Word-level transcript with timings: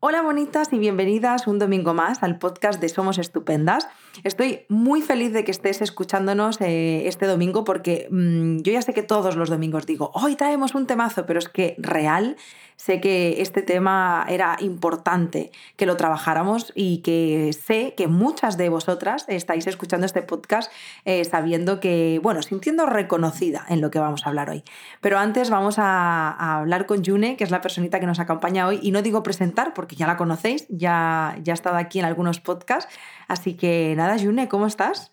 Hola 0.00 0.22
bonitas 0.22 0.72
y 0.72 0.78
bienvenidas 0.78 1.48
un 1.48 1.58
domingo 1.58 1.92
más 1.92 2.22
al 2.22 2.38
podcast 2.38 2.80
de 2.80 2.88
Somos 2.88 3.18
Estupendas. 3.18 3.88
Estoy 4.22 4.60
muy 4.68 5.02
feliz 5.02 5.32
de 5.32 5.42
que 5.42 5.50
estés 5.50 5.82
escuchándonos 5.82 6.60
eh, 6.60 7.08
este 7.08 7.26
domingo 7.26 7.64
porque 7.64 8.06
mm, 8.08 8.58
yo 8.58 8.72
ya 8.72 8.80
sé 8.80 8.94
que 8.94 9.02
todos 9.02 9.34
los 9.34 9.50
domingos 9.50 9.86
digo, 9.86 10.12
hoy 10.14 10.36
traemos 10.36 10.76
un 10.76 10.86
temazo, 10.86 11.26
pero 11.26 11.40
es 11.40 11.48
que 11.48 11.74
real 11.78 12.36
sé 12.76 13.00
que 13.00 13.42
este 13.42 13.60
tema 13.60 14.24
era 14.28 14.56
importante 14.60 15.50
que 15.76 15.84
lo 15.84 15.96
trabajáramos 15.96 16.72
y 16.76 16.98
que 16.98 17.50
sé 17.52 17.94
que 17.96 18.06
muchas 18.06 18.56
de 18.56 18.68
vosotras 18.68 19.24
estáis 19.26 19.66
escuchando 19.66 20.06
este 20.06 20.22
podcast 20.22 20.70
eh, 21.04 21.24
sabiendo 21.24 21.80
que, 21.80 22.20
bueno, 22.22 22.40
sintiendo 22.42 22.86
reconocida 22.86 23.66
en 23.68 23.80
lo 23.80 23.90
que 23.90 23.98
vamos 23.98 24.24
a 24.24 24.28
hablar 24.28 24.48
hoy. 24.48 24.62
Pero 25.00 25.18
antes 25.18 25.50
vamos 25.50 25.80
a, 25.80 26.30
a 26.30 26.58
hablar 26.58 26.86
con 26.86 27.04
June, 27.04 27.36
que 27.36 27.42
es 27.42 27.50
la 27.50 27.60
personita 27.60 27.98
que 27.98 28.06
nos 28.06 28.20
acompaña 28.20 28.68
hoy, 28.68 28.78
y 28.80 28.92
no 28.92 29.02
digo 29.02 29.24
presentar 29.24 29.74
porque 29.74 29.87
ya 29.96 30.06
la 30.06 30.16
conocéis, 30.16 30.66
ya, 30.68 31.38
ya 31.42 31.52
ha 31.52 31.54
estado 31.54 31.76
aquí 31.76 31.98
en 31.98 32.04
algunos 32.04 32.40
podcasts. 32.40 32.92
Así 33.26 33.54
que 33.54 33.94
nada, 33.96 34.18
June, 34.18 34.48
¿cómo 34.48 34.66
estás? 34.66 35.12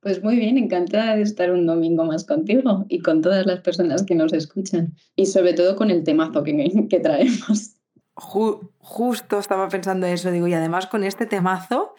Pues 0.00 0.22
muy 0.22 0.36
bien, 0.36 0.56
encantada 0.58 1.16
de 1.16 1.22
estar 1.22 1.50
un 1.50 1.66
domingo 1.66 2.04
más 2.04 2.24
contigo 2.24 2.86
y 2.88 3.00
con 3.00 3.20
todas 3.20 3.44
las 3.46 3.60
personas 3.60 4.04
que 4.04 4.14
nos 4.14 4.32
escuchan. 4.32 4.94
Y 5.16 5.26
sobre 5.26 5.54
todo 5.54 5.74
con 5.74 5.90
el 5.90 6.04
temazo 6.04 6.44
que, 6.44 6.86
que 6.88 7.00
traemos. 7.00 7.74
justo 8.14 9.38
estaba 9.38 9.68
pensando 9.68 10.06
eso, 10.06 10.30
digo, 10.30 10.46
y 10.46 10.54
además 10.54 10.86
con 10.86 11.02
este 11.04 11.26
temazo 11.26 11.94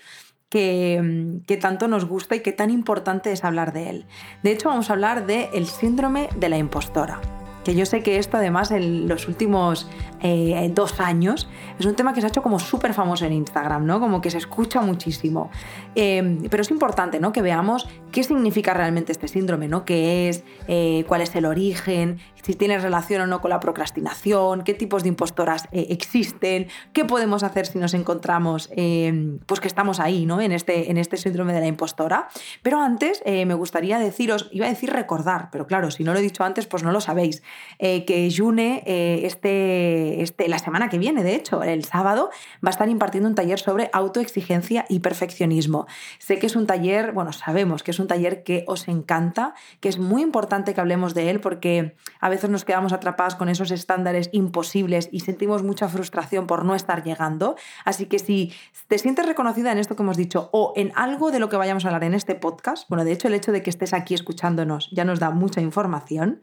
que, 0.50 1.40
que, 1.46 1.58
tanto 1.58 1.88
nos 1.88 2.06
gusta 2.06 2.36
y 2.36 2.40
que 2.40 2.52
tan 2.52 2.72
importante 2.72 3.32
es 3.32 3.44
hablar 3.44 3.74
de 3.74 3.90
él. 3.90 4.06
De 4.44 4.52
hecho, 4.52 4.70
vamos 4.70 4.90
a 4.90 4.94
hablar 4.94 5.28
del 5.28 5.48
el 5.54 5.68
síndrome 5.68 6.30
de 6.38 6.50
la 6.50 6.58
impostora 6.58 7.39
que 7.64 7.76
yo 7.76 7.86
sé 7.86 8.02
que 8.02 8.18
esto 8.18 8.38
además 8.38 8.72
en 8.72 9.08
los 9.08 9.28
últimos 9.28 9.88
eh, 10.22 10.72
dos 10.74 11.00
años 11.00 11.48
es 11.80 11.86
un 11.86 11.96
tema 11.96 12.14
que 12.14 12.22
se 12.22 12.28
ha 12.28 12.30
hecho 12.30 12.42
como 12.42 12.60
súper 12.60 12.94
famoso 12.94 13.26
en 13.26 13.34
Instagram, 13.34 13.86
¿no? 13.86 14.00
Como 14.00 14.22
que 14.22 14.30
se 14.30 14.38
escucha 14.38 14.82
muchísimo. 14.82 15.50
Em, 15.96 16.44
pero 16.50 16.62
es 16.62 16.72
importante, 16.72 17.20
¿no? 17.20 17.32
Que 17.32 17.42
veamos 17.42 17.88
qué 18.12 18.24
significa 18.24 18.74
realmente 18.74 19.12
este 19.12 19.28
síndrome, 19.28 19.68
¿no? 19.68 19.86
¿Qué 19.86 20.30
es? 20.30 20.44
Eh, 20.68 21.06
¿Cuál 21.08 21.22
es 21.22 21.36
el 21.36 21.46
origen? 21.46 22.20
Si 22.44 22.54
tiene 22.56 22.80
relación 22.80 23.22
o 23.22 23.28
no 23.28 23.42
con 23.42 23.50
la 23.50 23.60
procrastinación, 23.60 24.64
qué 24.64 24.74
tipos 24.74 25.04
de 25.04 25.10
impostoras 25.10 25.68
eh, 25.72 25.88
existen, 25.90 26.68
qué 26.94 27.06
podemos 27.06 27.44
hacer 27.44 27.66
si 27.66 27.80
nos 27.80 27.94
encontramos, 27.94 28.70
em, 28.76 29.40
pues 29.46 29.60
que 29.60 29.68
estamos 29.68 30.00
ahí, 30.00 30.26
¿no? 30.26 30.42
En 30.42 30.52
este, 30.52 30.92
en 30.92 30.98
este 30.98 31.18
síndrome 31.18 31.54
de 31.54 31.60
la 31.62 31.68
impostora. 31.68 32.30
Pero 32.62 32.82
antes 32.82 33.22
me 33.26 33.54
gustaría 33.54 34.00
deciros, 34.00 34.50
iba 34.52 34.66
a 34.66 34.70
decir 34.70 34.92
recordar, 34.92 35.50
pero 35.52 35.68
claro, 35.68 35.92
si 35.92 36.04
no 36.04 36.14
lo 36.14 36.20
he 36.20 36.22
dicho 36.22 36.44
antes, 36.44 36.68
pues 36.68 36.84
no 36.84 36.92
lo 36.92 37.02
sabéis. 37.02 37.44
Eh, 37.80 38.06
que 38.06 38.30
June 38.36 38.84
eh, 38.86 39.22
este, 39.24 40.22
este, 40.22 40.48
la 40.48 40.60
semana 40.60 40.90
que 40.90 40.98
viene, 40.98 41.24
de 41.24 41.36
hecho, 41.36 41.64
el 41.64 41.86
sábado, 41.86 42.30
va 42.64 42.70
a 42.70 42.72
estar 42.72 42.90
impartiendo 42.90 43.30
un 43.30 43.36
taller 43.36 43.60
sobre 43.60 43.90
autoexigencia 43.94 44.86
y 44.90 45.00
perfeccionismo. 45.00 45.88
Sé 46.20 46.40
que 46.40 46.48
es 46.48 46.56
un 46.56 46.68
taller, 46.68 47.12
bueno, 47.12 47.34
sabemos 47.34 47.84
que 47.84 47.92
es 47.92 48.00
un 48.00 48.08
taller 48.08 48.44
que 48.44 48.64
os 48.68 48.88
encanta, 48.88 49.54
que 49.80 49.90
es 49.90 49.98
muy 49.98 50.22
importante 50.22 50.74
que 50.74 50.82
hablemos 50.82 51.14
de 51.14 51.30
él 51.30 51.40
porque 51.40 51.96
a 52.20 52.29
veces 52.30 52.50
nos 52.50 52.66
quedamos 52.66 52.94
atrapados 52.94 53.36
con 53.36 53.50
esos 53.50 53.72
estándares 53.72 54.30
imposibles 54.32 55.10
y 55.12 55.22
sentimos 55.22 55.64
mucha 55.64 55.90
frustración 55.90 56.48
por 56.48 56.66
no 56.66 56.76
estar 56.76 57.04
llegando. 57.04 57.56
Así 57.86 58.06
que 58.06 58.20
si 58.20 58.54
te 58.88 58.98
sientes 58.98 59.26
reconocida 59.26 59.72
en 59.72 59.78
esto 59.78 59.96
que 59.96 60.04
hemos 60.04 60.18
dicho 60.18 60.50
o 60.52 60.74
en 60.76 60.92
algo 60.96 61.32
de 61.32 61.40
lo 61.40 61.50
que 61.50 61.58
vayamos 61.58 61.86
a 61.86 61.90
hablar 61.90 62.04
en 62.04 62.14
este 62.14 62.36
podcast, 62.36 62.88
bueno, 62.90 63.04
de 63.04 63.12
hecho 63.12 63.28
el 63.28 63.34
hecho 63.34 63.52
de 63.52 63.62
que 63.64 63.70
estés 63.70 63.94
aquí 63.94 64.14
escuchándonos 64.14 64.90
ya 64.92 65.06
nos 65.06 65.20
da 65.20 65.32
mucha 65.32 65.62
información, 65.62 66.42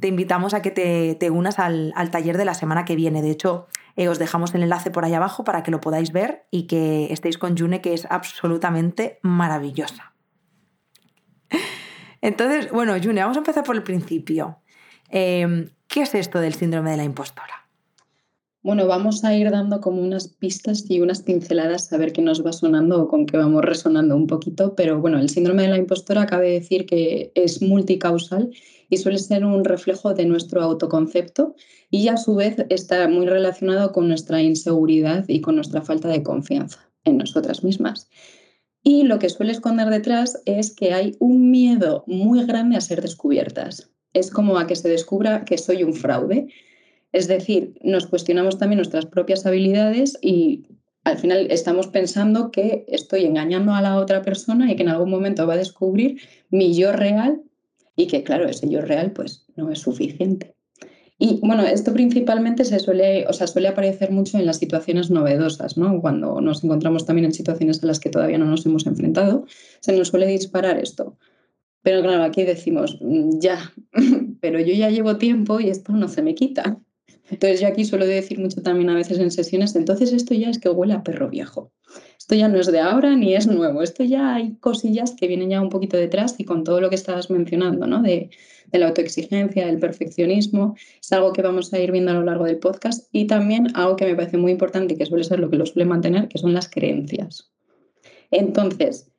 te 0.00 0.08
invitamos 0.08 0.54
a 0.54 0.62
que 0.62 0.70
te, 0.70 1.30
unas 1.30 1.58
al, 1.58 1.92
taller 2.10 2.36
de 2.36 2.44
la 2.44 2.54
semana 2.54 2.84
que 2.84 2.96
viene. 2.96 3.22
De 3.22 3.30
hecho, 3.30 3.66
eh, 3.96 4.08
os 4.08 4.18
dejamos 4.18 4.54
el 4.54 4.62
enlace 4.62 4.90
por 4.90 5.04
ahí 5.04 5.14
abajo 5.14 5.44
para 5.44 5.62
que 5.62 5.70
lo 5.70 5.80
podáis 5.80 6.12
ver 6.12 6.46
y 6.50 6.66
que 6.66 7.12
estéis 7.12 7.38
con 7.38 7.56
June, 7.56 7.80
que 7.80 7.94
es 7.94 8.06
absolutamente 8.10 9.18
maravillosa. 9.22 10.14
Entonces, 12.20 12.70
bueno, 12.70 12.94
June, 13.02 13.20
vamos 13.20 13.36
a 13.36 13.40
empezar 13.40 13.64
por 13.64 13.76
el 13.76 13.82
principio. 13.82 14.58
Em, 15.10 15.70
¿Qué 15.88 16.02
es 16.02 16.14
esto 16.14 16.40
del 16.40 16.54
síndrome 16.54 16.90
de 16.90 16.96
la 16.98 17.04
impostora? 17.04 17.66
Bueno, 18.62 18.88
vamos 18.88 19.22
a 19.22 19.32
ir 19.32 19.48
dando 19.52 19.80
como 19.80 20.02
unas 20.02 20.26
pistas 20.26 20.84
y 20.90 21.00
unas 21.00 21.22
pinceladas 21.22 21.92
a 21.92 21.98
ver 21.98 22.12
qué 22.12 22.20
nos 22.20 22.44
va 22.44 22.52
sonando 22.52 23.00
o 23.00 23.08
con 23.08 23.24
qué 23.24 23.36
vamos 23.36 23.64
resonando 23.64 24.16
un 24.16 24.26
poquito, 24.26 24.74
pero 24.74 25.00
bueno, 25.00 25.20
el 25.20 25.28
síndrome 25.28 25.62
de 25.62 25.68
la 25.68 25.78
impostora 25.78 26.26
cabe 26.26 26.50
decir 26.50 26.84
que 26.84 27.30
es 27.36 27.62
multicausal 27.62 28.50
y 28.90 28.96
suele 28.96 29.18
ser 29.18 29.44
un 29.44 29.64
reflejo 29.64 30.14
de 30.14 30.26
nuestro 30.26 30.62
autoconcepto 30.62 31.54
y 31.90 32.08
a 32.08 32.16
su 32.16 32.34
vez 32.34 32.56
está 32.68 33.06
muy 33.08 33.26
relacionado 33.26 33.92
con 33.92 34.08
nuestra 34.08 34.42
inseguridad 34.42 35.24
y 35.28 35.40
con 35.40 35.54
nuestra 35.54 35.82
falta 35.82 36.08
de 36.08 36.24
confianza 36.24 36.90
en 37.04 37.18
nosotras 37.18 37.62
mismas. 37.62 38.08
Y 38.82 39.04
lo 39.04 39.20
que 39.20 39.28
suele 39.28 39.52
esconder 39.52 39.90
detrás 39.90 40.42
es 40.44 40.74
que 40.74 40.92
hay 40.92 41.16
un 41.20 41.52
miedo 41.52 42.02
muy 42.08 42.44
grande 42.44 42.76
a 42.76 42.80
ser 42.80 43.00
descubiertas. 43.00 43.90
Es 44.16 44.30
como 44.30 44.58
a 44.58 44.66
que 44.66 44.76
se 44.76 44.88
descubra 44.88 45.44
que 45.44 45.58
soy 45.58 45.82
un 45.82 45.94
fraude 45.94 46.48
es 47.16 47.28
decir, 47.28 47.78
nos 47.82 48.06
cuestionamos 48.06 48.58
también 48.58 48.76
nuestras 48.76 49.06
propias 49.06 49.46
habilidades 49.46 50.18
y 50.20 50.66
al 51.02 51.16
final 51.16 51.46
estamos 51.50 51.86
pensando 51.86 52.50
que 52.50 52.84
estoy 52.88 53.24
engañando 53.24 53.74
a 53.74 53.80
la 53.80 53.96
otra 53.96 54.20
persona 54.20 54.70
y 54.70 54.76
que 54.76 54.82
en 54.82 54.90
algún 54.90 55.08
momento 55.08 55.46
va 55.46 55.54
a 55.54 55.56
descubrir 55.56 56.20
mi 56.50 56.76
yo 56.76 56.92
real 56.92 57.40
y 57.96 58.06
que 58.06 58.22
claro, 58.22 58.46
ese 58.46 58.68
yo 58.68 58.82
real 58.82 59.12
pues 59.12 59.46
no 59.56 59.70
es 59.70 59.78
suficiente. 59.78 60.54
Y 61.18 61.40
bueno, 61.40 61.62
esto 61.62 61.94
principalmente 61.94 62.66
se 62.66 62.78
suele, 62.78 63.26
o 63.26 63.32
sea, 63.32 63.46
suele 63.46 63.68
aparecer 63.68 64.10
mucho 64.10 64.36
en 64.36 64.44
las 64.44 64.58
situaciones 64.58 65.10
novedosas, 65.10 65.78
¿no? 65.78 65.98
Cuando 66.02 66.42
nos 66.42 66.62
encontramos 66.62 67.06
también 67.06 67.24
en 67.24 67.32
situaciones 67.32 67.82
a 67.82 67.86
las 67.86 67.98
que 67.98 68.10
todavía 68.10 68.36
no 68.36 68.44
nos 68.44 68.66
hemos 68.66 68.86
enfrentado, 68.86 69.46
se 69.80 69.96
nos 69.96 70.08
suele 70.08 70.26
disparar 70.26 70.78
esto. 70.78 71.16
Pero 71.86 72.02
claro, 72.02 72.24
aquí 72.24 72.42
decimos, 72.42 72.98
mm, 73.00 73.38
ya, 73.38 73.72
pero 74.40 74.58
yo 74.58 74.74
ya 74.74 74.90
llevo 74.90 75.18
tiempo 75.18 75.60
y 75.60 75.68
esto 75.70 75.92
no 75.92 76.08
se 76.08 76.20
me 76.20 76.34
quita. 76.34 76.80
Entonces 77.30 77.60
yo 77.60 77.68
aquí 77.68 77.84
suelo 77.84 78.04
decir 78.04 78.40
mucho 78.40 78.60
también 78.60 78.90
a 78.90 78.96
veces 78.96 79.20
en 79.20 79.30
sesiones, 79.30 79.76
entonces 79.76 80.12
esto 80.12 80.34
ya 80.34 80.50
es 80.50 80.58
que 80.58 80.68
huele 80.68 80.94
a 80.94 81.04
perro 81.04 81.30
viejo. 81.30 81.70
Esto 82.18 82.34
ya 82.34 82.48
no 82.48 82.58
es 82.58 82.66
de 82.66 82.80
ahora 82.80 83.14
ni 83.14 83.36
es 83.36 83.46
nuevo. 83.46 83.84
Esto 83.84 84.02
ya 84.02 84.34
hay 84.34 84.56
cosillas 84.56 85.14
que 85.16 85.28
vienen 85.28 85.50
ya 85.50 85.62
un 85.62 85.68
poquito 85.68 85.96
detrás 85.96 86.34
y 86.38 86.44
con 86.44 86.64
todo 86.64 86.80
lo 86.80 86.88
que 86.88 86.96
estabas 86.96 87.30
mencionando, 87.30 87.86
¿no? 87.86 88.02
De, 88.02 88.30
de 88.66 88.78
la 88.80 88.88
autoexigencia, 88.88 89.66
del 89.66 89.78
perfeccionismo, 89.78 90.74
es 91.00 91.12
algo 91.12 91.32
que 91.32 91.42
vamos 91.42 91.72
a 91.72 91.78
ir 91.78 91.92
viendo 91.92 92.10
a 92.10 92.14
lo 92.14 92.24
largo 92.24 92.46
del 92.46 92.58
podcast 92.58 93.08
y 93.12 93.28
también 93.28 93.68
algo 93.76 93.94
que 93.94 94.06
me 94.06 94.16
parece 94.16 94.38
muy 94.38 94.50
importante 94.50 94.96
que 94.96 95.06
suele 95.06 95.22
ser 95.22 95.38
lo 95.38 95.50
que 95.50 95.56
lo 95.56 95.66
suele 95.66 95.84
mantener, 95.84 96.26
que 96.26 96.38
son 96.38 96.52
las 96.52 96.68
creencias. 96.68 97.52
Entonces, 98.32 99.12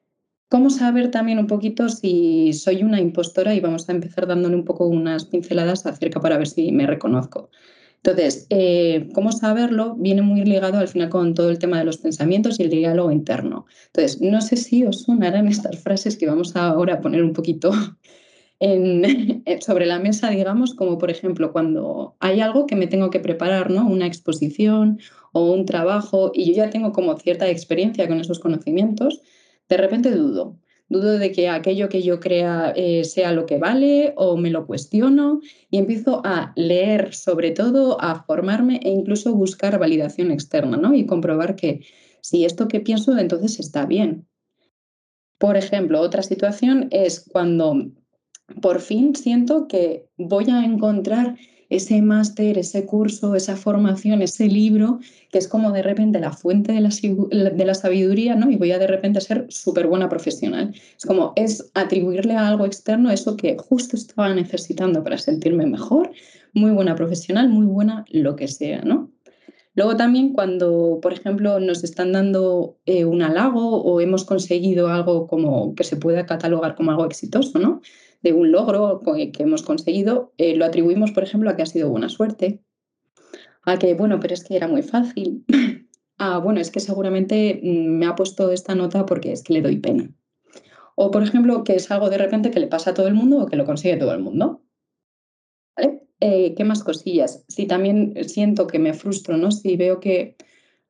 ¿Cómo 0.50 0.70
saber 0.70 1.12
también 1.12 1.40
un 1.40 1.48
poquito 1.48 1.90
si 1.90 2.54
soy 2.54 2.84
una 2.84 3.02
impostora? 3.02 3.54
Y 3.54 3.60
vamos 3.60 3.90
a 3.90 3.92
empezar 3.92 4.28
dándole 4.28 4.56
un 4.56 4.64
poco 4.64 4.88
unas 4.88 5.26
pinceladas 5.26 5.86
acerca 5.86 6.22
para 6.22 6.38
ver 6.38 6.48
si 6.48 6.72
me 6.72 6.88
reconozco. 6.88 7.50
Entonces, 7.98 8.48
eh, 8.50 9.10
¿cómo 9.14 9.34
saberlo? 9.34 9.96
Viene 9.96 10.22
muy 10.22 10.46
ligado 10.46 10.78
al 10.78 10.88
final 10.88 11.10
con 11.10 11.34
todo 11.34 11.50
el 11.50 11.60
tema 11.60 11.80
de 11.80 11.84
los 11.84 11.98
pensamientos 11.98 12.60
y 12.60 12.64
el 12.64 12.70
diálogo 12.70 13.12
interno. 13.12 13.66
Entonces, 13.88 14.22
no 14.22 14.40
sé 14.40 14.56
si 14.56 14.86
os 14.86 15.02
sonarán 15.02 15.48
estas 15.50 15.84
frases 15.84 16.16
que 16.16 16.28
vamos 16.28 16.56
ahora 16.56 16.96
a 16.96 17.02
poner 17.02 17.24
un 17.24 17.34
poquito 17.34 17.72
sobre 19.60 19.86
la 19.86 20.00
mesa, 20.00 20.30
digamos, 20.30 20.74
como 20.74 20.98
por 20.98 21.12
ejemplo 21.12 21.52
cuando 21.52 22.16
hay 22.20 22.40
algo 22.40 22.66
que 22.66 22.76
me 22.78 22.88
tengo 22.88 23.10
que 23.10 23.20
preparar, 23.20 23.70
¿no? 23.70 23.86
Una 23.88 24.08
exposición 24.08 25.00
o 25.34 25.52
un 25.52 25.66
trabajo 25.66 26.32
y 26.34 26.46
yo 26.46 26.54
ya 26.54 26.70
tengo 26.70 26.94
como 26.94 27.18
cierta 27.18 27.50
experiencia 27.50 28.08
con 28.08 28.20
esos 28.20 28.40
conocimientos, 28.40 29.22
de 29.70 29.78
repente 29.78 30.12
dudo 30.12 30.60
dudo 30.90 31.18
de 31.18 31.32
que 31.32 31.50
aquello 31.50 31.90
que 31.90 32.02
yo 32.02 32.20
crea 32.20 32.74
eh, 32.76 33.04
sea 33.04 33.32
lo 33.32 33.46
que 33.46 33.58
vale 33.58 34.14
o 34.16 34.38
me 34.38 34.50
lo 34.50 34.66
cuestiono 34.66 35.42
y 35.70 35.78
empiezo 35.78 36.22
a 36.24 36.54
leer 36.56 37.14
sobre 37.14 37.52
todo, 37.52 38.02
a 38.02 38.24
formarme 38.24 38.80
e 38.84 38.90
incluso 38.90 39.34
buscar 39.34 39.78
validación 39.80 40.32
externa 40.32 40.78
¿no? 40.78 40.94
y 40.94 41.06
comprobar 41.06 41.56
que 41.56 41.82
si 42.22 42.46
esto 42.46 42.68
que 42.68 42.80
pienso 42.80 43.18
entonces 43.18 43.60
está 43.60 43.86
bien. 43.86 44.28
Por 45.38 45.56
ejemplo, 45.56 46.02
otra 46.02 46.24
situación 46.24 46.88
es 46.92 47.20
cuando 47.20 47.92
por 48.62 48.80
fin 48.80 49.16
siento 49.16 49.68
que 49.68 50.08
voy 50.18 50.50
a 50.50 50.64
encontrar 50.64 51.38
ese 51.70 52.02
máster, 52.02 52.58
ese 52.58 52.86
curso, 52.86 53.36
esa 53.36 53.56
formación, 53.56 54.22
ese 54.22 54.48
libro, 54.48 55.00
que 55.32 55.38
es 55.38 55.48
como 55.48 55.72
de 55.72 55.82
repente 55.82 56.20
la 56.20 56.32
fuente 56.32 56.72
de 56.72 56.82
la, 56.82 56.90
de 56.90 57.66
la 57.66 57.74
sabiduría, 57.74 58.36
¿no? 58.36 58.50
Y 58.50 58.56
voy 58.56 58.72
a 58.72 58.80
de 58.80 58.88
repente 58.88 59.22
ser 59.22 59.46
súper 59.50 59.88
buena 59.88 60.08
profesional. 60.10 60.74
Es 60.98 61.06
como, 61.06 61.34
es 61.36 61.70
atribuirle 61.74 62.34
a 62.34 62.48
algo 62.48 62.66
externo 62.66 63.12
eso 63.12 63.36
que 63.36 63.58
justo 63.58 63.96
estaba 63.96 64.34
necesitando 64.34 65.04
para 65.04 65.18
sentirme 65.18 65.66
mejor, 65.66 66.12
muy 66.54 66.72
buena 66.72 66.96
profesional, 66.96 67.50
muy 67.50 67.66
buena 67.66 68.06
lo 68.10 68.36
que 68.36 68.48
sea, 68.48 68.82
¿no? 68.82 69.12
Luego 69.78 69.96
también 69.96 70.34
cuando, 70.34 70.98
por 71.04 71.14
ejemplo, 71.14 71.60
nos 71.60 71.84
están 71.84 72.12
dando 72.12 72.80
eh, 72.88 73.06
un 73.06 73.22
halago 73.22 73.84
o 73.84 74.02
hemos 74.02 74.26
conseguido 74.26 74.88
algo 74.88 75.28
como 75.28 75.76
que 75.76 75.84
se 75.84 75.98
pueda 75.98 76.26
catalogar 76.26 76.74
como 76.74 76.90
algo 76.90 77.06
exitoso, 77.06 77.60
¿no? 77.60 77.82
De 78.22 78.34
un 78.34 78.52
logro 78.52 79.02
que 79.04 79.44
hemos 79.44 79.64
conseguido, 79.64 80.34
eh, 80.38 80.56
lo 80.56 80.66
atribuimos, 80.66 81.12
por 81.12 81.24
ejemplo, 81.24 81.50
a 81.50 81.56
que 81.56 81.64
ha 81.64 81.68
sido 81.68 81.90
buena 81.90 82.10
suerte, 82.10 82.62
a 83.64 83.78
que, 83.78 83.94
bueno, 83.94 84.20
pero 84.20 84.34
es 84.34 84.44
que 84.44 84.56
era 84.56 84.68
muy 84.68 84.82
fácil. 84.82 85.46
ah, 86.18 86.40
bueno, 86.40 86.60
es 86.60 86.72
que 86.72 86.80
seguramente 86.80 87.60
mm, 87.62 87.98
me 87.98 88.06
ha 88.06 88.16
puesto 88.16 88.52
esta 88.52 88.76
nota 88.76 89.06
porque 89.06 89.32
es 89.32 89.44
que 89.44 89.54
le 89.54 89.62
doy 89.62 89.78
pena. 89.78 90.10
O, 90.96 91.12
por 91.12 91.22
ejemplo, 91.22 91.64
que 91.64 91.76
es 91.76 91.92
algo 91.92 92.10
de 92.10 92.18
repente 92.18 92.50
que 92.50 92.60
le 92.60 92.68
pasa 92.68 92.92
a 92.92 92.94
todo 92.94 93.08
el 93.08 93.14
mundo 93.14 93.40
o 93.40 93.46
que 93.46 93.56
lo 93.56 93.66
consigue 93.66 93.98
todo 93.98 94.14
el 94.14 94.20
mundo. 94.20 94.64
Eh, 96.20 96.56
¿Qué 96.56 96.64
más 96.64 96.84
cosillas? 96.84 97.46
Si 97.48 97.68
también 97.68 98.16
siento 98.28 98.66
que 98.66 98.80
me 98.80 98.94
frustro, 98.94 99.38
¿no? 99.38 99.52
Si 99.52 99.78
veo 99.78 100.00
que 100.00 100.36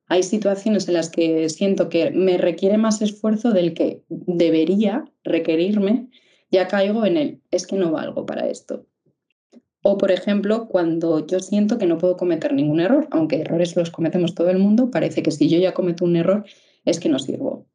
hay 0.06 0.22
situaciones 0.22 0.88
en 0.88 0.94
las 0.94 1.10
que 1.10 1.48
siento 1.50 1.90
que 1.90 2.10
me 2.10 2.38
requiere 2.38 2.78
más 2.78 3.02
esfuerzo 3.02 3.52
del 3.52 3.74
que 3.74 4.02
debería 4.08 5.04
requerirme, 5.22 6.08
ya 6.50 6.68
caigo 6.68 7.04
en 7.04 7.16
el, 7.16 7.42
es 7.50 7.66
que 7.66 7.76
no 7.76 7.92
valgo 7.92 8.26
para 8.26 8.48
esto. 8.48 8.86
O, 9.82 9.96
por 9.96 10.10
ejemplo, 10.10 10.68
cuando 10.68 11.26
yo 11.26 11.40
siento 11.40 11.78
que 11.78 11.86
no 11.86 11.98
puedo 11.98 12.16
cometer 12.16 12.52
ningún 12.52 12.80
error, 12.80 13.06
aunque 13.10 13.40
errores 13.40 13.76
los 13.76 13.90
cometemos 13.90 14.34
todo 14.34 14.50
el 14.50 14.58
mundo, 14.58 14.90
parece 14.90 15.22
que 15.22 15.30
si 15.30 15.48
yo 15.48 15.58
ya 15.58 15.74
cometo 15.74 16.04
un 16.04 16.16
error 16.16 16.44
es 16.84 16.98
que 16.98 17.08
no 17.08 17.18
sirvo. 17.18 17.66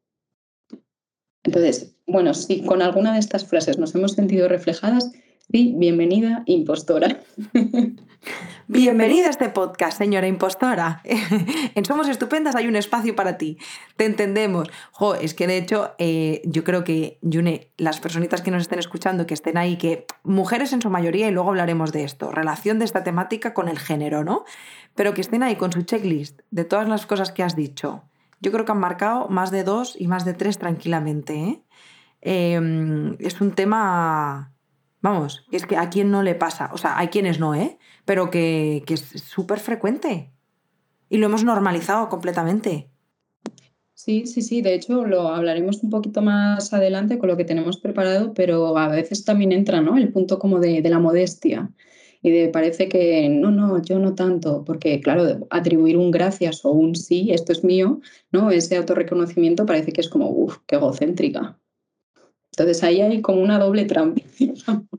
Entonces, 1.44 1.96
bueno, 2.06 2.34
si 2.34 2.62
con 2.62 2.82
alguna 2.82 3.12
de 3.12 3.20
estas 3.20 3.44
frases 3.46 3.78
nos 3.78 3.94
hemos 3.94 4.12
sentido 4.12 4.48
reflejadas, 4.48 5.12
sí, 5.50 5.74
bienvenida, 5.76 6.42
impostora. 6.46 7.20
Bienvenida 8.66 9.26
a 9.26 9.30
este 9.30 9.50
podcast, 9.50 9.98
señora 9.98 10.26
impostora. 10.26 11.02
en 11.74 11.84
Somos 11.84 12.08
Estupendas 12.08 12.54
hay 12.54 12.66
un 12.66 12.76
espacio 12.76 13.14
para 13.14 13.36
ti. 13.36 13.58
Te 13.96 14.06
entendemos. 14.06 14.70
Jo, 14.92 15.14
es 15.14 15.34
que 15.34 15.46
de 15.46 15.58
hecho, 15.58 15.92
eh, 15.98 16.40
yo 16.46 16.64
creo 16.64 16.84
que, 16.84 17.18
Yune, 17.20 17.70
las 17.76 18.00
personitas 18.00 18.40
que 18.40 18.50
nos 18.50 18.62
estén 18.62 18.78
escuchando, 18.78 19.26
que 19.26 19.34
estén 19.34 19.58
ahí, 19.58 19.76
que 19.76 20.06
mujeres 20.22 20.72
en 20.72 20.80
su 20.80 20.88
mayoría, 20.88 21.28
y 21.28 21.32
luego 21.32 21.50
hablaremos 21.50 21.92
de 21.92 22.04
esto, 22.04 22.30
relación 22.30 22.78
de 22.78 22.86
esta 22.86 23.04
temática 23.04 23.52
con 23.52 23.68
el 23.68 23.78
género, 23.78 24.24
¿no? 24.24 24.44
Pero 24.94 25.12
que 25.12 25.20
estén 25.20 25.42
ahí 25.42 25.56
con 25.56 25.70
su 25.70 25.82
checklist 25.82 26.40
de 26.50 26.64
todas 26.64 26.88
las 26.88 27.04
cosas 27.04 27.30
que 27.30 27.42
has 27.42 27.54
dicho 27.54 28.04
yo 28.44 28.52
creo 28.52 28.64
que 28.64 28.72
han 28.72 28.78
marcado 28.78 29.28
más 29.28 29.50
de 29.50 29.64
dos 29.64 29.96
y 29.98 30.06
más 30.06 30.24
de 30.24 30.34
tres 30.34 30.58
tranquilamente. 30.58 31.34
¿eh? 31.34 31.62
Em, 32.20 33.16
es 33.18 33.40
un 33.40 33.52
tema, 33.52 34.52
vamos, 35.04 35.44
es 35.52 35.66
que 35.66 35.76
a 35.76 35.90
quien 35.90 36.10
no 36.10 36.22
le 36.22 36.34
pasa, 36.34 36.70
o 36.72 36.78
sea, 36.78 36.98
hay 36.98 37.08
quienes 37.08 37.38
no, 37.38 37.54
¿eh? 37.54 37.78
pero 38.06 38.30
que, 38.30 38.82
que 38.86 38.94
es 38.94 39.02
súper 39.02 39.60
frecuente. 39.60 40.30
Y 41.10 41.18
lo 41.18 41.26
hemos 41.26 41.44
normalizado 41.44 42.08
completamente. 42.08 42.88
Sí, 43.92 44.26
sí, 44.26 44.40
sí. 44.40 44.62
De 44.62 44.74
hecho, 44.74 45.04
lo 45.04 45.28
hablaremos 45.28 45.82
un 45.82 45.90
poquito 45.90 46.22
más 46.22 46.72
adelante 46.72 47.18
con 47.18 47.28
lo 47.28 47.36
que 47.36 47.44
tenemos 47.44 47.78
preparado, 47.78 48.32
pero 48.32 48.76
a 48.76 48.88
veces 48.88 49.24
también 49.24 49.52
entra 49.52 49.82
¿no? 49.82 49.96
el 49.96 50.10
punto 50.10 50.38
como 50.38 50.58
de, 50.58 50.80
de 50.80 50.88
la 50.88 50.98
modestia 50.98 51.70
y 52.22 52.30
de 52.30 52.48
parece 52.48 52.88
que 52.88 53.28
no, 53.28 53.50
no, 53.50 53.82
yo 53.82 53.98
no 53.98 54.14
tanto, 54.14 54.64
porque 54.64 54.98
claro, 55.00 55.46
atribuir 55.50 55.98
un 55.98 56.10
gracias 56.10 56.64
o 56.64 56.70
un 56.70 56.94
sí, 56.96 57.30
esto 57.30 57.52
es 57.52 57.62
mío, 57.62 58.00
¿no? 58.32 58.50
Ese 58.50 58.78
autorreconocimiento 58.78 59.66
parece 59.66 59.92
que 59.92 60.00
es 60.00 60.08
como, 60.08 60.30
uff, 60.30 60.56
qué 60.66 60.76
egocéntrica. 60.76 61.58
Entonces 62.52 62.82
ahí 62.84 63.00
hay 63.00 63.20
como 63.20 63.42
una 63.42 63.58
doble 63.58 63.84
trampa, 63.84 64.22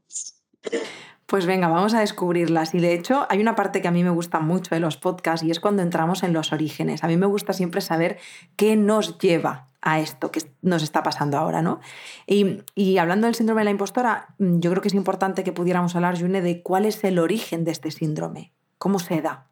Pues 1.25 1.47
venga, 1.47 1.67
vamos 1.67 1.93
a 1.95 2.01
descubrirlas. 2.01 2.75
Y 2.75 2.79
de 2.79 2.93
hecho, 2.93 3.25
hay 3.29 3.41
una 3.41 3.55
parte 3.55 3.81
que 3.81 3.87
a 3.87 3.91
mí 3.91 4.03
me 4.03 4.11
gusta 4.11 4.39
mucho 4.39 4.75
de 4.75 4.79
los 4.79 4.97
podcasts 4.97 5.43
y 5.43 5.49
es 5.49 5.59
cuando 5.59 5.81
entramos 5.81 6.21
en 6.23 6.33
los 6.33 6.53
orígenes. 6.53 7.03
A 7.03 7.07
mí 7.07 7.17
me 7.17 7.25
gusta 7.25 7.51
siempre 7.53 7.81
saber 7.81 8.19
qué 8.55 8.75
nos 8.75 9.17
lleva 9.17 9.69
a 9.81 9.99
esto 9.99 10.31
que 10.31 10.41
nos 10.61 10.83
está 10.83 11.03
pasando 11.03 11.37
ahora, 11.37 11.61
¿no? 11.61 11.79
Y, 12.27 12.97
hablando 12.97 13.27
del 13.27 13.35
síndrome 13.35 13.61
de 13.61 13.65
la 13.65 13.71
impostora, 13.71 14.35
yo 14.39 14.71
creo 14.71 14.81
que 14.81 14.87
es 14.87 14.93
importante 14.93 15.43
que 15.43 15.51
pudiéramos 15.51 15.95
hablar, 15.95 16.19
June, 16.19 16.41
de 16.41 16.61
cuál 16.61 16.85
es 16.85 17.03
el 17.03 17.19
origen 17.19 17.63
de 17.63 17.71
este 17.71 17.91
síndrome, 17.91 18.51
cómo 18.77 18.99
se 18.99 19.21
da. 19.21 19.47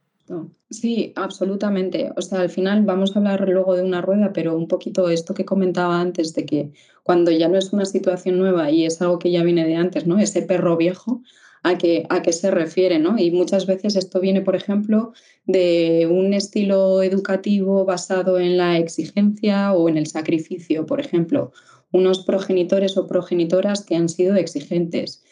Sí, 0.70 1.14
absolutamente. 1.16 2.12
O 2.16 2.22
sea, 2.22 2.42
al 2.42 2.50
final 2.50 2.84
vamos 2.84 3.16
a 3.16 3.20
hablar 3.20 3.48
luego 3.48 3.76
de 3.76 3.84
una 3.84 4.02
rueda, 4.02 4.32
pero 4.34 4.58
un 4.58 4.68
poquito 4.68 5.10
esto 5.10 5.34
que 5.34 5.46
comentaba 5.46 6.00
antes 6.00 6.34
de 6.34 6.46
que 6.46 6.72
cuando 7.04 7.30
ya 7.32 7.50
no 7.50 7.58
es 7.58 7.74
una 7.74 7.86
situación 7.86 8.38
nueva 8.38 8.72
y 8.72 8.86
es 8.86 9.02
algo 9.02 9.20
que 9.20 9.32
ya 9.32 9.44
viene 9.44 9.66
de 9.66 9.76
antes, 9.76 10.08
¿no? 10.08 10.20
Ese 10.20 10.42
perro 10.42 10.78
viejo, 10.78 11.22
a 11.62 11.78
qué, 11.78 12.06
a 12.10 12.22
qué 12.22 12.34
se 12.34 12.52
refiere, 12.52 13.00
¿no? 13.00 13.18
Y 13.18 13.32
muchas 13.32 13.66
veces 13.66 13.96
esto 13.96 14.20
viene, 14.20 14.42
por 14.42 14.56
ejemplo, 14.56 15.14
de 15.46 16.08
un 16.10 16.34
estilo 16.34 17.04
educativo 17.04 17.86
basado 17.86 18.40
en 18.40 18.58
la 18.58 18.78
exigencia 18.78 19.74
o 19.74 19.90
en 19.90 19.98
el 19.98 20.08
sacrificio, 20.08 20.86
por 20.86 21.00
ejemplo, 21.00 21.52
unos 21.92 22.24
progenitores 22.26 22.98
o 22.98 23.08
progenitoras 23.08 23.86
que 23.86 23.96
han 23.96 24.10
sido 24.10 24.36
exigentes. 24.36 25.24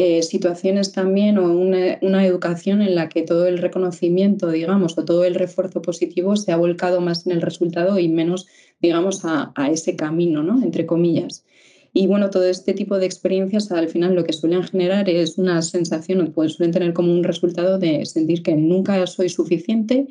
Eh, 0.00 0.22
situaciones 0.22 0.92
también 0.92 1.38
o 1.38 1.52
una, 1.52 2.24
educación 2.24 2.82
en 2.82 2.94
la 2.94 3.08
que 3.08 3.22
todo 3.22 3.48
el 3.48 3.58
reconocimiento, 3.58 4.48
digamos, 4.48 4.96
o 4.96 5.04
todo 5.04 5.24
el 5.24 5.34
refuerzo 5.34 5.82
positivo 5.82 6.36
se 6.36 6.52
ha 6.52 6.56
volcado 6.56 7.00
más 7.00 7.26
en 7.26 7.32
el 7.32 7.42
resultado 7.42 7.98
y 7.98 8.08
menos, 8.08 8.46
digamos, 8.80 9.24
a, 9.24 9.50
a 9.56 9.72
ese 9.72 9.96
camino, 9.96 10.44
¿no? 10.44 10.62
Entre 10.62 10.86
comillas. 10.86 11.44
Y 11.92 12.06
bueno, 12.06 12.30
todo 12.30 12.44
este 12.44 12.74
tipo 12.74 12.96
de 12.96 13.06
experiencias 13.06 13.72
al 13.72 13.88
final 13.88 14.14
lo 14.14 14.22
que 14.22 14.32
suelen 14.32 14.62
generar 14.62 15.10
es 15.10 15.36
una 15.36 15.62
sensación, 15.62 16.30
pues 16.32 16.52
suelen 16.52 16.72
tener 16.72 16.92
como 16.92 17.12
un 17.12 17.24
resultado 17.24 17.76
de 17.76 18.06
sentir 18.06 18.44
que 18.44 18.54
nunca 18.54 19.04
soy 19.08 19.28
suficiente 19.28 20.06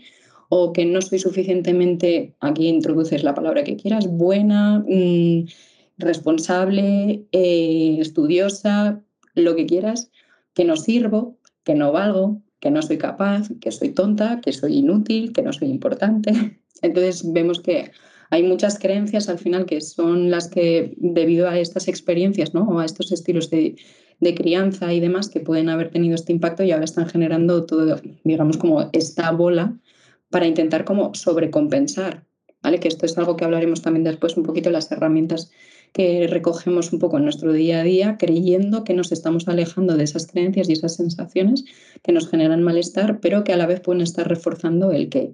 o 0.49 0.73
que 0.73 0.83
no 0.85 1.01
soy 1.01 1.19
suficientemente, 1.19 2.35
aquí 2.41 2.67
introduces 2.67 3.23
la 3.23 3.33
palabra 3.33 3.63
que 3.63 3.77
quieras, 3.77 4.05
buena, 4.07 4.83
mm, 4.85 5.45
responsable, 5.97 7.23
eh, 7.31 7.97
estudiosa, 8.01 9.01
lo 9.37 9.55
que 9.55 9.65
quieras, 9.65 10.11
que 10.53 10.65
no 10.65 10.75
sirvo, 10.75 11.37
que 11.63 11.75
no 11.75 11.91
valgo, 11.91 12.41
que 12.59 12.71
no 12.71 12.81
soy 12.81 12.97
capaz, 12.97 13.49
que 13.61 13.71
soy 13.71 13.89
tonta, 13.89 14.41
que 14.41 14.51
soy 14.51 14.77
inútil, 14.77 15.33
que 15.33 15.41
no 15.41 15.53
soy 15.53 15.69
importante. 15.69 16.31
Entonces 16.81 17.31
vemos 17.31 17.61
que 17.61 17.91
hay 18.29 18.43
muchas 18.43 18.77
creencias 18.77 19.29
al 19.29 19.39
final 19.39 19.65
que 19.65 19.81
son 19.81 20.29
las 20.29 20.49
que, 20.49 20.93
debido 20.97 21.47
a 21.47 21.59
estas 21.59 21.87
experiencias, 21.87 22.53
¿no? 22.53 22.63
O 22.63 22.79
a 22.79 22.85
estos 22.85 23.11
estilos 23.11 23.49
de, 23.49 23.75
crianza 24.35 24.91
y 24.93 24.99
demás, 24.99 25.29
que 25.29 25.39
pueden 25.39 25.69
haber 25.69 25.91
tenido 25.91 26.15
este 26.15 26.33
impacto 26.33 26.63
y 26.63 26.71
ahora 26.71 26.85
están 26.85 27.07
generando 27.07 27.65
todo, 27.65 28.01
digamos, 28.23 28.57
como 28.57 28.89
esta 28.91 29.31
bola 29.31 29.77
para 30.29 30.47
intentar 30.47 30.83
como 30.83 31.13
sobrecompensar, 31.13 32.25
¿vale? 32.61 32.79
Que 32.79 32.87
esto 32.87 33.05
es 33.05 33.17
algo 33.17 33.37
que 33.37 33.45
hablaremos 33.45 33.81
también 33.81 34.03
después 34.03 34.35
un 34.35 34.43
poquito 34.43 34.69
de 34.69 34.73
las 34.73 34.91
herramientas 34.91 35.51
que 35.93 36.27
recogemos 36.27 36.93
un 36.93 36.99
poco 36.99 37.17
en 37.17 37.23
nuestro 37.23 37.53
día 37.53 37.79
a 37.79 37.83
día, 37.83 38.17
creyendo 38.17 38.83
que 38.83 38.93
nos 38.93 39.11
estamos 39.11 39.47
alejando 39.47 39.97
de 39.97 40.03
esas 40.03 40.27
creencias 40.27 40.69
y 40.69 40.73
esas 40.73 40.95
sensaciones 40.95 41.65
que 42.03 42.11
nos 42.11 42.29
generan 42.29 42.63
malestar, 42.63 43.19
pero 43.19 43.43
que 43.43 43.53
a 43.53 43.57
la 43.57 43.65
vez 43.65 43.81
pueden 43.81 44.01
estar 44.01 44.27
reforzando 44.27 44.91
el 44.91 45.09
que 45.09 45.33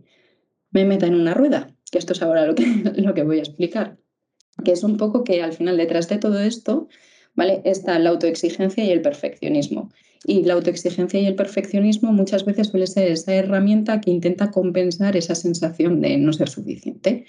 me 0.71 0.85
meta 0.85 1.05
en 1.05 1.15
una 1.15 1.33
rueda, 1.33 1.75
que 1.91 1.97
esto 1.97 2.13
es 2.13 2.21
ahora 2.21 2.45
lo 2.45 2.55
que, 2.55 2.65
lo 2.95 3.13
que 3.13 3.23
voy 3.23 3.39
a 3.39 3.43
explicar, 3.43 3.97
que 4.63 4.71
es 4.71 4.83
un 4.83 4.97
poco 4.97 5.23
que 5.23 5.41
al 5.41 5.53
final 5.53 5.77
detrás 5.77 6.09
de 6.09 6.17
todo 6.17 6.39
esto 6.39 6.87
¿vale? 7.35 7.61
está 7.65 7.97
la 7.99 8.09
autoexigencia 8.09 8.83
y 8.83 8.91
el 8.91 9.01
perfeccionismo. 9.01 9.91
Y 10.25 10.43
la 10.43 10.53
autoexigencia 10.53 11.19
y 11.19 11.25
el 11.25 11.35
perfeccionismo 11.35 12.13
muchas 12.13 12.45
veces 12.45 12.67
suele 12.67 12.87
ser 12.87 13.11
esa 13.11 13.35
herramienta 13.35 13.99
que 13.99 14.11
intenta 14.11 14.51
compensar 14.51 15.17
esa 15.17 15.35
sensación 15.35 15.99
de 15.99 16.17
no 16.17 16.31
ser 16.31 16.47
suficiente. 16.47 17.25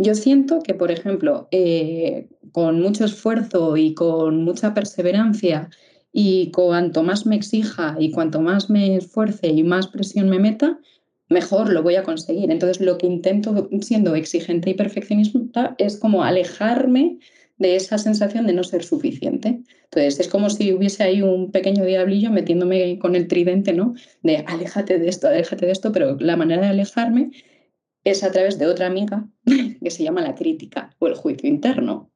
Yo 0.00 0.14
siento 0.14 0.60
que, 0.62 0.74
por 0.74 0.92
ejemplo, 0.92 1.48
eh, 1.50 2.28
con 2.52 2.80
mucho 2.80 3.04
esfuerzo 3.04 3.76
y 3.76 3.94
con 3.94 4.44
mucha 4.44 4.72
perseverancia 4.72 5.70
y 6.12 6.52
cuanto 6.52 7.02
más 7.02 7.26
me 7.26 7.34
exija 7.34 7.96
y 7.98 8.12
cuanto 8.12 8.40
más 8.40 8.70
me 8.70 8.94
esfuerce 8.94 9.48
y 9.48 9.64
más 9.64 9.88
presión 9.88 10.28
me 10.28 10.38
meta, 10.38 10.78
mejor 11.28 11.72
lo 11.72 11.82
voy 11.82 11.96
a 11.96 12.04
conseguir. 12.04 12.52
Entonces, 12.52 12.80
lo 12.80 12.96
que 12.96 13.08
intento 13.08 13.68
siendo 13.80 14.14
exigente 14.14 14.70
y 14.70 14.74
perfeccionista 14.74 15.74
es 15.78 15.96
como 15.96 16.22
alejarme 16.22 17.18
de 17.56 17.74
esa 17.74 17.98
sensación 17.98 18.46
de 18.46 18.52
no 18.52 18.62
ser 18.62 18.84
suficiente. 18.84 19.62
Entonces, 19.82 20.20
es 20.20 20.28
como 20.28 20.48
si 20.48 20.72
hubiese 20.72 21.02
ahí 21.02 21.22
un 21.22 21.50
pequeño 21.50 21.84
diablillo 21.84 22.30
metiéndome 22.30 23.00
con 23.00 23.16
el 23.16 23.26
tridente, 23.26 23.72
¿no? 23.72 23.94
De 24.22 24.44
aléjate 24.46 25.00
de 25.00 25.08
esto, 25.08 25.26
aléjate 25.26 25.66
de 25.66 25.72
esto, 25.72 25.90
pero 25.90 26.16
la 26.20 26.36
manera 26.36 26.62
de 26.62 26.68
alejarme 26.68 27.32
es 28.10 28.24
a 28.24 28.30
través 28.30 28.58
de 28.58 28.66
otra 28.66 28.86
amiga 28.86 29.28
que 29.82 29.90
se 29.90 30.02
llama 30.02 30.22
la 30.22 30.34
crítica 30.34 30.94
o 30.98 31.06
el 31.06 31.14
juicio 31.14 31.48
interno. 31.48 32.10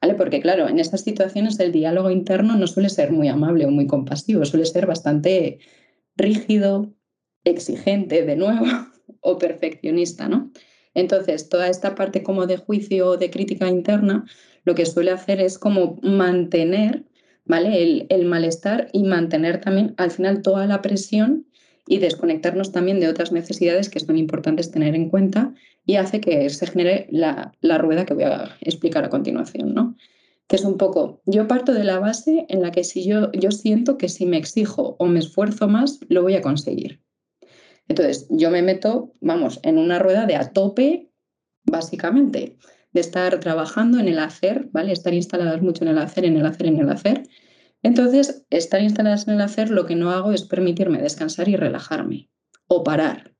¿Vale? 0.00 0.14
Porque 0.14 0.40
claro, 0.40 0.68
en 0.68 0.78
estas 0.78 1.02
situaciones 1.02 1.58
el 1.58 1.72
diálogo 1.72 2.10
interno 2.10 2.56
no 2.56 2.66
suele 2.68 2.88
ser 2.88 3.10
muy 3.10 3.28
amable 3.28 3.66
o 3.66 3.70
muy 3.70 3.88
compasivo, 3.88 4.44
suele 4.44 4.64
ser 4.64 4.86
bastante 4.86 5.58
rígido, 6.16 6.94
exigente 7.44 8.24
de 8.24 8.36
nuevo 8.36 8.64
o 9.20 9.38
perfeccionista, 9.38 10.28
¿no? 10.28 10.52
Entonces, 10.94 11.48
toda 11.48 11.68
esta 11.68 11.94
parte 11.94 12.22
como 12.22 12.46
de 12.46 12.56
juicio 12.56 13.08
o 13.08 13.16
de 13.16 13.30
crítica 13.30 13.68
interna, 13.68 14.24
lo 14.64 14.74
que 14.74 14.86
suele 14.86 15.10
hacer 15.10 15.40
es 15.40 15.58
como 15.58 15.98
mantener, 16.02 17.04
¿vale? 17.44 17.82
El, 17.82 18.06
el, 18.08 18.24
malestar 18.24 18.88
y 18.92 19.02
mantener 19.04 19.60
también 19.60 19.94
al 19.96 20.10
final 20.10 20.42
toda 20.42 20.66
la 20.66 20.80
presión 20.80 21.46
y 21.88 21.98
desconectarnos 21.98 22.70
también 22.70 23.00
de 23.00 23.08
otras 23.08 23.32
necesidades 23.32 23.88
que 23.88 24.00
son 24.00 24.18
importantes 24.18 24.70
tener 24.70 24.94
en 24.94 25.08
cuenta 25.08 25.54
y 25.86 25.96
hace 25.96 26.20
que 26.20 26.48
se 26.50 26.66
genere 26.66 27.08
la, 27.10 27.52
la 27.60 27.78
rueda 27.78 28.04
que 28.04 28.14
voy 28.14 28.24
a 28.24 28.56
explicar 28.60 29.04
a 29.04 29.10
continuación, 29.10 29.74
¿no? 29.74 29.96
Que 30.46 30.56
es 30.56 30.64
un 30.64 30.76
poco, 30.76 31.22
yo 31.24 31.48
parto 31.48 31.72
de 31.72 31.84
la 31.84 31.98
base 31.98 32.44
en 32.48 32.60
la 32.60 32.72
que 32.72 32.84
si 32.84 33.04
yo, 33.04 33.32
yo 33.32 33.50
siento 33.50 33.96
que 33.96 34.08
si 34.08 34.26
me 34.26 34.36
exijo 34.36 34.96
o 34.98 35.06
me 35.06 35.18
esfuerzo 35.18 35.66
más, 35.66 36.00
lo 36.08 36.22
voy 36.22 36.34
a 36.34 36.42
conseguir. 36.42 37.00
Entonces, 37.88 38.26
yo 38.28 38.50
me 38.50 38.62
meto, 38.62 39.12
vamos, 39.20 39.60
en 39.62 39.78
una 39.78 39.98
rueda 39.98 40.26
de 40.26 40.36
a 40.36 40.52
tope, 40.52 41.10
básicamente, 41.64 42.56
de 42.92 43.00
estar 43.00 43.40
trabajando 43.40 43.98
en 43.98 44.08
el 44.08 44.18
hacer, 44.18 44.68
¿vale? 44.72 44.92
Estar 44.92 45.14
instaladas 45.14 45.62
mucho 45.62 45.84
en 45.84 45.90
el 45.90 45.98
hacer, 45.98 46.26
en 46.26 46.36
el 46.36 46.44
hacer, 46.44 46.66
en 46.66 46.80
el 46.80 46.90
hacer. 46.90 47.22
Entonces, 47.82 48.44
estar 48.50 48.82
instaladas 48.82 49.28
en 49.28 49.34
el 49.34 49.40
hacer, 49.40 49.70
lo 49.70 49.86
que 49.86 49.96
no 49.96 50.10
hago 50.10 50.32
es 50.32 50.42
permitirme 50.42 51.00
descansar 51.00 51.48
y 51.48 51.56
relajarme 51.56 52.30
o 52.66 52.82
parar. 52.82 53.34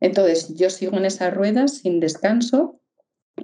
Entonces, 0.00 0.54
yo 0.54 0.70
sigo 0.70 0.96
en 0.96 1.04
esa 1.04 1.30
rueda 1.30 1.68
sin 1.68 2.00
descanso 2.00 2.80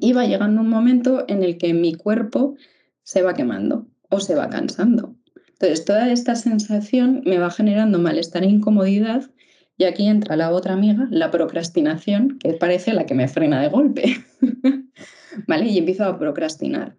y 0.00 0.12
va 0.12 0.26
llegando 0.26 0.60
un 0.60 0.68
momento 0.68 1.24
en 1.28 1.42
el 1.42 1.58
que 1.58 1.74
mi 1.74 1.94
cuerpo 1.94 2.56
se 3.02 3.22
va 3.22 3.34
quemando 3.34 3.88
o 4.08 4.20
se 4.20 4.34
va 4.34 4.48
cansando. 4.48 5.16
Entonces, 5.52 5.84
toda 5.84 6.10
esta 6.10 6.34
sensación 6.34 7.22
me 7.24 7.38
va 7.38 7.50
generando 7.50 7.98
malestar 7.98 8.42
e 8.42 8.48
incomodidad 8.48 9.30
y 9.76 9.84
aquí 9.84 10.06
entra 10.06 10.36
la 10.36 10.50
otra 10.50 10.74
amiga, 10.74 11.08
la 11.10 11.30
procrastinación, 11.30 12.38
que 12.38 12.54
parece 12.54 12.92
la 12.92 13.06
que 13.06 13.14
me 13.14 13.28
frena 13.28 13.60
de 13.60 13.68
golpe. 13.68 14.24
¿Vale? 15.46 15.66
Y 15.66 15.78
empiezo 15.78 16.04
a 16.04 16.18
procrastinar. 16.18 16.96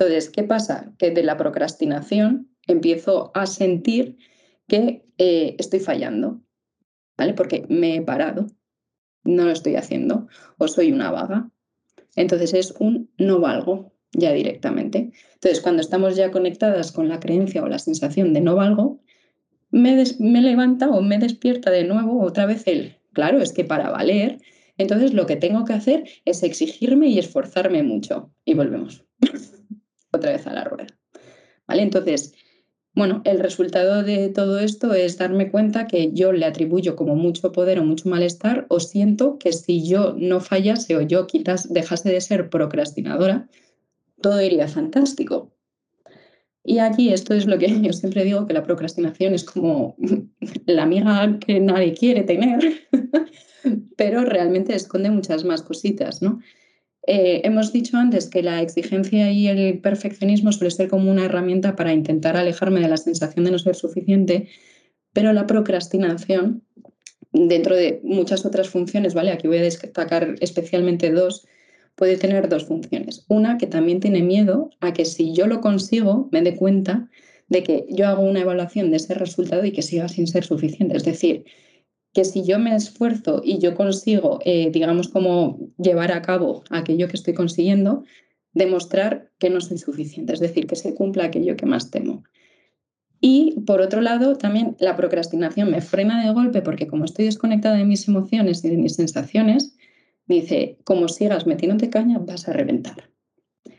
Entonces, 0.00 0.30
¿qué 0.30 0.44
pasa? 0.44 0.94
Que 0.96 1.10
de 1.10 1.22
la 1.22 1.36
procrastinación 1.36 2.48
empiezo 2.66 3.32
a 3.34 3.44
sentir 3.44 4.16
que 4.66 5.04
eh, 5.18 5.56
estoy 5.58 5.80
fallando, 5.80 6.40
¿vale? 7.18 7.34
Porque 7.34 7.66
me 7.68 7.96
he 7.96 8.00
parado, 8.00 8.46
no 9.24 9.44
lo 9.44 9.50
estoy 9.50 9.76
haciendo, 9.76 10.26
o 10.56 10.68
soy 10.68 10.90
una 10.90 11.10
vaga. 11.10 11.50
Entonces 12.16 12.54
es 12.54 12.74
un 12.78 13.10
no 13.18 13.40
valgo 13.40 13.92
ya 14.12 14.32
directamente. 14.32 15.12
Entonces, 15.34 15.60
cuando 15.60 15.82
estamos 15.82 16.16
ya 16.16 16.30
conectadas 16.30 16.92
con 16.92 17.10
la 17.10 17.20
creencia 17.20 17.62
o 17.62 17.68
la 17.68 17.78
sensación 17.78 18.32
de 18.32 18.40
no 18.40 18.56
valgo, 18.56 19.02
me, 19.70 20.02
me 20.18 20.40
levanta 20.40 20.88
o 20.88 21.02
me 21.02 21.18
despierta 21.18 21.70
de 21.70 21.84
nuevo 21.84 22.22
otra 22.22 22.46
vez 22.46 22.66
el, 22.66 22.96
claro, 23.12 23.42
es 23.42 23.52
que 23.52 23.64
para 23.64 23.90
valer, 23.90 24.38
entonces 24.78 25.12
lo 25.12 25.26
que 25.26 25.36
tengo 25.36 25.66
que 25.66 25.74
hacer 25.74 26.04
es 26.24 26.42
exigirme 26.42 27.08
y 27.08 27.18
esforzarme 27.18 27.82
mucho. 27.82 28.32
Y 28.46 28.54
volvemos 28.54 29.04
otra 30.12 30.32
vez 30.32 30.46
a 30.46 30.52
la 30.52 30.64
rueda. 30.64 30.86
¿Vale? 31.66 31.82
Entonces, 31.82 32.34
bueno, 32.94 33.22
el 33.24 33.38
resultado 33.38 34.02
de 34.02 34.28
todo 34.30 34.58
esto 34.58 34.94
es 34.94 35.16
darme 35.16 35.50
cuenta 35.50 35.86
que 35.86 36.10
yo 36.12 36.32
le 36.32 36.44
atribuyo 36.44 36.96
como 36.96 37.14
mucho 37.14 37.52
poder 37.52 37.78
o 37.78 37.84
mucho 37.84 38.08
malestar 38.08 38.66
o 38.68 38.80
siento 38.80 39.38
que 39.38 39.52
si 39.52 39.86
yo 39.86 40.14
no 40.18 40.40
fallase 40.40 40.96
o 40.96 41.00
yo 41.00 41.26
quizás 41.26 41.72
dejase 41.72 42.10
de 42.10 42.20
ser 42.20 42.50
procrastinadora, 42.50 43.48
todo 44.20 44.42
iría 44.42 44.66
fantástico. 44.66 45.52
Y 46.64 46.78
aquí 46.78 47.12
esto 47.12 47.32
es 47.32 47.46
lo 47.46 47.58
que 47.58 47.80
yo 47.80 47.92
siempre 47.92 48.24
digo, 48.24 48.46
que 48.46 48.54
la 48.54 48.64
procrastinación 48.64 49.34
es 49.34 49.44
como 49.44 49.96
la 50.66 50.82
amiga 50.82 51.38
que 51.38 51.60
nadie 51.60 51.94
quiere 51.94 52.22
tener, 52.24 52.88
pero 53.96 54.24
realmente 54.24 54.74
esconde 54.74 55.10
muchas 55.10 55.44
más 55.44 55.62
cositas, 55.62 56.22
¿no? 56.22 56.40
Eh, 57.06 57.40
hemos 57.44 57.72
dicho 57.72 57.96
antes 57.96 58.28
que 58.28 58.42
la 58.42 58.60
exigencia 58.60 59.30
y 59.32 59.48
el 59.48 59.80
perfeccionismo 59.80 60.52
suele 60.52 60.70
ser 60.70 60.88
como 60.88 61.10
una 61.10 61.24
herramienta 61.24 61.74
para 61.74 61.92
intentar 61.92 62.36
alejarme 62.36 62.80
de 62.80 62.88
la 62.88 62.96
sensación 62.96 63.44
de 63.44 63.50
no 63.52 63.58
ser 63.58 63.74
suficiente, 63.74 64.48
pero 65.12 65.32
la 65.32 65.46
procrastinación, 65.46 66.62
dentro 67.32 67.74
de 67.74 68.00
muchas 68.04 68.44
otras 68.44 68.68
funciones, 68.68 69.14
¿vale? 69.14 69.30
Aquí 69.32 69.48
voy 69.48 69.58
a 69.58 69.62
destacar 69.62 70.34
especialmente 70.40 71.10
dos, 71.10 71.46
puede 71.94 72.16
tener 72.16 72.48
dos 72.48 72.66
funciones. 72.66 73.24
Una, 73.28 73.56
que 73.56 73.66
también 73.66 74.00
tiene 74.00 74.22
miedo 74.22 74.70
a 74.80 74.92
que 74.92 75.04
si 75.04 75.32
yo 75.32 75.46
lo 75.46 75.60
consigo, 75.60 76.28
me 76.32 76.42
dé 76.42 76.56
cuenta 76.56 77.08
de 77.48 77.62
que 77.62 77.86
yo 77.88 78.06
hago 78.06 78.22
una 78.22 78.40
evaluación 78.40 78.90
de 78.90 78.98
ese 78.98 79.14
resultado 79.14 79.64
y 79.64 79.72
que 79.72 79.82
siga 79.82 80.08
sin 80.08 80.26
ser 80.26 80.44
suficiente. 80.44 80.96
Es 80.96 81.04
decir, 81.04 81.44
que 82.12 82.24
si 82.24 82.44
yo 82.44 82.58
me 82.58 82.74
esfuerzo 82.74 83.40
y 83.44 83.58
yo 83.58 83.74
consigo, 83.74 84.40
eh, 84.44 84.70
digamos, 84.72 85.08
como 85.08 85.58
llevar 85.78 86.12
a 86.12 86.22
cabo 86.22 86.64
aquello 86.70 87.08
que 87.08 87.16
estoy 87.16 87.34
consiguiendo, 87.34 88.04
demostrar 88.52 89.30
que 89.38 89.50
no 89.50 89.60
soy 89.60 89.78
suficiente, 89.78 90.32
es 90.32 90.40
decir, 90.40 90.66
que 90.66 90.76
se 90.76 90.94
cumpla 90.94 91.24
aquello 91.24 91.56
que 91.56 91.66
más 91.66 91.90
temo. 91.90 92.24
Y 93.20 93.60
por 93.66 93.80
otro 93.80 94.00
lado, 94.00 94.36
también 94.36 94.76
la 94.80 94.96
procrastinación 94.96 95.70
me 95.70 95.82
frena 95.82 96.24
de 96.24 96.32
golpe 96.32 96.62
porque 96.62 96.86
como 96.86 97.04
estoy 97.04 97.26
desconectada 97.26 97.76
de 97.76 97.84
mis 97.84 98.08
emociones 98.08 98.64
y 98.64 98.70
de 98.70 98.78
mis 98.78 98.96
sensaciones, 98.96 99.76
me 100.26 100.36
dice, 100.36 100.78
como 100.84 101.08
sigas 101.08 101.46
metiéndote 101.46 101.90
caña, 101.90 102.18
vas 102.18 102.48
a 102.48 102.52
reventar. 102.52 103.10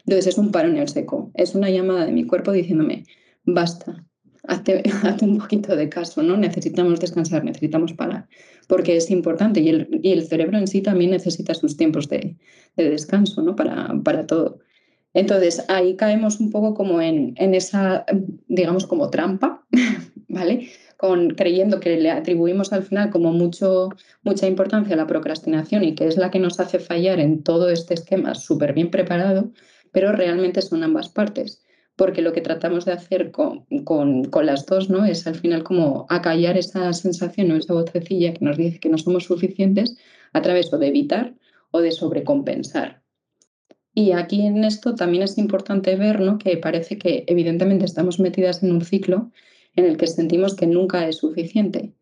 Entonces 0.05 0.27
es 0.27 0.37
un 0.37 0.51
paro 0.51 0.69
en 0.69 0.77
el 0.77 0.87
seco, 0.89 1.31
es 1.33 1.55
una 1.55 1.69
llamada 1.69 2.05
de 2.05 2.11
mi 2.11 2.25
cuerpo 2.25 2.51
diciéndome, 2.51 3.03
basta, 3.43 4.05
hazte, 4.47 4.83
un 5.21 5.37
poquito 5.37 5.75
de 5.75 5.89
caso, 5.89 6.23
¿no? 6.23 6.37
Necesitamos 6.37 6.99
descansar, 6.99 7.43
necesitamos 7.43 7.93
parar, 7.93 8.27
porque 8.67 8.97
es 8.97 9.11
importante 9.11 9.59
y 9.59 9.69
el, 9.69 9.99
y 10.01 10.11
el 10.11 10.25
cerebro 10.25 10.57
en 10.57 10.67
sí 10.67 10.81
también 10.81 11.11
necesita 11.11 11.53
sus 11.53 11.77
tiempos 11.77 12.09
de, 12.09 12.37
de 12.75 12.89
descanso, 12.89 13.41
¿no? 13.41 13.55
Para, 13.55 13.93
para, 14.03 14.25
todo. 14.25 14.59
Entonces, 15.13 15.63
ahí 15.67 15.95
caemos 15.95 16.39
un 16.39 16.51
poco 16.51 16.73
como 16.73 17.01
en, 17.01 17.33
en 17.37 17.53
esa, 17.53 18.05
digamos, 18.47 18.87
como 18.87 19.09
trampa, 19.09 19.65
¿vale? 20.27 20.69
Con, 20.97 21.31
creyendo 21.31 21.79
que 21.79 21.97
le 21.97 22.11
atribuimos 22.11 22.73
al 22.73 22.83
final 22.83 23.09
como 23.09 23.33
mucho, 23.33 23.89
mucha 24.23 24.47
importancia 24.47 24.93
a 24.93 24.97
la 24.97 25.07
procrastinación 25.07 25.83
y 25.83 25.95
que 25.95 26.07
es 26.07 26.17
la 26.17 26.31
que 26.31 26.39
nos 26.39 26.59
hace 26.59 26.79
fallar 26.79 27.19
en 27.19 27.43
todo 27.43 27.69
este 27.69 27.93
esquema 27.95 28.35
súper 28.35 28.73
bien 28.73 28.89
preparado, 28.89 29.51
pero 29.91 30.11
realmente 30.13 30.61
son 30.61 30.83
ambas 30.83 31.09
partes 31.09 31.63
porque 32.01 32.23
lo 32.23 32.33
que 32.33 32.41
tratamos 32.41 32.85
de 32.85 32.93
hacer 32.93 33.29
con, 33.29 33.67
las 34.41 34.65
dos 34.65 34.89
¿no? 34.89 35.05
es 35.05 35.27
al 35.27 35.35
final 35.35 35.63
como 35.63 36.07
acallar 36.09 36.57
esa 36.57 36.91
sensación 36.93 37.51
o 37.51 37.57
esa 37.57 37.75
vocecilla 37.75 38.33
que 38.33 38.43
nos 38.43 38.57
dice 38.57 38.79
que 38.79 38.89
no 38.89 38.97
somos 38.97 39.25
suficientes 39.25 39.97
a 40.33 40.41
través 40.41 40.73
o 40.73 40.79
de 40.79 40.87
evitar 40.87 41.35
o 41.69 41.79
de 41.79 41.91
sobrecompensar. 41.91 43.03
Y 43.93 44.13
aquí 44.13 44.47
en 44.47 44.63
esto 44.63 44.95
también 44.95 45.21
es 45.21 45.37
importante 45.37 45.95
ver 45.95 46.21
¿no? 46.21 46.39
que 46.39 46.57
parece 46.57 46.97
que 46.97 47.23
evidentemente 47.27 47.85
estamos 47.85 48.19
metidas 48.19 48.63
en 48.63 48.71
un 48.71 48.81
ciclo 48.81 49.29
en 49.75 49.85
el 49.85 49.97
que 49.97 50.07
sentimos 50.07 50.55
que 50.55 50.65
nunca 50.65 51.07
es 51.07 51.17
suficiente. 51.17 51.93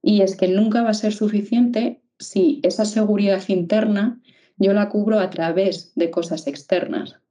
Y 0.00 0.22
es 0.22 0.34
que 0.34 0.48
nunca 0.48 0.82
va 0.82 0.88
a 0.88 0.94
ser 0.94 1.12
suficiente 1.12 2.00
si 2.18 2.62
esa 2.62 2.86
seguridad 2.86 3.42
interna 3.48 4.18
yo 4.56 4.72
la 4.72 4.88
cubro 4.88 5.20
a 5.20 5.28
través 5.28 5.92
de 5.94 6.10
cosas 6.10 6.46
externas 6.46 7.21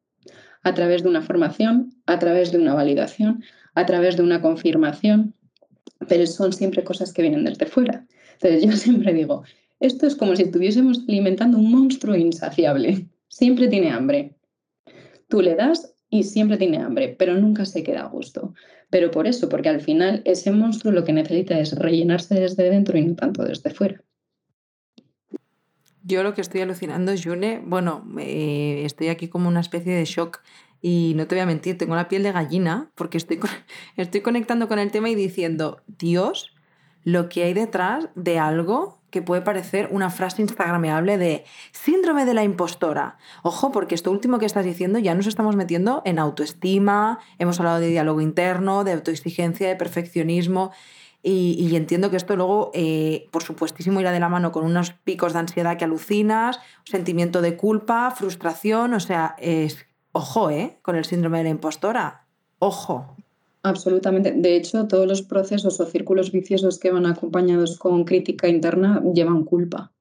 a 0.64 0.74
través 0.74 1.04
de 1.04 1.10
una 1.10 1.22
formación, 1.22 1.94
a 2.06 2.20
través 2.20 2.52
de 2.52 2.60
una 2.60 2.74
validación, 2.74 3.44
a 3.76 3.86
través 3.86 4.18
de 4.18 4.24
una 4.24 4.42
confirmación, 4.42 5.34
pero 6.08 6.26
son 6.28 6.54
siempre 6.54 6.84
cosas 6.84 7.14
que 7.14 7.22
vienen 7.22 7.46
desde 7.46 7.66
fuera. 7.66 8.06
Entonces 8.34 8.64
yo 8.64 8.72
siempre 8.78 9.14
digo, 9.14 9.44
esto 9.80 10.06
es 10.06 10.16
como 10.16 10.36
si 10.36 10.44
estuviésemos 10.44 11.04
alimentando 11.08 11.58
un 11.58 11.72
monstruo 11.72 12.16
insaciable. 12.16 13.08
Siempre 13.28 13.68
tiene 13.68 13.92
hambre. 13.92 14.36
Tú 15.28 15.42
le 15.42 15.56
das 15.56 15.96
y 16.10 16.24
siempre 16.24 16.58
tiene 16.58 16.78
hambre, 16.78 17.16
pero 17.18 17.36
nunca 17.36 17.66
se 17.66 17.84
queda 17.84 18.02
a 18.02 18.10
gusto. 18.10 18.54
Pero 18.90 19.10
por 19.10 19.26
eso, 19.26 19.48
porque 19.48 19.70
al 19.70 19.82
final 19.82 20.22
ese 20.26 20.52
monstruo 20.52 20.92
lo 20.92 21.06
que 21.06 21.14
necesita 21.14 21.58
es 21.58 21.74
rellenarse 21.74 22.36
desde 22.36 22.70
dentro 22.70 22.98
y 22.98 23.06
no 23.06 23.16
tanto 23.16 23.44
desde 23.44 23.70
fuera. 23.70 24.04
Yo 26.04 26.24
lo 26.24 26.34
que 26.34 26.42
estoy 26.42 26.62
alucinando, 26.62 27.14
June, 27.22 27.62
bueno, 27.66 28.04
estoy 28.18 29.10
aquí 29.10 29.28
como 29.28 29.48
una 29.48 29.60
especie 29.60 29.94
de 29.94 30.06
shock 30.06 30.42
y 30.82 31.14
no 31.16 31.28
te 31.28 31.36
voy 31.36 31.42
a 31.42 31.46
mentir, 31.46 31.78
tengo 31.78 31.96
la 31.96 32.08
piel 32.08 32.24
de 32.24 32.32
gallina 32.32 32.90
porque 32.96 33.18
estoy, 33.18 33.40
estoy 33.98 34.22
conectando 34.22 34.68
con 34.68 34.80
el 34.80 34.92
tema 34.92 35.10
y 35.10 35.16
diciendo, 35.16 35.82
Dios, 35.88 36.56
lo 37.04 37.30
que 37.30 37.44
hay 37.44 37.54
detrás 37.54 38.10
de 38.16 38.40
algo 38.40 39.00
que 39.12 39.22
puede 39.22 39.42
parecer 39.42 39.90
una 39.92 40.10
frase 40.10 40.42
instagrameable 40.42 41.18
de 41.18 41.44
síndrome 41.72 42.26
de 42.26 42.34
la 42.34 42.44
impostora. 42.44 43.18
Ojo, 43.44 43.72
porque 43.72 43.94
esto 43.94 44.10
último 44.10 44.40
que 44.40 44.46
estás 44.46 44.66
diciendo 44.66 45.00
ya 45.00 45.14
nos 45.14 45.28
estamos 45.28 45.56
metiendo 45.56 46.02
en 46.06 46.18
autoestima, 46.18 47.20
hemos 47.38 47.60
hablado 47.60 47.80
de 47.80 47.90
diálogo 47.90 48.22
interno, 48.22 48.84
de 48.84 48.94
autoexigencia, 48.94 49.68
de 49.68 49.76
perfeccionismo. 49.76 50.72
Y, 51.24 51.76
entiendo 51.76 52.10
que 52.10 52.18
esto 52.18 52.36
luego, 52.36 52.72
eh, 52.74 53.28
por 53.32 53.44
supuestísimo, 53.44 54.00
irá 54.00 54.12
de 54.12 54.20
la 54.20 54.30
mano 54.30 54.52
con 54.52 54.66
unos 54.66 54.92
picos 54.92 55.34
de 55.34 55.40
ansiedad 55.40 55.78
que 55.78 55.86
alucinas, 55.86 56.60
sentimiento 56.84 57.42
de 57.42 57.58
culpa, 57.58 58.10
frustración, 58.12 58.96
o 58.96 59.00
sea, 59.00 59.36
es, 59.38 59.78
ojo, 60.14 60.50
¿eh? 60.50 60.80
Con 60.82 60.96
el 60.96 61.06
síndrome 61.06 61.38
de 61.38 61.44
la 61.44 61.50
impostora, 61.52 62.26
ojo. 62.58 63.16
Absolutamente. 63.62 64.32
De 64.32 64.56
hecho, 64.56 64.88
todos 64.88 65.06
los 65.06 65.22
procesos 65.22 65.80
o 65.80 65.86
círculos 65.86 66.32
viciosos 66.32 66.80
que 66.80 66.92
van 66.92 67.06
acompañados 67.06 67.78
con 67.78 68.04
crítica 68.04 68.48
interna 68.48 69.04
llevan 69.14 69.44
culpa 69.44 69.92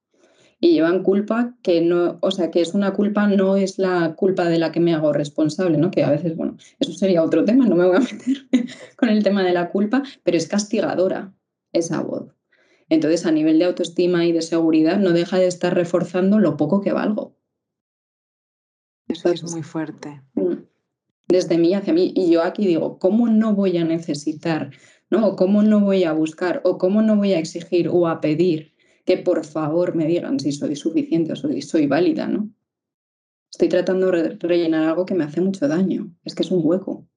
y 0.61 0.73
llevan 0.73 1.03
culpa 1.03 1.57
que 1.63 1.81
no, 1.81 2.19
o 2.21 2.31
sea, 2.31 2.51
que 2.51 2.61
es 2.61 2.75
una 2.75 2.93
culpa, 2.93 3.27
no 3.27 3.57
es 3.57 3.79
la 3.79 4.15
culpa 4.15 4.45
de 4.45 4.59
la 4.59 4.71
que 4.71 4.81
me 4.81 4.93
hago 4.93 5.13
responsable, 5.13 5.79
¿no? 5.79 5.91
Que 5.91 6.05
a 6.05 6.11
veces, 6.11 6.37
bueno, 6.37 6.59
eso 6.79 6.93
sería 6.93 7.25
otro 7.25 7.47
tema, 7.47 7.67
no 7.67 7.77
me 7.77 7.87
voy 7.87 7.97
a 7.97 8.01
meter 8.13 8.47
con 8.97 9.09
el 9.09 9.25
tema 9.25 9.43
de 9.43 9.53
la 9.53 9.71
culpa, 9.71 10.03
pero 10.23 10.37
es 10.37 10.47
castigadora 10.47 11.33
esa 11.73 12.03
voz. 12.03 12.35
Entonces, 12.91 13.25
a 13.25 13.31
nivel 13.31 13.59
de 13.59 13.65
autoestima 13.65 14.27
y 14.27 14.33
de 14.33 14.43
seguridad, 14.43 14.99
no 14.99 15.13
deja 15.13 15.39
de 15.39 15.47
estar 15.47 15.75
reforzando 15.75 16.39
lo 16.39 16.57
poco 16.57 16.83
que 16.83 16.93
valgo. 16.93 17.37
Eso 19.09 19.31
es 19.31 19.43
muy 19.51 19.63
fuerte. 19.63 20.23
Mm. 20.35 20.65
Desde 21.29 21.57
mí 21.57 21.73
hacia 21.73 21.95
mí. 21.95 22.13
Y 22.15 22.31
yo 22.31 22.43
aquí 22.43 22.67
digo, 22.67 22.99
¿cómo 22.99 23.29
no 23.29 23.55
voy 23.55 23.79
a 23.79 23.85
necesitar, 23.85 24.73
¿no? 25.09 25.27
O 25.27 25.37
cómo 25.37 25.63
no 25.63 25.81
voy 25.81 26.05
a 26.05 26.13
buscar, 26.13 26.61
o 26.65 26.79
cómo 26.79 27.01
no 27.01 27.17
voy 27.17 27.33
a 27.33 27.39
exigir 27.39 27.89
o 27.89 28.09
a 28.09 28.21
pedir 28.21 28.70
que 29.11 29.17
por 29.17 29.45
favor 29.45 29.97
me 29.97 30.07
digan 30.07 30.39
si 30.39 30.53
soy 30.53 30.77
suficiente 30.77 31.33
o 31.33 31.37
soy, 31.37 31.63
soy 31.63 31.89
válida, 31.89 32.29
¿no? 32.29 32.49
Estoy 33.51 33.69
tratando 33.69 34.09
de 34.13 34.37
rellenar 34.39 34.85
algo 34.85 35.05
que 35.05 35.17
me 35.17 35.25
hace 35.25 35.41
mucho 35.41 35.67
daño. 35.67 36.15
Es 36.25 36.37
que 36.37 36.45
es 36.45 36.51
un 36.53 36.61
hueco. 36.65 37.09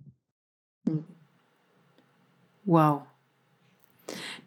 Wow. 2.65 3.03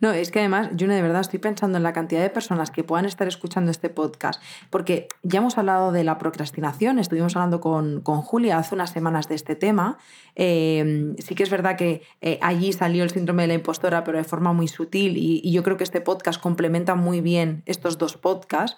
No, 0.00 0.12
es 0.12 0.30
que 0.30 0.40
además, 0.40 0.68
yo 0.74 0.86
de 0.88 1.02
verdad 1.02 1.20
estoy 1.20 1.38
pensando 1.38 1.78
en 1.78 1.82
la 1.82 1.92
cantidad 1.92 2.20
de 2.20 2.30
personas 2.30 2.70
que 2.70 2.84
puedan 2.84 3.06
estar 3.06 3.26
escuchando 3.28 3.70
este 3.70 3.88
podcast, 3.88 4.42
porque 4.70 5.08
ya 5.22 5.38
hemos 5.38 5.58
hablado 5.58 5.92
de 5.92 6.04
la 6.04 6.18
procrastinación, 6.18 6.98
estuvimos 6.98 7.36
hablando 7.36 7.60
con, 7.60 8.02
Julia 8.02 8.58
hace 8.58 8.74
unas 8.74 8.90
semanas 8.90 9.28
de 9.28 9.34
este 9.34 9.56
tema. 9.56 9.98
Em, 10.34 11.16
sí 11.18 11.34
que 11.34 11.42
es 11.42 11.50
verdad 11.50 11.76
que 11.76 12.02
eh, 12.20 12.38
allí 12.42 12.72
salió 12.72 13.04
el 13.04 13.10
síndrome 13.10 13.42
de 13.44 13.48
la 13.48 13.54
impostora, 13.54 14.04
pero 14.04 14.18
de 14.18 14.24
forma 14.24 14.52
muy 14.52 14.68
sutil, 14.68 15.16
y, 15.16 15.50
yo 15.50 15.62
creo 15.62 15.76
que 15.76 15.84
este 15.84 16.00
podcast 16.00 16.40
complementa 16.40 16.94
muy 16.94 17.20
bien 17.20 17.62
estos 17.66 17.98
dos 17.98 18.16
podcasts 18.16 18.76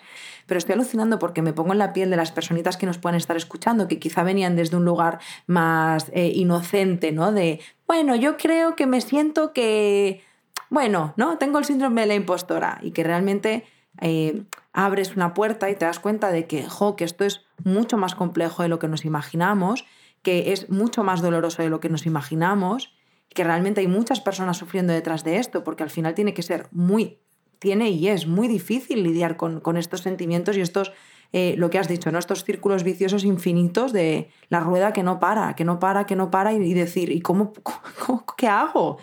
pero 0.48 0.58
estoy 0.58 0.72
alucinando 0.72 1.18
porque 1.18 1.42
me 1.42 1.52
pongo 1.52 1.72
en 1.72 1.78
la 1.78 1.92
piel 1.92 2.08
de 2.08 2.16
las 2.16 2.32
personitas 2.32 2.78
que 2.78 2.86
nos 2.86 2.96
puedan 2.96 3.16
estar 3.16 3.36
escuchando, 3.36 3.86
que 3.86 3.98
quizá 3.98 4.22
venían 4.22 4.56
desde 4.56 4.78
un 4.78 4.84
lugar 4.86 5.18
más 5.46 6.10
eh, 6.14 6.32
inocente, 6.34 7.12
¿no? 7.12 7.32
De, 7.32 7.60
bueno, 7.86 8.16
yo 8.16 8.38
creo 8.38 8.74
que 8.74 8.86
me 8.86 9.02
siento 9.02 9.52
que 9.52 10.22
bueno, 10.70 11.14
¿no? 11.16 11.38
Tengo 11.38 11.58
el 11.58 11.64
síndrome 11.64 12.02
de 12.02 12.06
la 12.08 12.14
impostora 12.14 12.78
y 12.82 12.90
que 12.90 13.04
realmente 13.04 13.64
eh, 14.00 14.44
abres 14.72 15.16
una 15.16 15.34
puerta 15.34 15.70
y 15.70 15.74
te 15.74 15.84
das 15.84 15.98
cuenta 15.98 16.30
de 16.30 16.46
que, 16.46 16.64
jo, 16.68 16.96
que 16.96 17.04
esto 17.04 17.24
es 17.24 17.42
mucho 17.64 17.96
más 17.96 18.14
complejo 18.14 18.62
de 18.62 18.68
lo 18.68 18.78
que 18.78 18.88
nos 18.88 19.04
imaginamos, 19.04 19.84
que 20.22 20.52
es 20.52 20.70
mucho 20.70 21.04
más 21.04 21.22
doloroso 21.22 21.62
de 21.62 21.70
lo 21.70 21.80
que 21.80 21.88
nos 21.88 22.06
imaginamos, 22.06 22.94
que 23.34 23.44
realmente 23.44 23.80
hay 23.80 23.88
muchas 23.88 24.20
personas 24.20 24.56
sufriendo 24.56 24.92
detrás 24.92 25.24
de 25.24 25.38
esto, 25.38 25.64
porque 25.64 25.82
al 25.82 25.90
final 25.90 26.14
tiene 26.14 26.34
que 26.34 26.42
ser 26.42 26.68
muy, 26.70 27.18
tiene 27.58 27.90
y 27.90 28.08
es 28.08 28.26
muy 28.26 28.48
difícil 28.48 29.02
lidiar 29.02 29.36
con, 29.36 29.76
estos 29.76 30.00
sentimientos 30.00 30.56
y 30.56 30.60
estos, 30.60 30.92
eh, 31.32 31.54
lo 31.58 31.70
que 31.70 31.78
has 31.78 31.88
dicho, 31.88 32.10
¿no? 32.10 32.18
Estos 32.18 32.44
círculos 32.44 32.84
viciosos 32.84 33.24
infinitos 33.24 33.92
de 33.92 34.30
la 34.48 34.60
rueda 34.60 34.92
que 34.92 35.02
no 35.02 35.18
para, 35.18 35.54
que 35.54 35.64
no 35.64 35.78
para, 35.78 36.06
que 36.06 36.16
no 36.16 36.30
para 36.30 36.52
y, 36.52 36.74
decir, 36.74 37.10
¿y 37.10 37.20
cómo, 37.20 37.52
qué 38.36 38.48
hago? 38.48 38.98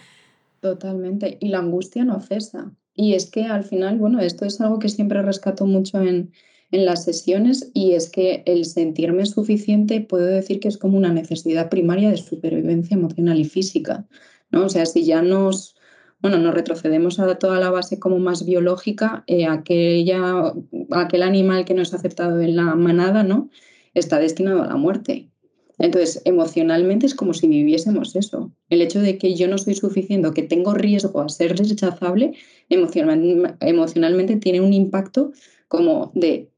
Totalmente. 0.65 1.37
Y 1.41 1.49
la 1.49 1.59
angustia 1.59 2.03
no 2.05 2.19
cesa. 2.21 2.73
Y 2.95 3.13
es 3.13 3.29
que 3.29 3.43
al 3.43 3.63
final, 3.63 3.99
bueno, 3.99 4.19
esto 4.19 4.45
es 4.45 4.59
algo 4.59 4.79
que 4.79 4.89
siempre 4.89 5.21
rescato 5.21 5.67
mucho 5.67 6.01
en, 6.01 6.31
las 6.71 7.05
sesiones 7.05 7.71
y 7.73 7.91
es 7.91 8.09
que 8.09 8.43
el 8.45 8.65
sentirme 8.65 9.25
suficiente 9.27 10.01
puedo 10.01 10.25
decir 10.25 10.59
que 10.59 10.67
es 10.67 10.77
como 10.77 10.97
una 10.97 11.13
necesidad 11.13 11.69
primaria 11.69 12.09
de 12.09 12.17
supervivencia 12.17 12.95
emocional 12.95 13.39
y 13.39 13.45
física. 13.45 14.07
¿no? 14.51 14.65
O 14.65 14.69
sea, 14.69 14.85
si 14.85 15.05
ya 15.05 15.21
nos, 15.21 15.75
bueno, 16.19 16.37
nos 16.39 16.53
retrocedemos 16.53 17.19
a 17.19 17.35
toda 17.35 17.61
la 17.61 17.69
base 17.69 17.99
como 17.99 18.17
más 18.19 18.45
biológica, 18.45 19.23
eh, 19.27 19.45
aquella, 19.45 20.51
aquel 20.91 21.21
animal 21.21 21.63
que 21.63 21.75
no 21.75 21.83
es 21.83 21.93
aceptado 21.93 22.41
en 22.41 22.57
la 22.57 22.75
manada, 22.75 23.23
¿no? 23.23 23.51
Está 23.93 24.19
destinado 24.19 24.63
a 24.63 24.67
la 24.67 24.75
muerte. 24.75 25.29
Entonces, 25.77 26.21
emocionalmente 26.25 27.05
es 27.05 27.15
como 27.15 27.33
si 27.33 27.47
viviésemos 27.47 28.15
eso. 28.15 28.51
El 28.69 28.81
hecho 28.81 29.01
de 29.01 29.17
que 29.17 29.35
yo 29.35 29.47
no 29.47 29.57
soy 29.57 29.75
suficiente, 29.75 30.31
que 30.33 30.43
tengo 30.43 30.73
riesgo 30.73 31.19
a 31.21 31.29
ser 31.29 31.57
rechazable, 31.57 32.33
emocionalmente 32.69 34.37
tiene 34.37 34.61
un 34.61 34.73
impacto 34.73 35.31
como 35.67 36.11
de 36.15 36.49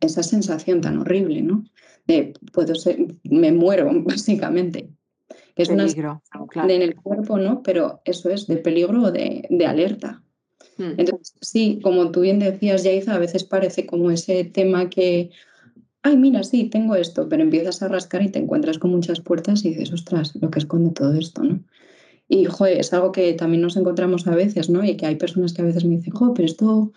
esa 0.00 0.22
sensación 0.22 0.80
tan 0.80 0.98
horrible, 0.98 1.42
¿no? 1.42 1.64
De 2.06 2.34
puedo 2.52 2.74
ser, 2.74 2.98
me 3.22 3.52
muero, 3.52 3.90
básicamente. 4.04 4.88
es 5.54 5.68
peligro, 5.68 6.22
una 6.54 6.72
en 6.72 6.82
el 6.82 6.96
cuerpo, 6.96 7.38
¿no? 7.38 7.62
Pero 7.62 8.00
eso 8.04 8.30
es 8.30 8.48
de 8.48 8.56
peligro 8.56 9.04
o 9.04 9.12
de, 9.12 9.46
alerta. 9.66 10.22
Hmm. 10.78 10.94
Entonces, 10.96 11.34
sí, 11.40 11.78
como 11.82 12.10
tú 12.10 12.22
bien 12.22 12.40
decías, 12.40 12.82
Yaiza, 12.82 13.14
a 13.14 13.18
veces 13.18 13.44
parece 13.44 13.86
como 13.86 14.10
ese 14.10 14.44
tema 14.44 14.90
que 14.90 15.30
ay, 16.02 16.16
mira, 16.16 16.42
sí, 16.42 16.64
tengo 16.68 16.94
esto, 16.96 17.28
pero 17.28 17.42
empiezas 17.42 17.82
a 17.82 17.88
rascar 17.88 18.22
y 18.22 18.30
te 18.30 18.38
encuentras 18.38 18.78
con 18.78 18.90
muchas 18.90 19.20
puertas 19.20 19.64
y 19.64 19.70
dices, 19.70 19.92
ostras, 19.92 20.34
lo 20.40 20.50
que 20.50 20.58
esconde 20.58 20.90
todo 20.90 21.14
esto, 21.14 21.42
¿no? 21.42 21.60
Y, 22.28 22.46
joder, 22.46 22.78
es 22.80 22.92
algo 22.92 23.12
que 23.12 23.34
también 23.34 23.62
nos 23.62 23.76
encontramos 23.76 24.26
a 24.26 24.34
veces, 24.34 24.70
¿no? 24.70 24.84
Y 24.84 24.96
que 24.96 25.06
hay 25.06 25.16
personas 25.16 25.52
que 25.52 25.62
a 25.62 25.64
veces 25.64 25.84
me 25.84 25.96
dicen, 25.96 26.14
pero 26.34 26.46
esto 26.46 26.92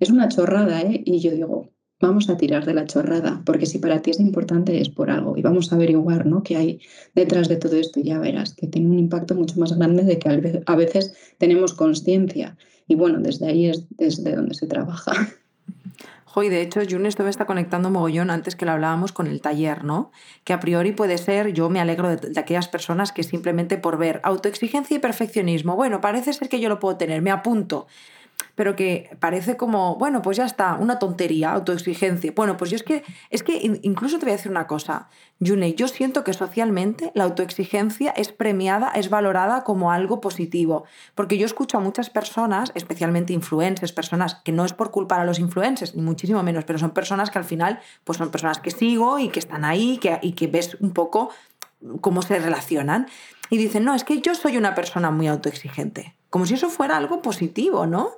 es 0.00 0.10
una 0.10 0.28
chorrada, 0.28 0.82
¿eh? 0.82 1.02
Y 1.04 1.20
yo 1.20 1.30
digo, 1.30 1.70
vamos 2.00 2.28
a 2.30 2.36
tirar 2.36 2.64
de 2.64 2.74
la 2.74 2.86
chorrada, 2.86 3.42
porque 3.44 3.66
si 3.66 3.78
para 3.78 4.02
ti 4.02 4.10
es 4.10 4.20
importante 4.20 4.80
es 4.80 4.88
por 4.88 5.10
algo 5.10 5.36
y 5.36 5.42
vamos 5.42 5.70
a 5.70 5.76
averiguar, 5.76 6.26
¿no? 6.26 6.42
¿Qué 6.42 6.56
hay 6.56 6.80
detrás 7.14 7.48
de 7.48 7.56
todo 7.56 7.76
esto? 7.76 8.00
Y 8.00 8.04
ya 8.04 8.18
verás 8.18 8.54
que 8.54 8.66
tiene 8.66 8.88
un 8.88 8.98
impacto 8.98 9.34
mucho 9.34 9.60
más 9.60 9.76
grande 9.76 10.02
de 10.04 10.18
que 10.18 10.28
a 10.66 10.76
veces 10.76 11.14
tenemos 11.38 11.74
conciencia. 11.74 12.56
Y 12.88 12.94
bueno, 12.94 13.20
desde 13.20 13.46
ahí 13.46 13.66
es 13.66 13.86
desde 13.90 14.34
donde 14.34 14.54
se 14.54 14.66
trabaja. 14.66 15.12
Hoy, 16.34 16.48
de 16.48 16.62
hecho, 16.62 16.80
Jun 16.88 17.06
esto 17.06 17.24
me 17.24 17.30
está 17.30 17.44
conectando 17.44 17.90
mogollón 17.90 18.30
antes 18.30 18.54
que 18.54 18.64
lo 18.64 18.72
hablábamos 18.72 19.12
con 19.12 19.26
el 19.26 19.40
taller, 19.40 19.84
¿no? 19.84 20.12
Que 20.44 20.52
a 20.52 20.60
priori 20.60 20.92
puede 20.92 21.18
ser, 21.18 21.52
yo 21.52 21.68
me 21.70 21.80
alegro 21.80 22.08
de, 22.08 22.16
de, 22.16 22.40
aquellas 22.40 22.68
personas 22.68 23.10
que 23.10 23.24
simplemente 23.24 23.78
por 23.78 23.98
ver 23.98 24.20
autoexigencia 24.22 24.96
y 24.96 25.00
perfeccionismo, 25.00 25.74
bueno, 25.74 26.00
parece 26.00 26.32
ser 26.32 26.48
que 26.48 26.60
yo 26.60 26.68
lo 26.68 26.78
puedo 26.78 26.96
tener, 26.96 27.20
me 27.20 27.32
apunto 27.32 27.86
pero 28.54 28.76
que 28.76 29.16
parece 29.20 29.56
como, 29.56 29.96
bueno, 29.96 30.22
pues 30.22 30.36
ya 30.36 30.44
está, 30.44 30.74
una 30.74 30.98
tontería, 30.98 31.52
autoexigencia. 31.52 32.32
Bueno, 32.36 32.56
pues 32.56 32.70
yo 32.70 32.76
es 32.76 32.82
que, 32.82 33.02
es 33.30 33.42
que 33.42 33.58
incluso 33.82 34.18
te 34.18 34.26
voy 34.26 34.32
a 34.32 34.36
decir 34.36 34.50
una 34.50 34.66
cosa, 34.66 35.08
June, 35.40 35.74
yo 35.74 35.88
siento 35.88 36.24
que 36.24 36.34
socialmente 36.34 37.10
la 37.14 37.24
autoexigencia 37.24 38.10
es 38.10 38.32
premiada, 38.32 38.90
es 38.90 39.08
valorada 39.08 39.64
como 39.64 39.92
algo 39.92 40.20
positivo, 40.20 40.84
porque 41.14 41.38
yo 41.38 41.46
escucho 41.46 41.78
a 41.78 41.80
muchas 41.80 42.10
personas, 42.10 42.72
especialmente 42.74 43.32
influencers, 43.32 43.92
personas 43.92 44.34
que 44.44 44.52
no 44.52 44.64
es 44.64 44.74
por 44.74 44.90
culpar 44.90 45.20
a 45.20 45.24
los 45.24 45.38
influencers, 45.38 45.94
ni 45.94 46.02
muchísimo 46.02 46.42
menos, 46.42 46.64
pero 46.64 46.78
son 46.78 46.90
personas 46.90 47.30
que 47.30 47.38
al 47.38 47.44
final, 47.44 47.80
pues 48.04 48.18
son 48.18 48.30
personas 48.30 48.60
que 48.60 48.70
sigo 48.70 49.18
y 49.18 49.28
que 49.28 49.38
están 49.38 49.64
ahí 49.64 49.98
que, 49.98 50.18
y 50.20 50.32
que 50.32 50.46
ves 50.46 50.76
un 50.80 50.92
poco 50.92 51.30
cómo 52.00 52.22
se 52.22 52.38
relacionan. 52.38 53.06
Y 53.48 53.56
dicen, 53.56 53.84
no, 53.84 53.94
es 53.94 54.04
que 54.04 54.20
yo 54.20 54.34
soy 54.34 54.56
una 54.56 54.74
persona 54.74 55.10
muy 55.10 55.26
autoexigente. 55.26 56.14
Como 56.28 56.46
si 56.46 56.54
eso 56.54 56.68
fuera 56.68 56.96
algo 56.96 57.22
positivo, 57.22 57.86
¿no? 57.86 58.10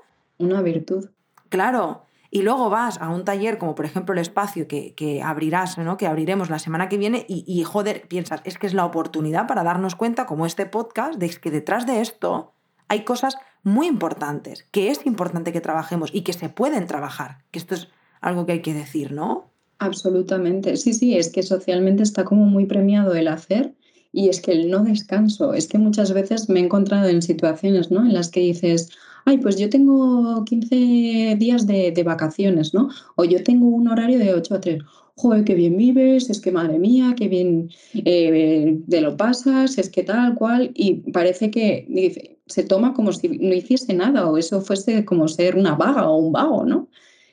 Una 0.42 0.60
virtud. 0.62 1.08
Claro. 1.48 2.02
Y 2.30 2.42
luego 2.42 2.70
vas 2.70 2.98
a 3.00 3.10
un 3.10 3.24
taller 3.24 3.58
como 3.58 3.74
por 3.74 3.84
ejemplo 3.84 4.14
el 4.14 4.18
espacio 4.18 4.66
que, 4.66 4.94
que 4.94 5.22
abrirás, 5.22 5.76
¿no? 5.76 5.98
que 5.98 6.06
abriremos 6.06 6.48
la 6.48 6.58
semana 6.58 6.88
que 6.88 6.96
viene 6.96 7.26
y, 7.28 7.44
y, 7.46 7.62
joder, 7.62 8.08
piensas, 8.08 8.40
es 8.44 8.56
que 8.56 8.66
es 8.66 8.72
la 8.72 8.86
oportunidad 8.86 9.46
para 9.46 9.62
darnos 9.62 9.94
cuenta, 9.94 10.24
como 10.24 10.46
este 10.46 10.64
podcast, 10.64 11.18
de 11.18 11.28
que 11.28 11.50
detrás 11.50 11.86
de 11.86 12.00
esto 12.00 12.54
hay 12.88 13.04
cosas 13.04 13.36
muy 13.62 13.86
importantes, 13.86 14.66
que 14.70 14.90
es 14.90 15.04
importante 15.06 15.52
que 15.52 15.60
trabajemos 15.60 16.10
y 16.12 16.22
que 16.22 16.32
se 16.32 16.48
pueden 16.48 16.86
trabajar, 16.86 17.44
que 17.50 17.58
esto 17.58 17.74
es 17.74 17.88
algo 18.20 18.46
que 18.46 18.52
hay 18.52 18.62
que 18.62 18.74
decir, 18.74 19.12
¿no? 19.12 19.50
Absolutamente, 19.78 20.76
sí, 20.76 20.94
sí, 20.94 21.16
es 21.16 21.30
que 21.30 21.42
socialmente 21.42 22.02
está 22.02 22.24
como 22.24 22.44
muy 22.46 22.66
premiado 22.66 23.14
el 23.14 23.28
hacer 23.28 23.74
y 24.12 24.28
es 24.28 24.40
que 24.40 24.52
el 24.52 24.70
no 24.70 24.84
descanso, 24.84 25.54
es 25.54 25.66
que 25.66 25.78
muchas 25.78 26.12
veces 26.12 26.48
me 26.48 26.60
he 26.60 26.64
encontrado 26.64 27.08
en 27.08 27.22
situaciones 27.22 27.90
¿no? 27.90 28.02
en 28.02 28.12
las 28.12 28.28
que 28.28 28.40
dices, 28.40 28.90
ay, 29.24 29.38
pues 29.38 29.56
yo 29.58 29.68
tengo 29.68 30.44
15 30.44 31.36
días 31.38 31.66
de, 31.66 32.02
vacaciones, 32.04 32.74
¿no? 32.74 32.88
O 33.16 33.24
yo 33.24 33.42
tengo 33.42 33.68
un 33.68 33.88
horario 33.88 34.18
de 34.18 34.34
8 34.34 34.54
a 34.54 34.60
3. 34.60 34.82
Joder, 35.14 35.44
qué 35.44 35.54
bien 35.54 35.76
vives, 35.76 36.30
es 36.30 36.40
que 36.40 36.50
madre 36.50 36.78
mía, 36.78 37.14
qué 37.16 37.28
bien 37.28 37.70
eh, 37.94 38.80
te 38.88 39.00
lo 39.00 39.16
pasas, 39.16 39.78
es 39.78 39.90
que 39.90 40.02
tal 40.02 40.34
cual. 40.34 40.72
Y 40.74 41.12
parece 41.12 41.50
que 41.50 42.38
se 42.46 42.64
toma 42.64 42.94
como 42.94 43.12
si 43.12 43.28
no 43.28 43.54
hiciese 43.54 43.94
nada 43.94 44.28
o 44.28 44.38
eso 44.38 44.60
fuese 44.62 45.04
como 45.04 45.28
ser 45.28 45.56
una 45.56 45.74
vaga 45.74 46.08
o 46.08 46.16
un 46.16 46.32
vago, 46.32 46.64
¿no? 46.64 46.88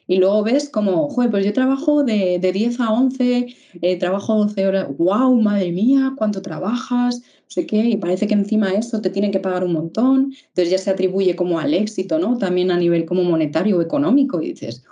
Y 0.07 0.17
luego 0.17 0.41
ves 0.41 0.69
como, 0.69 1.07
joder, 1.09 1.29
pues 1.29 1.45
yo 1.45 1.53
trabajo 1.53 2.03
de, 2.03 2.39
de 2.39 2.51
10 2.51 2.79
a 2.79 2.91
11, 2.91 3.55
eh, 3.81 3.99
trabajo 3.99 4.35
12 4.35 4.67
horas, 4.67 4.87
wow, 4.97 5.39
madre 5.39 5.71
mía, 5.71 6.13
cuánto 6.17 6.41
trabajas, 6.41 7.21
sé 7.49 7.65
qué, 7.65 7.77
y 7.77 7.97
parece 7.97 8.27
que 8.27 8.35
encima 8.35 8.71
eso 8.71 9.01
te 9.01 9.09
tienen 9.09 9.31
que 9.31 9.39
pagar 9.39 9.63
un 9.63 9.73
montón, 9.73 10.33
entonces 10.47 10.69
ya 10.69 10.77
se 10.77 10.91
atribuye 10.91 11.35
como 11.35 11.59
al 11.59 11.73
éxito, 11.73 12.19
¿no? 12.19 12.37
También 12.37 12.71
a 12.71 12.77
nivel 12.77 13.05
como 13.05 13.23
monetario 13.23 13.77
o 13.77 13.81
económico, 13.81 14.41
y 14.41 14.53
dices, 14.53 14.83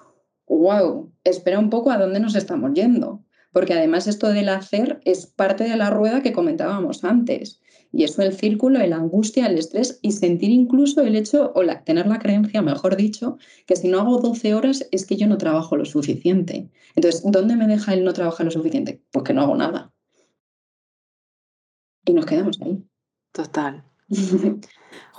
wow, 0.48 1.12
espera 1.24 1.60
un 1.60 1.70
poco 1.70 1.91
a 1.91 1.98
dónde 1.98 2.20
nos 2.20 2.36
estamos 2.36 2.74
yendo, 2.74 3.24
porque 3.54 3.74
además 3.74 4.08
esto 4.08 4.30
del 4.30 4.50
hacer 4.50 5.00
es 5.06 5.28
parte 5.28 5.63
de 5.63 5.78
la 5.78 5.89
rueda 5.89 6.22
que 6.22 6.34
comentábamos 6.34 7.04
antes. 7.04 7.62
Y 7.93 8.04
eso 8.04 8.22
el 8.22 8.34
círculo, 8.34 8.86
la 8.86 8.98
angustia, 8.98 9.48
el 9.48 9.58
estrés 9.58 10.00
y 10.02 10.12
sentir 10.12 10.50
incluso 10.50 11.02
el 11.02 11.15
hecho, 11.15 11.54
o 11.56 11.63
tener 11.86 12.06
la 12.06 12.20
creencia, 12.20 12.62
mejor 12.62 12.98
dicho, 12.98 13.38
que 13.65 13.76
si 13.76 13.88
no 13.88 14.00
hago 14.00 14.20
12 14.20 14.54
horas 14.54 14.88
es 14.91 15.06
que 15.06 15.15
yo 15.15 15.26
no 15.28 15.38
trabajo 15.38 15.78
lo 15.78 15.86
suficiente. 15.86 16.70
Entonces, 16.96 17.24
¿dónde 17.26 17.56
me 17.56 17.65
deja 17.65 17.93
el 17.93 18.04
no 18.04 18.13
trabajar 18.13 18.46
lo 18.46 18.52
suficiente? 18.52 19.02
Pues 19.12 19.24
que 19.24 19.34
no 19.34 19.41
hago 19.41 19.56
nada. 19.56 19.93
Y 22.08 22.13
nos 22.13 22.26
quedamos 22.26 22.60
ahí. 22.62 22.84
Total. 23.34 23.84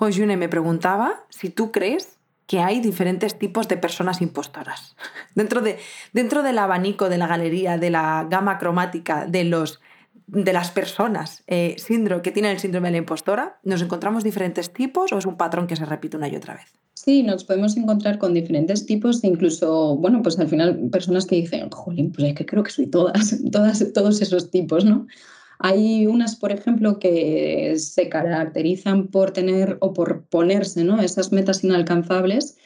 June 0.00 0.36
me 0.36 0.48
preguntaba 0.48 1.24
si 1.28 1.50
tú 1.50 1.70
crees 1.70 2.18
que 2.46 2.60
hay 2.60 2.80
diferentes 2.80 3.38
tipos 3.38 3.68
de 3.68 3.76
personas 3.76 4.22
impostoras. 4.22 4.96
Dentro, 5.34 5.60
de, 5.60 5.78
dentro 6.12 6.42
del 6.42 6.58
abanico 6.58 7.08
de 7.08 7.18
la 7.18 7.26
galería, 7.26 7.76
de 7.76 7.90
la 7.90 8.26
gama 8.28 8.58
cromática 8.58 9.26
de 9.26 9.44
los 9.44 9.80
de 10.26 10.52
las 10.52 10.70
personas 10.70 11.42
eh, 11.46 11.74
síndrome, 11.78 12.20
que 12.20 12.30
tienen 12.30 12.50
el 12.50 12.58
síndrome 12.58 12.88
de 12.88 12.92
la 12.92 12.98
impostora, 12.98 13.58
¿nos 13.64 13.80
encontramos 13.80 14.24
diferentes 14.24 14.74
tipos 14.74 15.10
o 15.10 15.18
es 15.18 15.24
un 15.24 15.38
patrón 15.38 15.66
que 15.66 15.74
se 15.74 15.86
repite 15.86 16.18
una 16.18 16.28
y 16.28 16.36
otra 16.36 16.54
vez? 16.54 16.66
Sí, 16.92 17.22
nos 17.22 17.44
podemos 17.44 17.78
encontrar 17.78 18.18
con 18.18 18.34
diferentes 18.34 18.84
tipos, 18.84 19.24
incluso, 19.24 19.96
bueno, 19.96 20.20
pues 20.22 20.38
al 20.38 20.48
final 20.48 20.90
personas 20.90 21.24
que 21.24 21.36
dicen, 21.36 21.70
jolín, 21.70 22.12
pues 22.12 22.28
es 22.28 22.34
que 22.34 22.44
creo 22.44 22.62
que 22.62 22.70
soy 22.70 22.88
todas, 22.88 23.38
todas, 23.52 23.92
todos 23.94 24.20
esos 24.20 24.50
tipos, 24.50 24.84
¿no? 24.84 25.06
Hay 25.58 26.06
unas, 26.06 26.36
por 26.36 26.52
ejemplo, 26.52 26.98
que 26.98 27.74
se 27.78 28.08
caracterizan 28.08 29.08
por 29.08 29.32
tener 29.32 29.76
o 29.80 29.92
por 29.92 30.26
ponerse 30.26 30.84
¿no? 30.84 31.00
esas 31.00 31.32
metas 31.32 31.64
inalcanzables 31.64 32.56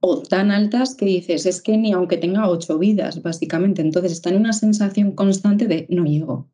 o 0.00 0.20
tan 0.20 0.50
altas 0.50 0.94
que 0.94 1.06
dices, 1.06 1.46
es 1.46 1.62
que 1.62 1.78
ni 1.78 1.92
aunque 1.92 2.18
tenga 2.18 2.50
ocho 2.50 2.78
vidas, 2.78 3.22
básicamente. 3.22 3.80
Entonces 3.80 4.12
está 4.12 4.30
en 4.30 4.36
una 4.36 4.52
sensación 4.52 5.12
constante 5.12 5.66
de 5.66 5.86
no 5.88 6.04
llego. 6.04 6.50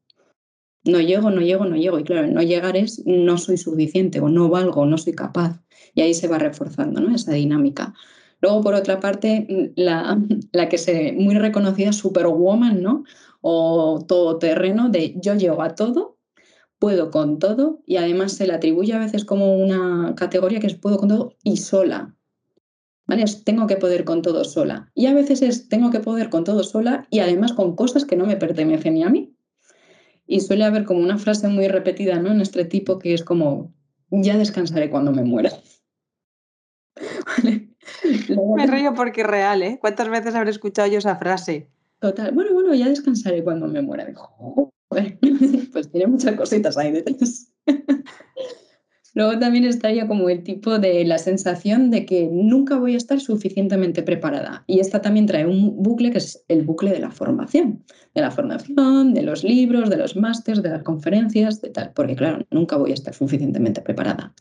No 0.84 1.00
llego, 1.00 1.30
no 1.30 1.40
llego, 1.40 1.64
no 1.64 1.76
llego. 1.76 1.98
Y 1.98 2.04
claro, 2.04 2.28
no 2.28 2.42
llegar 2.42 2.76
es 2.76 3.02
no 3.06 3.38
soy 3.38 3.56
suficiente 3.56 4.20
o 4.20 4.28
no 4.28 4.48
valgo, 4.48 4.86
no 4.86 4.98
soy 4.98 5.14
capaz. 5.14 5.60
Y 5.94 6.02
ahí 6.02 6.14
se 6.14 6.28
va 6.28 6.38
reforzando 6.38 7.00
¿no? 7.00 7.14
esa 7.14 7.32
dinámica. 7.32 7.94
Luego, 8.40 8.62
por 8.62 8.74
otra 8.74 9.00
parte, 9.00 9.72
la, 9.76 10.18
la 10.52 10.68
que 10.68 10.78
se 10.78 11.12
muy 11.12 11.34
reconocida 11.34 11.92
Superwoman, 11.92 12.82
¿no? 12.82 13.04
O 13.40 14.04
todoterreno 14.06 14.88
de 14.88 15.14
yo 15.16 15.34
llego 15.34 15.62
a 15.62 15.74
todo, 15.74 16.18
puedo 16.78 17.10
con 17.10 17.38
todo 17.38 17.82
y 17.86 17.96
además 17.96 18.32
se 18.32 18.46
le 18.46 18.54
atribuye 18.54 18.92
a 18.92 18.98
veces 18.98 19.24
como 19.24 19.56
una 19.56 20.14
categoría 20.16 20.60
que 20.60 20.66
es 20.66 20.74
puedo 20.74 20.98
con 20.98 21.08
todo 21.08 21.36
y 21.42 21.58
sola. 21.58 22.14
¿Vale? 23.06 23.24
tengo 23.44 23.66
que 23.66 23.76
poder 23.76 24.04
con 24.04 24.22
todo 24.22 24.44
sola. 24.44 24.92
Y 24.94 25.06
a 25.06 25.14
veces 25.14 25.42
es 25.42 25.68
tengo 25.68 25.90
que 25.90 25.98
poder 25.98 26.30
con 26.30 26.44
todo 26.44 26.62
sola 26.62 27.08
y 27.10 27.18
además 27.18 27.52
con 27.52 27.74
cosas 27.74 28.04
que 28.04 28.14
no 28.14 28.24
me 28.24 28.36
pertenecen 28.36 28.94
ni 28.94 29.02
a 29.02 29.08
mí. 29.08 29.34
Y 30.26 30.40
suele 30.40 30.64
haber 30.64 30.84
como 30.84 31.00
una 31.00 31.18
frase 31.18 31.48
muy 31.48 31.66
repetida 31.66 32.20
¿no? 32.20 32.30
en 32.30 32.40
este 32.40 32.64
tipo 32.64 33.00
que 33.00 33.14
es 33.14 33.24
como 33.24 33.74
ya 34.10 34.38
descansaré 34.38 34.90
cuando 34.90 35.10
me 35.10 35.24
muera. 35.24 35.50
Me 38.56 38.66
río 38.66 38.94
porque 38.94 39.22
es 39.22 39.26
real, 39.26 39.62
¿eh? 39.62 39.78
¿Cuántas 39.80 40.08
veces 40.08 40.34
habré 40.34 40.50
escuchado 40.50 40.88
yo 40.88 40.98
esa 40.98 41.16
frase? 41.16 41.70
Total, 42.00 42.32
bueno, 42.32 42.54
bueno, 42.54 42.74
ya 42.74 42.88
descansaré 42.88 43.44
cuando 43.44 43.66
me 43.66 43.82
muera. 43.82 44.06
Pues 45.72 45.88
tiene 45.92 46.08
muchas 46.08 46.34
cositas 46.34 46.76
ahí 46.76 46.90
detrás. 46.90 47.52
Luego 49.14 49.38
también 49.38 49.64
estaría 49.64 50.06
como 50.06 50.28
el 50.28 50.42
tipo 50.42 50.78
de 50.78 51.04
la 51.04 51.18
sensación 51.18 51.90
de 51.90 52.06
que 52.06 52.28
nunca 52.30 52.76
voy 52.76 52.94
a 52.94 52.96
estar 52.96 53.20
suficientemente 53.20 54.02
preparada. 54.02 54.64
Y 54.66 54.80
esta 54.80 55.00
también 55.00 55.26
trae 55.26 55.46
un 55.46 55.82
bucle 55.82 56.10
que 56.10 56.18
es 56.18 56.44
el 56.48 56.62
bucle 56.62 56.90
de 56.90 57.00
la 57.00 57.10
formación. 57.10 57.84
De 58.14 58.20
la 58.20 58.30
formación, 58.30 59.14
de 59.14 59.22
los 59.22 59.44
libros, 59.44 59.90
de 59.90 59.96
los 59.96 60.16
másters, 60.16 60.62
de 60.62 60.70
las 60.70 60.82
conferencias, 60.82 61.60
de 61.60 61.70
tal. 61.70 61.92
Porque 61.92 62.16
claro, 62.16 62.44
nunca 62.50 62.76
voy 62.76 62.92
a 62.92 62.94
estar 62.94 63.14
suficientemente 63.14 63.80
preparada. 63.82 64.34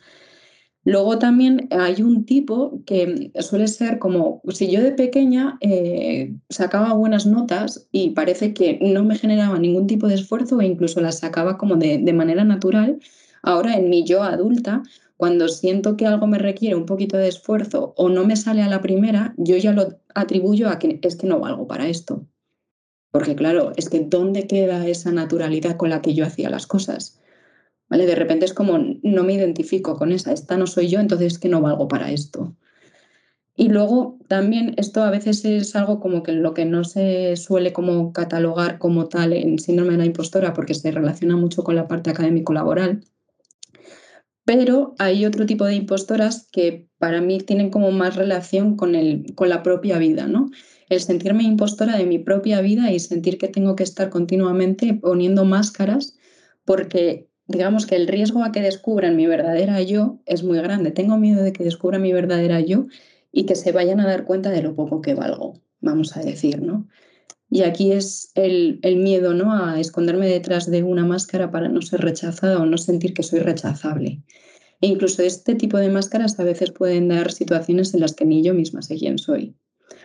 Luego 0.90 1.20
también 1.20 1.68
hay 1.70 2.02
un 2.02 2.26
tipo 2.26 2.82
que 2.88 3.32
suele 3.42 3.68
ser 3.68 4.00
como, 4.00 4.42
si 4.50 4.72
yo 4.72 4.82
de 4.82 4.92
pequeña 4.92 5.60
eh, 5.62 6.34
sacaba 6.50 6.94
buenas 6.94 7.28
notas 7.28 7.88
y 7.92 8.10
parece 8.10 8.56
que 8.56 8.80
no 8.82 9.04
me 9.04 9.16
generaba 9.16 9.60
ningún 9.60 9.86
tipo 9.86 10.08
de 10.08 10.16
esfuerzo 10.16 10.60
e 10.60 10.66
incluso 10.66 11.00
las 11.00 11.20
sacaba 11.20 11.60
como 11.60 11.76
de, 11.76 12.12
manera 12.12 12.44
natural, 12.44 12.98
ahora 13.44 13.76
en 13.76 13.92
mi 13.92 14.04
yo 14.04 14.24
adulta, 14.24 14.82
cuando 15.16 15.48
siento 15.48 15.96
que 15.96 16.08
algo 16.08 16.26
me 16.26 16.40
requiere 16.40 16.74
un 16.74 16.88
poquito 16.88 17.18
de 17.18 17.28
esfuerzo 17.28 17.94
o 17.96 18.10
no 18.10 18.26
me 18.26 18.36
sale 18.36 18.64
a 18.64 18.68
la 18.68 18.82
primera, 18.82 19.36
yo 19.38 19.58
ya 19.58 19.74
lo 19.74 20.00
atribuyo 20.16 20.70
a 20.70 20.80
que 20.80 21.00
es 21.04 21.16
que 21.16 21.28
no 21.28 21.40
valgo 21.40 21.68
para 21.68 21.88
esto. 21.88 22.26
Porque 23.12 23.36
claro, 23.36 23.74
es 23.76 23.90
que 23.92 24.00
¿dónde 24.00 24.48
queda 24.48 24.88
esa 24.88 25.12
naturalidad 25.12 25.78
con 25.78 25.92
la 25.92 26.02
que 26.02 26.16
yo 26.16 26.26
hacía 26.26 26.50
las 26.50 26.66
cosas? 26.66 27.20
De 27.90 28.16
repente 28.16 28.46
es 28.46 28.54
como, 28.54 28.78
no 29.02 29.24
me 29.24 29.34
identifico 29.34 29.96
con 29.96 30.12
esa, 30.12 30.32
esta 30.32 30.58
no 30.58 30.68
soy 30.68 30.90
yo, 30.90 31.00
entonces 31.00 31.34
es 31.34 31.40
que 31.40 31.50
no 31.50 31.62
valgo 31.62 31.88
para 31.88 32.12
esto. 32.12 32.56
Y 33.56 33.68
luego 33.68 34.18
también 34.30 34.74
esto 34.78 35.04
a 35.04 35.10
veces 35.10 35.44
es 35.44 35.76
algo 35.76 36.00
como 36.00 36.24
que 36.24 36.32
lo 36.32 36.54
que 36.54 36.64
no 36.64 36.86
se 36.86 37.36
suele 37.36 37.74
como 37.74 38.14
catalogar 38.14 38.80
como 38.80 39.10
tal 39.10 39.34
en 39.34 39.60
síndrome 39.60 39.92
de 39.92 39.98
la 39.98 40.06
impostora 40.06 40.54
porque 40.54 40.74
se 40.74 40.92
relaciona 40.92 41.36
mucho 41.36 41.64
con 41.64 41.76
la 41.76 41.86
parte 41.86 42.10
académico-laboral. 42.10 43.04
Pero 44.46 44.96
hay 44.98 45.26
otro 45.26 45.46
tipo 45.46 45.66
de 45.66 45.76
impostoras 45.76 46.48
que 46.52 46.88
para 47.00 47.22
mí 47.22 47.40
tienen 47.40 47.70
como 47.70 47.92
más 47.92 48.16
relación 48.16 48.78
con, 48.78 48.96
el, 48.96 49.34
con 49.36 49.50
la 49.50 49.62
propia 49.62 49.98
vida, 49.98 50.26
¿no? 50.26 50.50
El 50.88 51.02
sentirme 51.02 51.44
impostora 51.44 51.98
de 51.98 52.06
mi 52.06 52.18
propia 52.18 52.62
vida 52.62 52.92
y 52.92 53.00
sentir 53.00 53.38
que 53.38 53.50
tengo 53.50 53.76
que 53.76 53.84
estar 53.84 54.10
continuamente 54.10 54.94
poniendo 54.94 55.44
máscaras 55.44 56.18
porque 56.64 57.29
digamos 57.50 57.88
que 57.88 57.96
el 57.96 58.08
riesgo 58.08 58.44
a 58.44 58.52
que 58.52 58.62
descubran 58.62 59.16
mi 59.16 59.26
verdadera 59.26 59.82
yo 59.82 60.20
es 60.28 60.44
muy 60.44 60.60
grande. 60.60 60.92
Tengo 60.92 61.18
miedo 61.18 61.42
de 61.42 61.52
que 61.52 61.64
descubran 61.64 62.04
mi 62.04 62.14
verdadera 62.14 62.60
yo 62.60 62.86
y 63.32 63.46
que 63.48 63.56
se 63.56 63.72
vayan 63.72 64.00
a 64.00 64.08
dar 64.08 64.24
cuenta 64.24 64.52
de 64.52 64.62
lo 64.62 64.76
poco 64.76 65.02
que 65.02 65.16
valgo, 65.16 65.60
vamos 65.82 66.16
a 66.16 66.22
decir, 66.22 66.62
¿no? 66.62 66.88
Y 67.50 67.64
aquí 67.64 67.92
es 67.92 68.32
el, 68.36 68.80
miedo, 68.98 69.34
¿no? 69.34 69.52
A 69.52 69.80
esconderme 69.80 70.28
detrás 70.28 70.70
de 70.70 70.84
una 70.84 71.06
máscara 71.06 71.50
para 71.50 71.68
no 71.70 71.82
ser 71.82 72.02
rechazada 72.02 72.60
o 72.60 72.68
no 72.68 72.78
sentir 72.78 73.16
que 73.16 73.24
soy 73.24 73.40
rechazable. 73.40 74.22
E 74.82 74.88
incluso 74.88 75.24
este 75.24 75.56
tipo 75.56 75.78
de 75.78 75.90
máscaras 75.90 76.40
a 76.40 76.44
veces 76.44 76.70
pueden 76.70 77.08
dar 77.08 77.32
situaciones 77.32 77.96
en 77.96 78.02
las 78.02 78.14
que 78.14 78.26
ni 78.26 78.44
yo 78.44 78.54
misma 78.54 78.84
sé 78.84 78.96
quién 78.98 79.18
soy, 79.18 79.56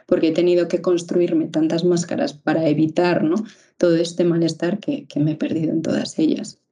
porque 0.07 0.29
he 0.29 0.33
tenido 0.33 0.67
que 0.67 0.81
construirme 0.81 1.49
tantas 1.49 1.85
máscaras 1.85 2.33
para 2.33 2.67
evitar 2.69 3.23
¿no? 3.23 3.37
todo 3.77 3.97
este 3.97 4.25
malestar 4.25 4.79
que 4.79 5.07
me 5.17 5.33
he 5.33 5.37
perdido 5.37 5.73
en 5.73 5.83
todas 5.83 6.19
ellas. 6.19 6.64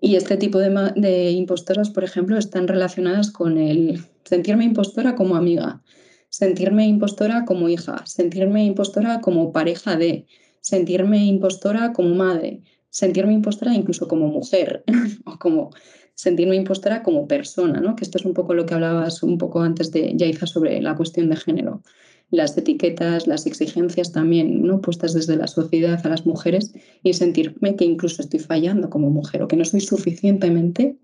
Y 0.00 0.14
este 0.14 0.36
tipo 0.36 0.58
de, 0.58 1.30
impostoras, 1.32 1.90
por 1.90 2.04
ejemplo, 2.04 2.38
están 2.38 2.68
relacionadas 2.68 3.32
con 3.32 3.58
el 3.58 4.00
sentirme 4.24 4.64
impostora 4.64 5.16
como 5.16 5.34
amiga, 5.34 5.82
sentirme 6.28 6.86
impostora 6.86 7.44
como 7.44 7.68
hija, 7.68 8.06
sentirme 8.06 8.64
impostora 8.64 9.20
como 9.20 9.52
pareja 9.52 9.96
de, 9.96 10.26
sentirme 10.60 11.24
impostora 11.26 11.92
como 11.92 12.14
madre, 12.14 12.62
sentirme 12.90 13.32
impostora 13.32 13.74
incluso 13.74 14.06
como 14.06 14.28
mujer 14.28 14.84
o 15.24 15.38
como 15.38 15.70
sentirme 16.14 16.56
impostora 16.56 17.02
como 17.02 17.26
persona, 17.26 17.80
¿no? 17.80 17.96
Que 17.96 18.04
esto 18.04 18.18
es 18.18 18.24
un 18.24 18.34
poco 18.34 18.54
lo 18.54 18.66
que 18.66 18.74
hablabas 18.74 19.22
un 19.22 19.38
poco 19.38 19.62
antes 19.62 19.90
de 19.92 20.14
Yaiza 20.16 20.46
sobre 20.46 20.80
la 20.80 20.96
cuestión 20.96 21.28
de 21.28 21.36
género 21.36 21.82
las 22.30 22.56
etiquetas, 22.58 23.26
las 23.26 23.46
exigencias 23.46 24.12
también 24.12 24.62
¿no? 24.62 24.80
puestas 24.80 25.14
desde 25.14 25.36
la 25.36 25.46
sociedad 25.46 26.00
a 26.04 26.08
las 26.08 26.26
mujeres 26.26 26.72
y 27.02 27.14
sentirme 27.14 27.76
que 27.76 27.84
incluso 27.84 28.20
estoy 28.20 28.40
fallando 28.40 28.90
como 28.90 29.10
mujer 29.10 29.42
o 29.42 29.48
que 29.48 29.56
no 29.56 29.64
soy 29.64 29.80
suficientemente. 29.80 30.98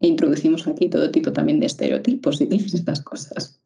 E 0.00 0.06
introducimos 0.08 0.66
aquí 0.66 0.88
todo 0.90 1.10
tipo 1.10 1.32
también 1.32 1.58
de 1.60 1.66
estereotipos 1.66 2.40
y 2.40 2.48
estas 2.74 3.00
cosas. 3.02 3.60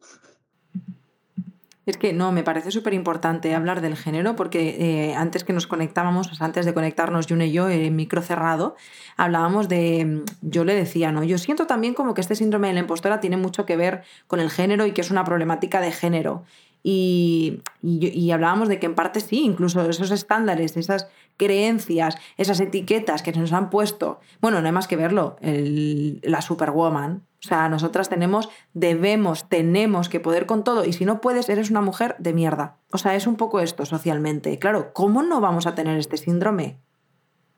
Es 1.91 1.97
que 1.97 2.13
no, 2.13 2.31
me 2.31 2.45
parece 2.45 2.71
súper 2.71 2.95
importante 2.95 3.53
hablar 3.53 3.81
del 3.81 3.97
género 3.97 4.37
porque 4.37 4.77
eh, 4.79 5.15
antes 5.17 5.43
que 5.43 5.53
nos 5.53 5.67
conectábamos, 5.67 6.41
antes 6.41 6.65
de 6.65 6.73
conectarnos 6.73 7.27
June 7.29 7.49
y 7.49 7.53
yo 7.53 7.69
en 7.69 7.97
micro 7.97 8.23
cerrado, 8.23 8.77
hablábamos 9.17 9.69
de, 9.69 10.23
yo 10.41 10.65
le 10.65 10.77
decía, 10.77 11.11
¿no? 11.11 11.25
Yo 11.25 11.37
siento 11.37 11.67
también 11.67 11.95
como 11.95 12.15
que 12.15 12.21
este 12.21 12.37
síndrome 12.37 12.69
de 12.69 12.75
la 12.75 12.81
impostora 12.81 13.19
tiene 13.19 13.37
mucho 13.37 13.67
que 13.67 13.77
ver 13.77 14.05
con 14.29 14.39
el 14.39 14.51
género 14.51 14.87
y 14.87 14.93
que 14.93 15.01
es 15.01 15.11
una 15.11 15.25
problemática 15.25 15.81
de 15.81 15.91
género. 15.91 16.45
Y, 16.85 17.61
y, 17.83 18.31
hablábamos 18.31 18.69
de 18.69 18.79
que 18.79 18.87
en 18.87 18.95
parte 18.95 19.19
sí, 19.19 19.43
incluso 19.45 19.85
esos 19.91 20.13
estándares, 20.13 20.77
esas 20.77 21.09
creencias, 21.37 22.17
esas 22.37 22.61
etiquetas 22.61 23.23
que 23.23 23.33
se 23.35 23.41
nos 23.41 23.53
han 23.53 23.69
puesto, 23.69 24.21
bueno, 24.41 24.61
no 24.61 24.67
hay 24.67 24.73
más 24.73 24.87
que 24.87 24.97
verlo, 24.97 25.37
la 25.43 26.41
Superwoman, 26.41 27.25
o 27.43 27.49
sea, 27.49 27.69
nosotras 27.71 28.11
tenemos, 28.11 28.51
debemos, 28.75 29.49
tenemos 29.49 30.11
que 30.11 30.21
poder 30.21 30.45
con 30.45 30.63
todo 30.63 30.85
y 30.85 30.93
si 30.93 31.07
no 31.07 31.23
puedes, 31.23 31.49
eres 31.49 31.71
una 31.71 31.81
mujer 31.81 32.17
de 32.19 32.35
mierda. 32.35 32.77
O 32.93 32.99
sea, 32.99 33.17
es 33.17 33.27
un 33.27 33.37
poco 33.37 33.61
esto 33.61 33.87
socialmente. 33.87 34.59
Claro, 34.59 34.93
¿cómo 34.93 35.23
no 35.23 35.41
vamos 35.41 35.67
a 35.67 35.75
tener 35.75 35.99
este 35.99 36.19
síndrome? 36.19 36.79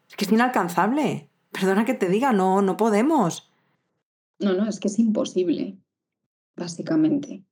Es 0.09 0.15
que 0.15 0.25
es 0.25 0.33
inalcanzable. 0.33 1.29
Perdona 1.51 1.85
que 1.85 1.95
te 1.95 2.09
diga, 2.09 2.33
no, 2.33 2.63
no 2.63 2.77
podemos. 2.77 3.51
No, 4.39 4.53
no, 4.53 4.69
es 4.69 4.79
que 4.79 4.87
es 4.87 4.99
imposible, 5.01 5.77
básicamente. 6.57 7.43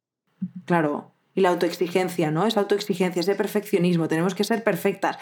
Claro, 0.67 1.13
y 1.35 1.41
la 1.41 1.51
autoexigencia, 1.51 2.31
¿no? 2.31 2.47
Esa 2.47 2.61
autoexigencia, 2.61 3.21
ese 3.21 3.35
perfeccionismo, 3.35 4.09
tenemos 4.09 4.35
que 4.35 4.45
ser 4.45 4.65
perfectas. 4.65 5.19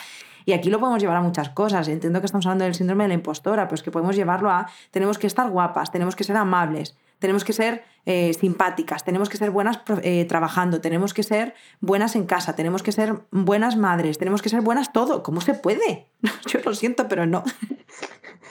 Y 0.47 0.53
aquí 0.53 0.71
lo 0.71 0.81
podemos 0.81 1.03
llevar 1.03 1.19
a 1.19 1.21
muchas 1.21 1.51
cosas. 1.51 1.89
Entiendo 1.89 2.21
que 2.21 2.27
estamos 2.27 2.47
hablando 2.47 2.65
del 2.65 2.75
síndrome 2.75 3.05
de 3.05 3.09
la 3.09 3.15
impostora, 3.15 3.69
pues 3.69 3.83
que 3.83 3.91
podemos 3.91 4.17
llevarlo 4.17 4.51
a 4.51 4.67
tenemos 4.91 5.19
que 5.19 5.27
estar 5.27 5.51
guapas, 5.51 5.93
tenemos 5.93 6.17
que 6.17 6.25
ser 6.25 6.37
amables, 6.37 6.97
tenemos 7.19 7.45
que 7.45 7.53
ser 7.53 7.83
eh, 8.07 8.33
simpáticas, 8.33 9.05
tenemos 9.05 9.29
que 9.29 9.37
ser 9.37 9.51
buenas 9.51 9.81
eh, 10.03 10.25
trabajando, 10.25 10.81
tenemos 10.81 11.13
que 11.13 11.23
ser 11.23 11.55
buenas 11.81 12.17
en 12.17 12.25
casa, 12.25 12.57
tenemos 12.57 12.83
que 12.83 12.93
ser 12.93 13.21
buenas 13.31 13.77
madres, 13.77 14.17
tenemos 14.17 14.41
que 14.41 14.49
ser 14.49 14.63
buenas 14.63 14.93
todo. 14.93 15.23
¿Cómo 15.23 15.43
se 15.43 15.53
puede? 15.53 16.07
Yo 16.47 16.61
lo 16.65 16.75
siento, 16.75 17.09
pero 17.09 17.27
no. 17.27 17.45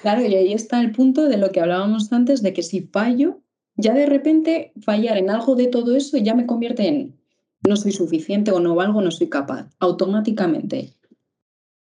Claro, 0.03 0.21
y 0.21 0.35
ahí 0.35 0.53
está 0.53 0.79
el 0.79 0.91
punto 0.91 1.27
de 1.27 1.37
lo 1.37 1.51
que 1.51 1.61
hablábamos 1.61 2.13
antes, 2.13 2.43
de 2.43 2.53
que 2.53 2.61
si 2.61 2.81
fallo, 2.81 3.39
ya 3.75 3.93
de 3.93 4.05
repente 4.05 4.71
fallar 4.81 5.17
en 5.17 5.31
algo 5.31 5.55
de 5.55 5.67
todo 5.67 5.95
eso 5.95 6.17
ya 6.17 6.35
me 6.35 6.45
convierte 6.45 6.87
en 6.87 7.16
no 7.65 7.75
soy 7.75 7.91
suficiente 7.91 8.51
o 8.51 8.59
no 8.59 8.75
valgo, 8.75 9.01
no 9.01 9.11
soy 9.11 9.29
capaz, 9.29 9.69
automáticamente. 9.79 10.93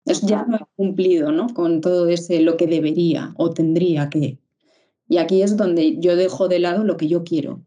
Es, 0.04 0.20
ya 0.22 0.44
no 0.44 0.56
he 0.56 0.66
cumplido 0.76 1.30
¿no? 1.30 1.48
con 1.54 1.80
todo 1.80 2.08
ese 2.08 2.40
lo 2.40 2.56
que 2.56 2.66
debería 2.66 3.32
o 3.36 3.50
tendría 3.50 4.10
que. 4.10 4.38
Y 5.08 5.18
aquí 5.18 5.42
es 5.42 5.56
donde 5.56 5.98
yo 5.98 6.16
dejo 6.16 6.48
de 6.48 6.58
lado 6.58 6.84
lo 6.84 6.96
que 6.96 7.08
yo 7.08 7.22
quiero. 7.22 7.60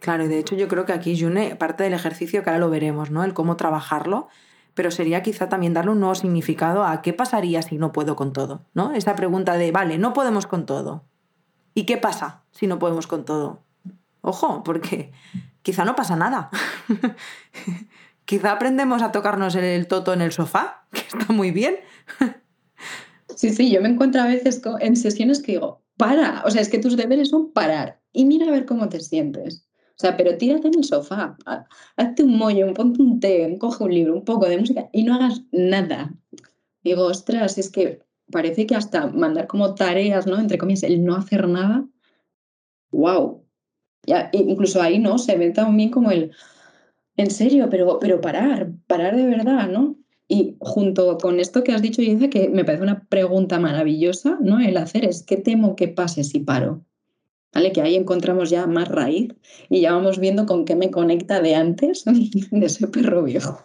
Claro, 0.00 0.24
y 0.24 0.28
de 0.28 0.38
hecho 0.38 0.56
yo 0.56 0.68
creo 0.68 0.84
que 0.84 0.92
aquí, 0.92 1.18
June, 1.20 1.54
parte 1.56 1.84
del 1.84 1.92
ejercicio 1.92 2.42
que 2.42 2.50
ahora 2.50 2.60
lo 2.60 2.70
veremos, 2.70 3.10
¿no? 3.10 3.22
El 3.22 3.34
cómo 3.34 3.56
trabajarlo, 3.56 4.28
pero 4.74 4.90
sería 4.90 5.22
quizá 5.22 5.48
también 5.48 5.74
darle 5.74 5.92
un 5.92 6.00
nuevo 6.00 6.14
significado 6.14 6.84
a 6.84 7.02
qué 7.02 7.12
pasaría 7.12 7.62
si 7.62 7.76
no 7.76 7.92
puedo 7.92 8.16
con 8.16 8.32
todo, 8.32 8.62
¿no? 8.74 8.92
Esa 8.94 9.14
pregunta 9.14 9.56
de, 9.56 9.70
vale, 9.70 9.98
no 9.98 10.12
podemos 10.12 10.46
con 10.46 10.66
todo. 10.66 11.04
¿Y 11.74 11.84
qué 11.84 11.98
pasa 11.98 12.42
si 12.50 12.66
no 12.66 12.78
podemos 12.78 13.06
con 13.06 13.24
todo? 13.24 13.60
Ojo, 14.22 14.62
porque 14.64 15.12
quizá 15.62 15.84
no 15.84 15.96
pasa 15.96 16.16
nada. 16.16 16.50
quizá 18.24 18.52
aprendemos 18.52 19.02
a 19.02 19.12
tocarnos 19.12 19.54
el 19.54 19.86
toto 19.86 20.12
en 20.12 20.20
el 20.20 20.32
sofá, 20.32 20.86
que 20.92 21.00
está 21.00 21.32
muy 21.32 21.50
bien. 21.50 21.76
sí, 23.34 23.50
sí, 23.50 23.70
yo 23.70 23.80
me 23.80 23.88
encuentro 23.88 24.22
a 24.22 24.26
veces 24.26 24.60
en 24.80 24.96
sesiones 24.96 25.42
que 25.42 25.52
digo, 25.52 25.82
para, 25.96 26.42
o 26.44 26.50
sea, 26.50 26.62
es 26.62 26.68
que 26.68 26.78
tus 26.78 26.96
deberes 26.96 27.30
son 27.30 27.52
parar 27.52 28.00
y 28.12 28.24
mira 28.24 28.46
a 28.46 28.50
ver 28.50 28.66
cómo 28.66 28.88
te 28.88 29.00
sientes. 29.00 29.66
O 29.90 30.00
sea, 30.02 30.16
pero 30.16 30.36
tírate 30.36 30.68
en 30.68 30.78
el 30.78 30.84
sofá, 30.84 31.36
hazte 31.96 32.22
un 32.24 32.36
mollo, 32.36 32.72
ponte 32.74 33.00
un 33.02 33.20
té, 33.20 33.56
coge 33.60 33.84
un 33.84 33.94
libro, 33.94 34.14
un 34.14 34.24
poco 34.24 34.48
de 34.48 34.58
música 34.58 34.88
y 34.92 35.04
no 35.04 35.14
hagas 35.14 35.42
nada. 35.52 36.12
Digo, 36.82 37.04
ostras, 37.04 37.58
es 37.58 37.70
que 37.70 38.00
parece 38.30 38.66
que 38.66 38.74
hasta 38.74 39.06
mandar 39.06 39.46
como 39.46 39.74
tareas, 39.74 40.26
¿no? 40.26 40.38
Entre 40.40 40.58
comillas, 40.58 40.82
el 40.82 41.04
no 41.04 41.14
hacer 41.14 41.46
nada, 41.46 41.86
wow. 42.90 43.41
Ya, 44.06 44.30
incluso 44.32 44.82
ahí, 44.82 44.98
¿no? 44.98 45.18
Se 45.18 45.36
ve 45.36 45.50
también 45.50 45.90
como 45.90 46.10
el, 46.10 46.32
en 47.16 47.30
serio, 47.30 47.68
pero, 47.70 47.98
pero 48.00 48.20
parar, 48.20 48.72
parar 48.86 49.16
de 49.16 49.26
verdad, 49.26 49.68
¿no? 49.68 49.96
Y 50.28 50.56
junto 50.60 51.18
con 51.18 51.40
esto 51.40 51.62
que 51.62 51.72
has 51.72 51.82
dicho, 51.82 52.00
dice 52.00 52.30
que 52.30 52.48
me 52.48 52.64
parece 52.64 52.82
una 52.82 53.04
pregunta 53.08 53.60
maravillosa, 53.60 54.38
¿no? 54.40 54.60
El 54.60 54.76
hacer 54.76 55.04
es, 55.04 55.22
¿qué 55.22 55.36
temo 55.36 55.76
que 55.76 55.88
pase 55.88 56.24
si 56.24 56.40
paro? 56.40 56.84
¿Vale? 57.52 57.72
Que 57.72 57.82
ahí 57.82 57.96
encontramos 57.96 58.48
ya 58.48 58.66
más 58.66 58.88
raíz 58.88 59.34
y 59.68 59.82
ya 59.82 59.92
vamos 59.92 60.18
viendo 60.18 60.46
con 60.46 60.64
qué 60.64 60.74
me 60.74 60.90
conecta 60.90 61.40
de 61.42 61.54
antes 61.54 62.04
de 62.50 62.66
ese 62.66 62.88
perro 62.88 63.22
viejo. 63.24 63.62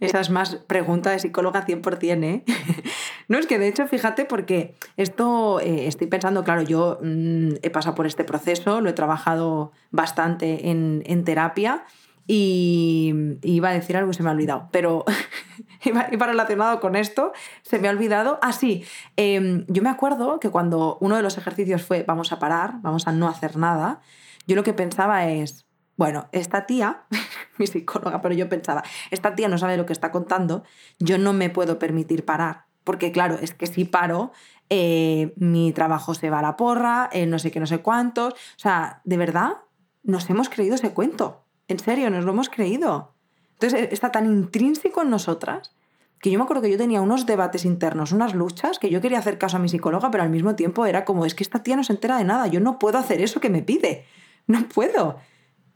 Esa 0.00 0.20
es 0.20 0.30
más 0.30 0.56
pregunta 0.66 1.10
de 1.10 1.18
psicóloga 1.18 1.66
100%, 1.66 2.24
¿eh? 2.24 2.44
No, 3.28 3.38
es 3.38 3.46
que 3.46 3.58
de 3.58 3.68
hecho, 3.68 3.86
fíjate, 3.88 4.24
porque 4.24 4.74
esto 4.96 5.58
eh, 5.60 5.86
estoy 5.86 6.06
pensando, 6.06 6.44
claro, 6.44 6.62
yo 6.62 6.98
mm, 7.02 7.54
he 7.62 7.70
pasado 7.70 7.94
por 7.94 8.06
este 8.06 8.24
proceso, 8.24 8.80
lo 8.80 8.88
he 8.88 8.92
trabajado 8.92 9.72
bastante 9.90 10.70
en, 10.70 11.24
terapia 11.24 11.84
y, 12.26 13.12
iba 13.42 13.70
a 13.70 13.72
decir 13.72 13.96
algo 13.96 14.10
y 14.10 14.14
se 14.14 14.22
me 14.22 14.28
ha 14.28 14.32
olvidado, 14.32 14.68
pero 14.70 15.04
iba, 15.84 16.26
relacionado 16.26 16.78
con 16.78 16.94
esto, 16.94 17.32
se 17.62 17.78
me 17.78 17.88
ha 17.88 17.90
olvidado. 17.90 18.38
Ah, 18.42 18.52
sí, 18.52 18.84
em, 19.16 19.64
yo 19.68 19.82
me 19.82 19.90
acuerdo 19.90 20.38
que 20.38 20.50
cuando 20.50 20.98
uno 21.00 21.16
de 21.16 21.22
los 21.22 21.36
ejercicios 21.36 21.82
fue 21.82 22.04
vamos 22.06 22.30
a 22.32 22.38
parar, 22.38 22.74
vamos 22.82 23.08
a 23.08 23.12
no 23.12 23.28
hacer 23.28 23.56
nada, 23.56 24.00
yo 24.46 24.54
lo 24.54 24.62
que 24.62 24.72
pensaba 24.72 25.26
es, 25.26 25.65
bueno, 25.96 26.28
esta 26.32 26.66
tía, 26.66 27.04
mi 27.58 27.66
psicóloga, 27.66 28.20
pero 28.20 28.34
yo 28.34 28.48
pensaba, 28.48 28.82
esta 29.10 29.34
tía 29.34 29.48
no 29.48 29.58
sabe 29.58 29.76
lo 29.76 29.86
que 29.86 29.92
está 29.92 30.10
contando, 30.10 30.64
yo 30.98 31.18
no 31.18 31.32
me 31.32 31.50
puedo 31.50 31.78
permitir 31.78 32.24
parar, 32.24 32.66
porque 32.84 33.12
claro, 33.12 33.38
es 33.40 33.54
que 33.54 33.66
si 33.66 33.84
paro, 33.84 34.32
eh, 34.68 35.32
mi 35.36 35.72
trabajo 35.72 36.14
se 36.14 36.30
va 36.30 36.40
a 36.40 36.42
la 36.42 36.56
porra, 36.56 37.08
eh, 37.12 37.26
no 37.26 37.38
sé 37.38 37.50
qué, 37.50 37.60
no 37.60 37.66
sé 37.66 37.78
cuántos, 37.78 38.34
o 38.34 38.58
sea, 38.58 39.00
de 39.04 39.16
verdad, 39.16 39.54
nos 40.02 40.28
hemos 40.30 40.48
creído 40.48 40.76
ese 40.76 40.92
cuento. 40.92 41.42
En 41.68 41.78
serio, 41.78 42.10
nos 42.10 42.24
lo 42.24 42.30
hemos 42.30 42.48
creído. 42.48 43.14
Entonces 43.54 43.80
e, 43.80 43.88
está 43.92 44.12
tan 44.12 44.26
intrínseco 44.26 45.02
en 45.02 45.10
nosotras 45.10 45.72
que 46.20 46.30
yo 46.30 46.38
me 46.38 46.44
acuerdo 46.44 46.62
que 46.62 46.70
yo 46.70 46.78
tenía 46.78 47.00
unos 47.00 47.26
debates 47.26 47.64
internos, 47.64 48.12
unas 48.12 48.34
luchas, 48.34 48.78
que 48.78 48.88
yo 48.88 49.00
quería 49.00 49.18
hacer 49.18 49.38
caso 49.38 49.58
a 49.58 49.60
mi 49.60 49.68
psicóloga, 49.68 50.10
pero 50.10 50.22
al 50.22 50.30
mismo 50.30 50.54
tiempo 50.54 50.86
era 50.86 51.04
como, 51.04 51.26
es 51.26 51.34
que 51.34 51.44
esta 51.44 51.62
tía 51.62 51.76
no 51.76 51.84
se 51.84 51.92
entera 51.92 52.16
de 52.18 52.24
nada, 52.24 52.46
yo 52.46 52.60
no 52.60 52.78
puedo 52.78 52.98
hacer 52.98 53.20
eso 53.20 53.40
que 53.40 53.50
me 53.50 53.62
pide, 53.62 54.06
no 54.46 54.66
puedo. 54.68 55.18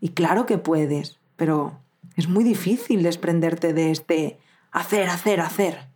Y 0.00 0.10
claro 0.10 0.46
que 0.46 0.58
puedes, 0.58 1.18
pero 1.36 1.78
es 2.16 2.28
muy 2.28 2.44
difícil 2.44 3.02
desprenderte 3.02 3.72
de 3.72 3.90
este 3.90 4.38
hacer, 4.72 5.08
hacer, 5.08 5.40
hacer. 5.40 5.90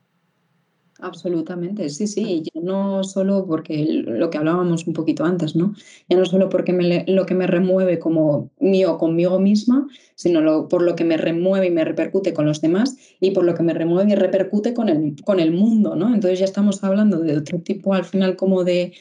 Absolutamente, 1.00 1.88
sí, 1.90 2.06
sí, 2.06 2.42
ya 2.44 2.60
no 2.62 3.02
solo 3.02 3.44
porque 3.46 3.84
lo 3.84 4.30
que 4.30 4.38
hablábamos 4.38 4.86
un 4.86 4.94
poquito 4.94 5.24
antes, 5.24 5.56
¿no? 5.56 5.74
Ya 6.08 6.16
no 6.16 6.24
solo 6.24 6.48
porque 6.48 6.72
me, 6.72 7.04
lo 7.08 7.26
que 7.26 7.34
me 7.34 7.48
remueve 7.48 7.98
como 7.98 8.50
mío 8.60 8.96
conmigo 8.96 9.40
misma, 9.40 9.88
sino 10.14 10.68
por 10.68 10.82
lo 10.82 10.94
que 10.94 11.04
me 11.04 11.16
remueve 11.16 11.66
y 11.66 11.70
me 11.72 11.84
repercute 11.84 12.32
con 12.32 12.46
los 12.46 12.60
demás 12.60 12.96
y 13.20 13.32
por 13.32 13.44
lo 13.44 13.54
que 13.54 13.64
me 13.64 13.74
remueve 13.74 14.12
y 14.12 14.14
repercute 14.14 14.72
con 14.72 14.88
el, 14.88 15.16
con 15.24 15.40
el 15.40 15.50
mundo, 15.50 15.96
¿no? 15.96 16.14
Entonces 16.14 16.38
ya 16.38 16.44
estamos 16.44 16.82
hablando 16.84 17.18
de 17.18 17.38
otro 17.38 17.58
tipo 17.58 17.92
al 17.92 18.04
final 18.04 18.36
como 18.36 18.62
de, 18.62 18.94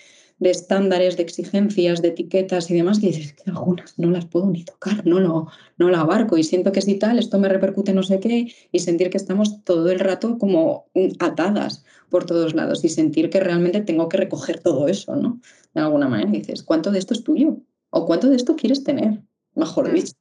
de 0.43 0.51
estándares, 0.51 1.17
de 1.17 1.23
exigencias, 1.23 2.01
de 2.01 2.09
etiquetas 2.09 2.69
y 2.69 2.75
demás, 2.75 2.99
que 2.99 3.07
dices 3.07 3.33
que 3.33 3.49
algunas 3.49 3.97
no 3.97 4.11
las 4.11 4.25
puedo 4.25 4.45
ni 4.47 4.63
tocar, 4.63 5.05
no 5.07 5.19
lo, 5.19 5.47
no 5.77 5.89
la 5.89 6.01
abarco 6.01 6.37
y 6.37 6.43
siento 6.43 6.71
que 6.71 6.81
si 6.81 6.95
tal, 6.99 7.17
esto 7.17 7.39
me 7.39 7.49
repercute 7.49 7.93
no 7.93 8.03
sé 8.03 8.19
qué 8.19 8.53
y 8.71 8.79
sentir 8.79 9.09
que 9.09 9.17
estamos 9.17 9.63
todo 9.63 9.89
el 9.89 9.99
rato 9.99 10.37
como 10.37 10.85
atadas 11.19 11.85
por 12.09 12.25
todos 12.25 12.53
lados 12.53 12.83
y 12.83 12.89
sentir 12.89 13.29
que 13.29 13.39
realmente 13.39 13.81
tengo 13.81 14.09
que 14.09 14.17
recoger 14.17 14.59
todo 14.59 14.87
eso, 14.87 15.15
¿no? 15.15 15.39
De 15.73 15.81
alguna 15.81 16.09
manera 16.09 16.29
dices, 16.29 16.61
¿cuánto 16.61 16.91
de 16.91 16.99
esto 16.99 17.13
es 17.13 17.23
tuyo? 17.23 17.57
¿O 17.89 18.05
cuánto 18.05 18.29
de 18.29 18.35
esto 18.35 18.55
quieres 18.55 18.83
tener? 18.83 19.21
Mejor 19.55 19.89
mm. 19.89 19.95
dicho. 19.95 20.13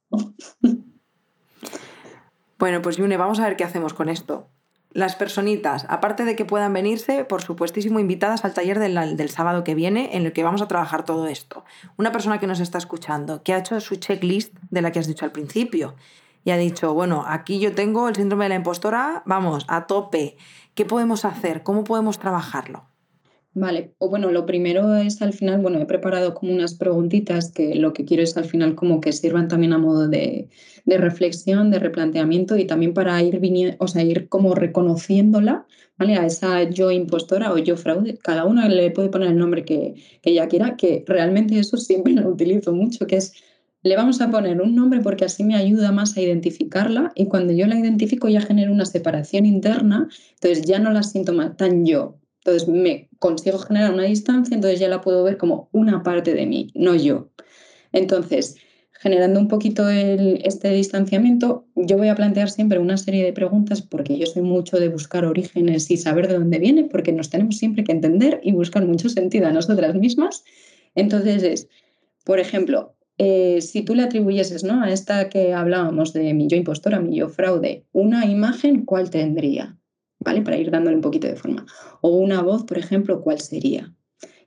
Bueno, 2.62 2.80
pues 2.80 2.96
Yune, 2.96 3.16
vamos 3.16 3.40
a 3.40 3.48
ver 3.48 3.56
qué 3.56 3.64
hacemos 3.64 3.92
con 3.92 4.08
esto. 4.08 4.48
Las 4.94 5.16
personitas, 5.16 5.87
aparte 5.88 6.26
de 6.26 6.37
que 6.37 6.44
puedan 6.44 6.74
venirse, 6.74 7.24
por 7.24 7.40
supuestísimo, 7.40 7.98
invitadas 7.98 8.44
al 8.44 8.52
taller 8.52 8.78
del, 8.78 9.31
sábado 9.31 9.64
que 9.64 9.74
viene, 9.74 10.14
en 10.16 10.26
el 10.26 10.35
que 10.35 10.44
vamos 10.44 10.61
a 10.61 10.68
trabajar 10.68 11.07
todo 11.07 11.28
esto. 11.28 11.64
Una 11.96 12.12
persona 12.12 12.38
que 12.38 12.46
nos 12.46 12.61
está 12.61 12.76
escuchando, 12.76 13.42
que 13.42 13.55
ha 13.55 13.59
hecho 13.59 13.81
su 13.81 13.96
checklist 13.96 14.55
de 14.70 14.83
la 14.83 14.92
que 14.92 14.98
has 14.98 15.07
dicho 15.07 15.24
al 15.24 15.33
principio, 15.33 15.94
y 16.44 16.50
ha 16.50 16.59
dicho, 16.59 16.92
bueno, 16.92 17.24
aquí 17.26 17.59
yo 17.59 17.74
tengo 17.74 18.07
el 18.09 18.16
síndrome 18.16 18.44
de 18.44 18.50
la 18.50 18.55
impostora, 18.57 19.22
vamos, 19.24 19.64
a 19.68 19.87
tope. 19.87 20.37
¿Qué 20.74 20.85
podemos 20.85 21.24
hacer? 21.24 21.62
¿Cómo 21.62 21.85
podemos 21.85 22.18
trabajarlo? 22.18 22.91
Vale, 23.54 23.94
o 23.98 24.08
bueno, 24.08 24.30
lo 24.30 24.46
primero 24.46 24.96
es 24.96 25.20
al 25.20 25.34
final, 25.34 25.60
bueno, 25.60 25.78
he 25.78 25.84
preparado 25.84 26.32
como 26.32 26.52
unas 26.52 26.74
preguntitas 26.74 27.52
que 27.52 27.74
lo 27.74 27.92
que 27.92 28.06
quiero 28.06 28.22
es 28.22 28.34
al 28.38 28.46
final 28.46 28.74
como 28.74 29.02
que 29.02 29.12
sirvan 29.12 29.48
también 29.48 29.74
a 29.74 29.78
modo 29.78 30.08
de, 30.08 30.48
reflexión, 30.86 31.70
de 31.70 31.78
replanteamiento 31.78 32.56
y 32.56 32.66
también 32.66 32.94
para 32.94 33.22
ir 33.22 33.40
viniendo, 33.40 33.76
o 33.78 33.88
sea, 33.88 34.02
ir 34.02 34.30
como 34.30 34.54
reconociéndola, 34.54 35.66
¿vale? 35.98 36.16
A 36.16 36.24
esa 36.24 36.62
yo 36.62 36.90
impostora 36.90 37.52
o 37.52 37.58
yo 37.58 37.76
fraude, 37.76 38.16
cada 38.16 38.46
uno 38.46 38.66
le 38.66 38.90
puede 38.90 39.10
poner 39.10 39.28
el 39.28 39.38
nombre 39.38 39.66
que, 39.66 39.96
que 40.22 40.30
ella 40.30 40.48
quiera, 40.48 40.76
que 40.76 41.04
realmente 41.06 41.58
eso 41.58 41.76
siempre 41.76 42.14
lo 42.14 42.30
utilizo 42.30 42.72
mucho, 42.72 43.06
que 43.06 43.16
es 43.16 43.34
le 43.82 43.96
vamos 43.96 44.20
a 44.22 44.30
poner 44.30 44.62
un 44.62 44.74
nombre 44.76 45.00
porque 45.00 45.24
así 45.26 45.44
me 45.44 45.56
ayuda 45.56 45.92
más 45.92 46.16
a 46.16 46.22
identificarla 46.22 47.12
y 47.16 47.26
cuando 47.26 47.52
yo 47.52 47.66
la 47.66 47.78
identifico 47.78 48.28
ya 48.28 48.40
genero 48.40 48.72
una 48.72 48.86
separación 48.86 49.44
interna, 49.44 50.08
entonces 50.34 50.64
ya 50.64 50.78
no 50.78 50.90
la 50.92 51.02
siento 51.02 51.32
más 51.32 51.56
tan 51.56 51.84
yo, 51.84 52.21
entonces 52.44 52.68
me 52.68 53.09
consigo 53.20 53.59
generar 53.59 53.92
una 53.92 54.02
distancia, 54.02 54.55
entonces 54.55 54.81
ya 54.81 54.88
la 54.88 55.00
puedo 55.00 55.22
ver 55.22 55.37
como 55.37 55.68
una 55.70 56.02
parte 56.02 56.35
de 56.35 56.44
mí, 56.44 56.72
no 56.74 56.96
yo. 56.96 57.31
Entonces, 57.92 58.57
generando 59.00 59.38
un 59.38 59.46
poquito 59.46 59.88
este 59.88 60.70
distanciamiento, 60.70 61.66
yo 61.76 61.98
voy 61.98 62.09
a 62.09 62.16
plantear 62.16 62.50
siempre 62.50 62.81
una 62.81 62.96
serie 62.96 63.24
de 63.24 63.33
preguntas 63.33 63.81
porque 63.81 64.18
yo 64.18 64.26
soy 64.26 64.42
mucho 64.42 64.78
de 64.81 64.88
buscar 64.88 65.24
orígenes 65.24 65.88
y 65.90 65.96
saber 65.96 66.26
de 66.26 66.35
dónde 66.35 66.59
viene, 66.59 66.85
porque 66.85 67.12
nos 67.12 67.31
tenemos 67.31 67.59
siempre 67.59 67.85
que 67.85 67.92
entender 67.92 68.40
y 68.42 68.50
buscar 68.50 68.85
mucho 68.85 69.09
sentido 69.09 69.46
a 69.46 69.52
nosotras 69.52 69.94
mismas. 69.94 70.42
Entonces 70.96 71.44
es, 71.44 71.68
por 72.24 72.40
ejemplo, 72.40 72.96
eh, 73.18 73.61
si 73.61 73.83
tú 73.83 73.94
le 73.94 74.02
atribuyeses 74.02 74.64
¿no? 74.64 74.83
a 74.83 74.90
esta 74.90 75.28
que 75.28 75.52
hablábamos 75.52 76.12
de 76.12 76.35
mi 76.35 76.48
yo 76.48 76.57
impostora, 76.57 76.98
mi 76.98 77.16
yo 77.16 77.28
fraude, 77.28 77.87
una 77.92 78.26
imagen, 78.26 78.85
¿cuál 78.85 79.11
tendría? 79.11 79.78
¿Vale? 80.24 80.42
Para 80.42 80.56
ir 80.56 80.70
dándole 80.70 80.96
un 80.96 81.02
poquito 81.02 81.26
de 81.26 81.37
forma. 81.37 81.66
O 82.00 82.16
una 82.16 82.42
voz, 82.42 82.64
por 82.64 82.78
ejemplo, 82.78 83.20
¿cuál 83.22 83.40
sería? 83.40 83.94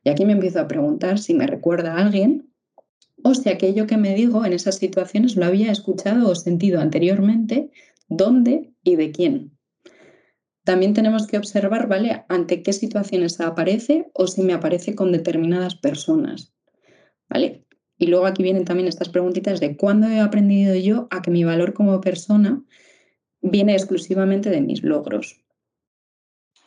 Y 0.03 0.09
aquí 0.09 0.25
me 0.25 0.33
empiezo 0.33 0.59
a 0.59 0.67
preguntar 0.67 1.19
si 1.19 1.33
me 1.33 1.47
recuerda 1.47 1.93
a 1.93 2.05
alguien 2.05 2.51
o 3.23 3.33
si 3.33 3.49
aquello 3.49 3.87
que 3.87 3.97
me 3.97 4.13
digo 4.13 4.45
en 4.45 4.53
esas 4.53 4.75
situaciones 4.75 5.35
lo 5.35 5.45
había 5.45 5.71
escuchado 5.71 6.29
o 6.29 6.35
sentido 6.35 6.79
anteriormente, 6.79 7.71
dónde 8.07 8.71
y 8.83 8.95
de 8.97 9.11
quién. 9.11 9.57
También 10.63 10.93
tenemos 10.93 11.27
que 11.27 11.37
observar, 11.37 11.87
¿vale?, 11.87 12.25
ante 12.27 12.61
qué 12.61 12.73
situaciones 12.73 13.39
aparece 13.39 14.07
o 14.13 14.27
si 14.27 14.41
me 14.41 14.53
aparece 14.53 14.95
con 14.95 15.11
determinadas 15.11 15.75
personas, 15.75 16.53
¿vale? 17.29 17.65
Y 17.97 18.07
luego 18.07 18.25
aquí 18.25 18.43
vienen 18.43 18.65
también 18.65 18.87
estas 18.87 19.09
preguntitas 19.09 19.59
de 19.59 19.77
cuándo 19.77 20.07
he 20.07 20.19
aprendido 20.19 20.75
yo 20.75 21.07
a 21.11 21.21
que 21.21 21.31
mi 21.31 21.43
valor 21.43 21.73
como 21.73 22.01
persona 22.01 22.63
viene 23.41 23.73
exclusivamente 23.73 24.49
de 24.49 24.61
mis 24.61 24.83
logros. 24.83 25.44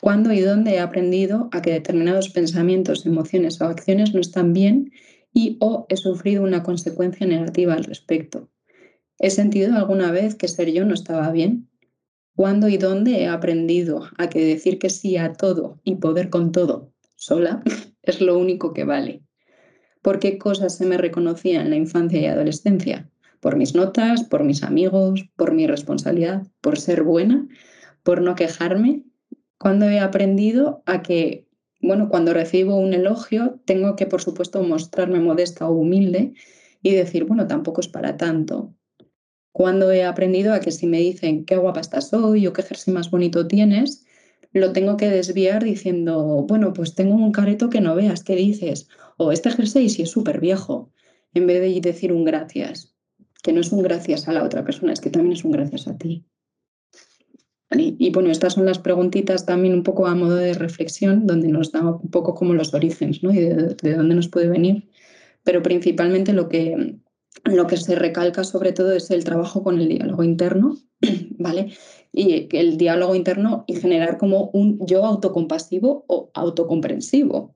¿Cuándo 0.01 0.33
y 0.33 0.41
dónde 0.41 0.75
he 0.75 0.81
aprendido 0.81 1.49
a 1.53 1.63
que 1.63 1.73
determinados 1.73 2.31
pensamientos, 2.31 3.07
emociones 3.07 3.61
o 3.61 3.65
acciones 3.65 4.15
no 4.15 4.21
están 4.21 4.53
bien 4.53 4.93
y 5.33 5.57
o 5.61 5.87
he 5.89 5.97
sufrido 5.97 6.43
una 6.43 6.63
consecuencia 6.63 7.27
negativa 7.27 7.75
al 7.75 7.85
respecto? 7.85 8.49
¿He 9.19 9.31
sentido 9.31 9.77
alguna 9.77 10.11
vez 10.13 10.35
que 10.35 10.49
ser 10.49 10.71
yo 10.73 10.85
no 10.85 10.95
estaba 10.95 11.31
bien? 11.33 11.69
¿Cuándo 12.37 12.69
y 12.69 12.77
dónde 12.77 13.23
he 13.23 13.29
aprendido 13.29 14.09
a 14.17 14.29
que 14.29 14.45
decir 14.45 14.79
que 14.79 14.91
sí 14.91 15.17
a 15.17 15.33
todo 15.33 15.81
y 15.83 15.97
poder 15.97 16.31
con 16.31 16.53
todo 16.53 16.93
sola 17.17 17.63
es 18.03 18.21
lo 18.21 18.39
único 18.39 18.73
que 18.73 18.85
vale? 18.85 19.23
¿Por 20.03 20.21
qué 20.21 20.39
cosas 20.39 20.77
se 20.77 20.87
me 20.87 20.97
reconocían 20.97 21.65
en 21.65 21.71
la 21.71 21.77
infancia 21.77 22.21
y 22.21 22.27
adolescencia? 22.27 23.11
por 23.41 23.57
mis 23.57 23.75
notas, 23.75 24.25
por 24.25 24.45
mis 24.45 24.63
amigos, 24.63 25.29
por 25.37 25.53
mi 25.53 25.67
responsabilidad, 25.67 26.47
por 26.61 26.79
ser 26.79 27.03
buena, 27.03 27.47
por 28.03 28.23
no 28.23 28.35
quejarme, 28.35 29.05
cuando 29.59 29.89
he 29.89 29.99
aprendido 29.99 30.83
a 30.87 31.03
que, 31.03 31.47
bueno, 31.81 32.09
cuando 32.09 32.33
recibo 32.33 32.77
un 32.77 32.95
elogio, 32.95 33.61
tengo 33.65 33.97
que, 33.97 34.07
por 34.07 34.23
supuesto, 34.23 34.63
mostrarme 34.63 35.21
modesta 35.21 35.69
o 35.69 35.73
humilde 35.73 36.33
y 36.83 36.93
decir, 36.93 37.25
bueno, 37.25 37.47
tampoco 37.47 37.81
es 37.81 37.89
para 37.89 38.17
tanto. 38.17 38.75
Cuando 39.53 39.91
he 39.91 40.05
aprendido 40.05 40.55
a 40.55 40.61
que 40.61 40.71
si 40.71 40.87
me 40.87 40.99
dicen 40.99 41.45
qué 41.45 41.57
guapa 41.57 41.81
estás 41.81 42.13
hoy 42.15 42.47
o 42.47 42.53
qué 42.53 42.63
jersey 42.63 42.95
más 42.95 43.11
bonito 43.11 43.49
tienes, 43.49 44.07
lo 44.53 44.73
tengo 44.73 44.97
que 44.97 45.09
desviar 45.09 45.65
diciendo, 45.65 46.45
bueno, 46.49 46.73
pues 46.73 46.95
tengo 46.95 47.15
un 47.15 47.33
careto 47.33 47.69
que 47.69 47.81
no 47.81 47.97
veas, 47.97 48.23
¿qué 48.23 48.37
dices? 48.37 48.89
O 49.17 49.33
este 49.33 49.51
jersey 49.51 49.89
sí 49.89 50.03
es 50.03 50.11
súper 50.11 50.41
viejo, 50.41 50.93
en 51.35 51.47
vez 51.47 51.61
de 51.61 51.81
decir 51.81 52.13
un 52.13 52.25
gracias, 52.25 52.95
que 53.43 53.53
no 53.53 53.61
es 53.61 53.73
un 53.73 53.83
gracias 53.83 54.29
a 54.29 54.33
la 54.33 54.45
otra 54.45 54.65
persona, 54.65 54.93
es 54.93 55.01
que 55.01 55.11
también 55.11 55.33
es 55.33 55.45
un 55.45 55.51
gracias 55.51 55.89
a 55.89 55.99
ti. 55.99 56.28
Y, 57.71 58.11
bueno, 58.11 58.31
estas 58.31 58.55
son 58.55 58.65
las 58.65 58.79
preguntitas 58.79 59.45
también 59.45 59.75
un 59.75 59.83
poco 59.83 60.07
a 60.07 60.15
modo 60.15 60.37
de 60.37 60.55
reflexión, 60.55 61.27
donde 61.27 61.49
nos 61.49 61.71
da 61.71 61.83
un 61.83 62.11
poco 62.11 62.35
como 62.35 62.55
los 62.55 62.73
orígenes, 62.73 63.23
¿no? 63.23 63.31
Y 63.31 63.41
de, 63.41 63.77
de 63.83 63.95
dónde 63.95 64.15
nos 64.15 64.29
puede 64.29 64.49
venir. 64.49 64.89
Pero 65.45 65.63
principalmente 65.63 66.33
lo 66.33 66.49
que, 66.49 66.99
lo 67.45 67.67
que 67.67 67.77
se 67.77 67.95
recalca 67.95 68.45
sobre 68.45 68.73
todo 68.73 68.93
es 68.93 69.11
el 69.11 69.25
trabajo 69.25 69.63
con 69.63 69.81
el 69.81 69.89
diálogo 69.89 70.25
interno, 70.25 70.77
¿vale? 71.39 71.73
Y 72.13 72.49
el 72.57 72.79
diálogo 72.79 73.15
interno 73.15 73.65
y 73.67 73.77
generar 73.77 74.19
como 74.19 74.51
un 74.53 74.85
yo 74.87 75.05
autocompasivo 75.05 76.05
o 76.09 76.31
autocomprensivo, 76.35 77.55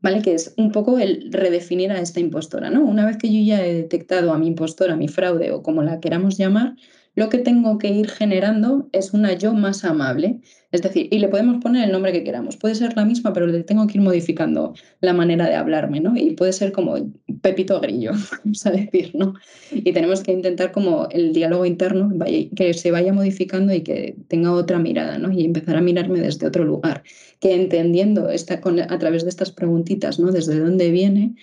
¿vale? 0.00 0.22
Que 0.22 0.34
es 0.34 0.54
un 0.56 0.72
poco 0.72 0.98
el 0.98 1.30
redefinir 1.32 1.92
a 1.92 2.00
esta 2.00 2.20
impostora, 2.20 2.70
¿no? 2.70 2.84
Una 2.84 3.06
vez 3.06 3.18
que 3.18 3.32
yo 3.32 3.40
ya 3.40 3.64
he 3.64 3.74
detectado 3.74 4.32
a 4.32 4.38
mi 4.38 4.46
impostora, 4.48 4.94
a 4.94 4.96
mi 4.96 5.08
fraude 5.08 5.52
o 5.52 5.62
como 5.62 5.82
la 5.82 6.00
queramos 6.00 6.36
llamar, 6.38 6.76
lo 7.18 7.28
que 7.30 7.38
tengo 7.38 7.78
que 7.78 7.88
ir 7.88 8.08
generando 8.08 8.88
es 8.92 9.12
una 9.12 9.32
yo 9.32 9.52
más 9.52 9.84
amable. 9.84 10.40
Es 10.70 10.82
decir, 10.82 11.08
y 11.10 11.18
le 11.18 11.26
podemos 11.26 11.60
poner 11.60 11.84
el 11.84 11.90
nombre 11.90 12.12
que 12.12 12.22
queramos. 12.22 12.56
Puede 12.56 12.76
ser 12.76 12.94
la 12.94 13.04
misma, 13.04 13.32
pero 13.32 13.48
le 13.48 13.64
tengo 13.64 13.88
que 13.88 13.98
ir 13.98 14.04
modificando 14.04 14.72
la 15.00 15.12
manera 15.12 15.48
de 15.48 15.56
hablarme, 15.56 15.98
¿no? 15.98 16.16
Y 16.16 16.34
puede 16.34 16.52
ser 16.52 16.70
como 16.70 16.94
Pepito 17.42 17.80
Grillo, 17.80 18.12
vamos 18.44 18.64
a 18.64 18.70
decir, 18.70 19.10
¿no? 19.14 19.34
Y 19.72 19.92
tenemos 19.92 20.22
que 20.22 20.30
intentar 20.30 20.70
como 20.70 21.08
el 21.10 21.32
diálogo 21.32 21.66
interno 21.66 22.08
que 22.54 22.72
se 22.72 22.92
vaya 22.92 23.12
modificando 23.12 23.74
y 23.74 23.80
que 23.80 24.14
tenga 24.28 24.52
otra 24.52 24.78
mirada, 24.78 25.18
¿no? 25.18 25.32
Y 25.32 25.44
empezar 25.44 25.74
a 25.74 25.80
mirarme 25.80 26.20
desde 26.20 26.46
otro 26.46 26.64
lugar. 26.64 27.02
Que 27.40 27.56
entendiendo 27.56 28.28
esta, 28.30 28.60
a 28.90 28.98
través 29.00 29.24
de 29.24 29.30
estas 29.30 29.50
preguntitas, 29.50 30.20
¿no? 30.20 30.30
Desde 30.30 30.60
dónde 30.60 30.92
viene, 30.92 31.34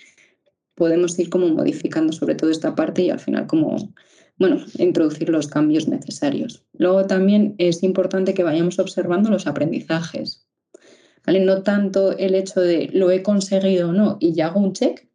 podemos 0.74 1.18
ir 1.18 1.28
como 1.28 1.48
modificando 1.48 2.14
sobre 2.14 2.34
todo 2.34 2.48
esta 2.48 2.74
parte 2.74 3.02
y 3.02 3.10
al 3.10 3.20
final 3.20 3.46
como 3.46 3.92
bueno, 4.38 4.64
introducir 4.78 5.30
los 5.30 5.48
cambios 5.48 5.88
necesarios. 5.88 6.64
Luego 6.74 7.06
también 7.06 7.54
es 7.58 7.82
importante 7.82 8.34
que 8.34 8.42
vayamos 8.42 8.78
observando 8.78 9.30
los 9.30 9.46
aprendizajes. 9.46 10.46
No 11.26 11.62
tanto 11.62 12.16
el 12.16 12.34
hecho 12.34 12.60
de 12.60 12.88
lo 12.92 13.10
he 13.10 13.22
conseguido 13.22 13.90
o 13.90 13.92
no 13.92 14.16
y 14.20 14.32
ya 14.32 14.46
hago 14.46 14.60
un 14.60 14.72
check, 14.72 15.08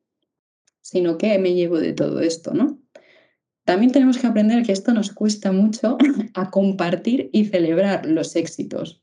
sino 0.82 1.18
que 1.18 1.40
me 1.40 1.54
llevo 1.54 1.80
de 1.80 1.94
todo 1.94 2.20
esto, 2.20 2.54
¿no? 2.54 2.80
También 3.64 3.92
tenemos 3.92 4.18
que 4.18 4.28
aprender 4.28 4.66
que 4.66 4.74
esto 4.74 4.94
nos 4.94 5.12
cuesta 5.12 5.52
mucho 5.52 5.98
a 6.34 6.52
compartir 6.52 7.30
y 7.32 7.46
celebrar 7.46 8.06
los 8.06 8.36
éxitos. 8.36 9.02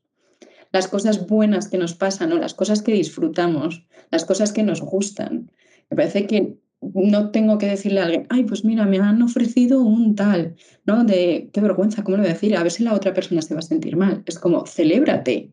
Las 0.71 0.87
cosas 0.87 1.27
buenas 1.27 1.69
que 1.69 1.79
nos 1.79 1.95
pasan 1.95 2.33
o 2.33 2.39
las 2.39 2.53
cosas 2.53 2.83
que 2.83 2.93
disfrutamos, 2.93 3.87
las 4.11 4.27
cosas 4.27 4.53
que 4.53 4.63
nos 4.63 4.83
gustan. 4.83 5.51
Me 5.89 5.97
parece 5.97 6.27
que 6.27 6.59
no 6.81 7.31
tengo 7.31 7.59
que 7.59 7.67
decirle 7.67 8.01
a 8.01 8.05
alguien, 8.05 8.27
ay, 8.31 8.45
pues 8.45 8.65
mira, 8.65 8.87
me 8.87 8.99
han 8.99 9.21
ofrecido 9.23 9.83
un 9.83 10.15
tal, 10.15 10.57
¿no? 10.85 11.05
De 11.05 11.51
qué 11.53 11.61
vergüenza, 11.61 12.05
¿cómo 12.05 12.17
le 12.17 12.23
voy 12.23 12.31
a 12.31 12.35
decir? 12.35 12.57
A 12.57 12.63
ver 12.63 12.73
si 12.73 12.85
la 12.85 12.95
otra 12.95 13.13
persona 13.13 13.43
se 13.43 13.55
va 13.55 13.61
a 13.61 13.63
sentir 13.63 13.97
mal. 13.97 14.23
Es 14.27 14.39
como, 14.39 14.67
celébrate. 14.67 15.53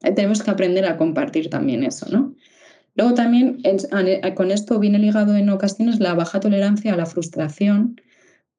tenemos 0.00 0.42
que 0.42 0.50
aprender 0.50 0.84
a 0.86 0.96
compartir 0.96 1.50
también 1.50 1.82
eso, 1.84 2.06
¿no? 2.10 2.34
Luego 2.94 3.14
también 3.14 3.62
con 4.34 4.50
esto 4.50 4.78
viene 4.78 4.98
ligado 4.98 5.34
en 5.36 5.48
ocasiones 5.48 5.98
la 5.98 6.14
baja 6.14 6.40
tolerancia 6.40 6.92
a 6.92 6.96
la 6.96 7.06
frustración, 7.06 8.00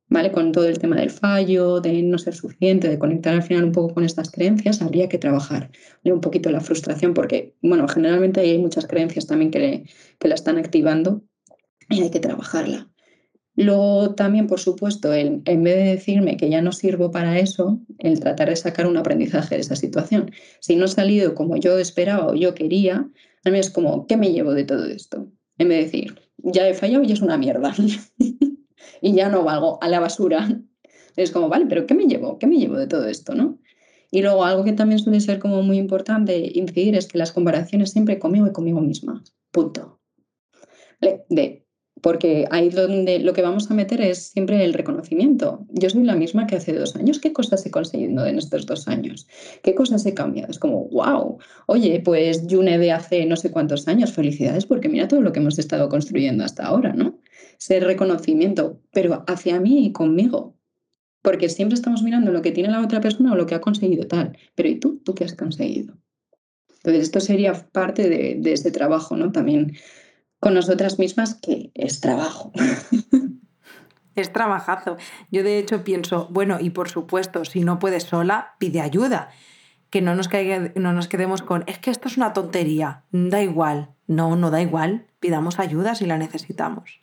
¿vale? 0.09 0.31
Con 0.31 0.51
todo 0.51 0.65
el 0.65 0.79
tema 0.79 0.95
del 0.95 1.11
fallo, 1.11 1.79
de 1.81 2.01
no 2.01 2.17
ser 2.17 2.33
suficiente, 2.33 2.89
de 2.89 2.97
conectar 2.97 3.35
al 3.35 3.43
final 3.43 3.65
un 3.65 3.71
poco 3.71 3.93
con 3.93 4.03
estas 4.03 4.31
creencias, 4.31 4.81
habría 4.81 5.07
que 5.07 5.19
trabajar 5.19 5.69
un 6.03 6.21
poquito 6.21 6.49
la 6.51 6.61
frustración 6.61 7.13
porque, 7.13 7.55
bueno, 7.61 7.87
generalmente 7.87 8.41
hay 8.41 8.57
muchas 8.57 8.87
creencias 8.87 9.27
también 9.27 9.51
que, 9.51 9.85
que 10.19 10.27
la 10.27 10.35
están 10.35 10.57
activando 10.57 11.23
y 11.89 12.01
hay 12.01 12.11
que 12.11 12.19
trabajarla. 12.19 12.89
Luego 13.55 14.15
también, 14.15 14.47
por 14.47 14.59
supuesto, 14.59 15.13
el, 15.13 15.41
en 15.45 15.63
vez 15.63 15.75
de 15.75 15.83
decirme 15.83 16.37
que 16.37 16.49
ya 16.49 16.61
no 16.61 16.71
sirvo 16.71 17.11
para 17.11 17.37
eso, 17.37 17.79
el 17.99 18.19
tratar 18.19 18.49
de 18.49 18.55
sacar 18.55 18.87
un 18.87 18.97
aprendizaje 18.97 19.55
de 19.55 19.61
esa 19.61 19.75
situación. 19.75 20.31
Si 20.59 20.75
no 20.75 20.85
ha 20.85 20.87
salido 20.87 21.35
como 21.35 21.55
yo 21.57 21.77
esperaba 21.77 22.27
o 22.27 22.35
yo 22.35 22.55
quería, 22.55 23.07
a 23.43 23.49
mí 23.49 23.59
es 23.59 23.69
como, 23.69 24.07
¿qué 24.07 24.17
me 24.17 24.31
llevo 24.31 24.53
de 24.53 24.63
todo 24.63 24.85
esto? 24.85 25.31
En 25.59 25.69
vez 25.69 25.77
de 25.77 25.83
decir, 25.83 26.21
ya 26.37 26.67
he 26.67 26.73
fallado 26.73 27.03
y 27.03 27.11
es 27.11 27.21
una 27.21 27.37
mierda 27.37 27.75
y 29.01 29.13
ya 29.13 29.29
no 29.29 29.43
valgo 29.43 29.77
a 29.83 29.87
la 29.87 29.99
basura. 29.99 30.61
Es 31.15 31.29
como, 31.29 31.47
vale, 31.47 31.67
pero 31.67 31.85
¿qué 31.85 31.93
me 31.93 32.05
llevo? 32.05 32.39
¿Qué 32.39 32.47
me 32.47 32.57
llevo 32.57 32.77
de 32.77 32.87
todo 32.87 33.07
esto? 33.07 33.35
¿no? 33.35 33.59
Y 34.09 34.23
luego 34.23 34.45
algo 34.45 34.63
que 34.63 34.73
también 34.73 34.99
suele 34.99 35.19
ser 35.19 35.37
como 35.37 35.61
muy 35.61 35.77
importante 35.77 36.51
incidir 36.55 36.95
es 36.95 37.07
que 37.07 37.19
las 37.19 37.31
comparaciones 37.31 37.91
siempre 37.91 38.17
conmigo 38.17 38.47
y 38.47 38.51
conmigo 38.51 38.81
misma. 38.81 39.23
Punto. 39.51 39.99
De 41.29 41.62
porque 42.03 42.45
ahí 42.51 42.67
donde 42.67 43.19
lo 43.19 43.31
que 43.31 43.41
vamos 43.41 43.71
a 43.71 43.73
meter 43.73 44.01
es 44.01 44.27
siempre 44.27 44.65
el 44.65 44.73
reconocimiento. 44.73 45.65
Yo 45.69 45.89
soy 45.89 46.03
la 46.03 46.17
misma 46.17 46.45
que 46.47 46.57
hace 46.57 46.73
dos 46.73 46.97
años. 46.97 47.17
¿Qué 47.17 47.31
cosas 47.31 47.65
he 47.65 47.71
conseguido 47.71 48.25
en 48.25 48.37
estos 48.37 48.65
dos 48.65 48.89
años? 48.89 49.25
¿Qué 49.63 49.73
cosas 49.73 50.05
he 50.05 50.13
cambiado? 50.13 50.51
Es 50.51 50.59
como, 50.59 50.89
wow, 50.89 51.37
oye, 51.65 52.01
pues 52.03 52.43
June 52.49 52.91
hace 52.91 53.25
no 53.25 53.37
sé 53.37 53.51
cuántos 53.51 53.87
años, 53.87 54.11
felicidades 54.11 54.65
porque 54.65 54.89
mira 54.89 55.07
todo 55.07 55.21
lo 55.21 55.31
que 55.31 55.39
hemos 55.39 55.57
estado 55.57 55.87
construyendo 55.87 56.43
hasta 56.43 56.65
ahora, 56.65 56.91
¿no? 56.91 57.21
Ser 57.57 57.85
reconocimiento, 57.85 58.81
pero 58.91 59.23
hacia 59.25 59.61
mí 59.61 59.85
y 59.85 59.93
conmigo. 59.93 60.57
Porque 61.21 61.47
siempre 61.47 61.75
estamos 61.75 62.03
mirando 62.03 62.33
lo 62.33 62.41
que 62.41 62.51
tiene 62.51 62.69
la 62.69 62.81
otra 62.81 62.99
persona 62.99 63.31
o 63.31 63.37
lo 63.37 63.45
que 63.45 63.55
ha 63.55 63.61
conseguido 63.61 64.07
tal. 64.07 64.37
Pero 64.55 64.67
¿y 64.67 64.75
tú? 64.77 65.01
¿Tú 65.05 65.15
qué 65.15 65.23
has 65.23 65.35
conseguido? 65.35 65.97
Entonces, 66.79 67.03
esto 67.03 67.21
sería 67.21 67.53
parte 67.71 68.09
de, 68.09 68.35
de 68.39 68.51
ese 68.51 68.71
trabajo, 68.71 69.15
¿no? 69.15 69.31
También 69.31 69.71
con 70.43 70.55
nosotras 70.55 70.99
mismas 70.99 71.35
que 71.35 71.71
es 71.73 72.01
trabajo. 72.01 72.51
Es 74.15 74.31
trabajazo. 74.31 74.97
Yo 75.31 75.41
de 75.41 75.57
hecho 75.57 75.83
pienso, 75.83 76.27
bueno, 76.29 76.59
y 76.59 76.69
por 76.69 76.87
supuesto, 76.87 77.45
si 77.45 77.61
no 77.61 77.79
puedes 77.79 78.03
sola, 78.03 78.53
pide 78.59 78.79
ayuda. 78.79 79.31
Que 79.89 80.03
no 80.03 80.13
nos, 80.13 80.27
caiga, 80.27 80.71
no 80.75 80.93
nos 80.93 81.07
quedemos 81.07 81.41
con, 81.41 81.63
es 81.65 81.79
que 81.79 81.89
esto 81.89 82.09
es 82.09 82.17
una 82.17 82.31
tontería, 82.31 83.05
da 83.11 83.41
igual. 83.41 83.89
No, 84.05 84.35
no 84.35 84.51
da 84.51 84.61
igual, 84.61 85.07
pidamos 85.19 85.57
ayuda 85.57 85.95
si 85.95 86.05
la 86.05 86.19
necesitamos. 86.19 86.99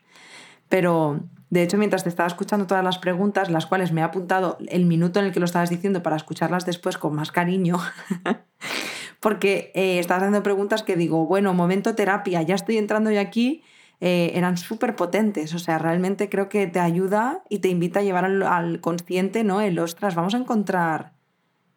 Pero, 0.68 1.18
de 1.48 1.64
hecho, 1.64 1.78
mientras 1.78 2.04
te 2.04 2.10
estaba 2.10 2.28
escuchando 2.28 2.68
todas 2.68 2.84
las 2.84 2.98
preguntas, 2.98 3.50
las 3.50 3.66
cuales 3.66 3.90
me 3.90 4.02
he 4.02 4.04
apuntado 4.04 4.56
el 4.68 4.86
minuto 4.86 5.18
en 5.18 5.26
el 5.26 5.32
que 5.32 5.40
lo 5.40 5.46
estabas 5.46 5.68
diciendo 5.70 6.04
para 6.04 6.14
escucharlas 6.14 6.64
después 6.64 6.96
con 6.96 7.16
más 7.16 7.32
cariño, 7.32 7.80
porque 9.20 9.70
eh, 9.74 9.98
estabas 9.98 10.22
haciendo 10.22 10.42
preguntas 10.42 10.82
que 10.82 10.96
digo, 10.96 11.26
bueno, 11.26 11.54
momento 11.54 11.94
terapia, 11.94 12.42
ya 12.42 12.54
estoy 12.54 12.78
entrando 12.78 13.10
yo 13.10 13.20
aquí, 13.20 13.62
eh, 14.00 14.32
eran 14.34 14.56
súper 14.56 14.96
potentes, 14.96 15.54
o 15.54 15.58
sea, 15.58 15.78
realmente 15.78 16.30
creo 16.30 16.48
que 16.48 16.66
te 16.66 16.80
ayuda 16.80 17.44
y 17.50 17.58
te 17.58 17.68
invita 17.68 18.00
a 18.00 18.02
llevar 18.02 18.24
al, 18.24 18.80
consciente, 18.80 19.44
¿no? 19.44 19.60
El, 19.60 19.78
ostras, 19.78 20.14
vamos 20.14 20.34
a 20.34 20.38
encontrar 20.38 21.12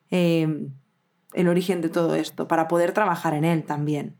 em, 0.09 0.71
el 1.33 1.49
origen 1.49 1.81
de 1.81 1.89
todo 1.89 2.15
esto 2.15 2.47
para 2.47 2.69
poder 2.69 2.93
trabajar 2.93 3.33
en 3.33 3.43
él 3.43 3.63
también. 3.63 4.15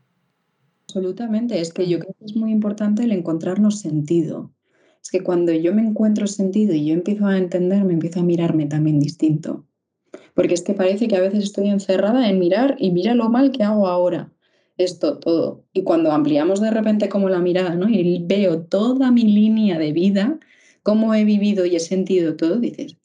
Absolutamente, 0.86 1.60
es 1.60 1.72
que 1.72 1.88
yo 1.88 1.98
creo 1.98 2.14
que 2.18 2.26
es 2.26 2.36
muy 2.36 2.52
importante 2.52 3.04
el 3.04 3.12
encontrarnos 3.12 3.80
sentido. 3.80 4.52
Es 5.02 5.10
que 5.10 5.22
cuando 5.22 5.52
yo 5.52 5.74
me 5.74 5.82
encuentro 5.82 6.26
sentido 6.26 6.74
y 6.74 6.86
yo 6.86 6.94
empiezo 6.94 7.26
a 7.26 7.38
entenderme, 7.38 7.94
empiezo 7.94 8.20
a 8.20 8.22
mirarme 8.22 8.66
también 8.66 9.00
distinto. 9.00 9.64
Porque 10.34 10.54
es 10.54 10.62
que 10.62 10.74
parece 10.74 11.08
que 11.08 11.16
a 11.16 11.20
veces 11.20 11.44
estoy 11.44 11.68
encerrada 11.68 12.28
en 12.28 12.38
mirar 12.38 12.76
y 12.78 12.90
mira 12.90 13.14
lo 13.14 13.28
mal 13.28 13.52
que 13.52 13.62
hago 13.62 13.86
ahora. 13.86 14.32
Esto 14.76 15.18
todo. 15.18 15.64
Y 15.72 15.84
cuando 15.84 16.10
ampliamos 16.10 16.60
de 16.60 16.70
repente 16.70 17.08
como 17.08 17.28
la 17.28 17.38
mirada, 17.38 17.76
¿no? 17.76 17.88
Y 17.88 18.24
veo 18.24 18.62
toda 18.62 19.10
mi 19.10 19.22
línea 19.22 19.78
de 19.78 19.92
vida, 19.92 20.38
cómo 20.82 21.14
he 21.14 21.24
vivido 21.24 21.64
y 21.64 21.76
he 21.76 21.80
sentido 21.80 22.36
todo, 22.36 22.58
dices, 22.58 22.96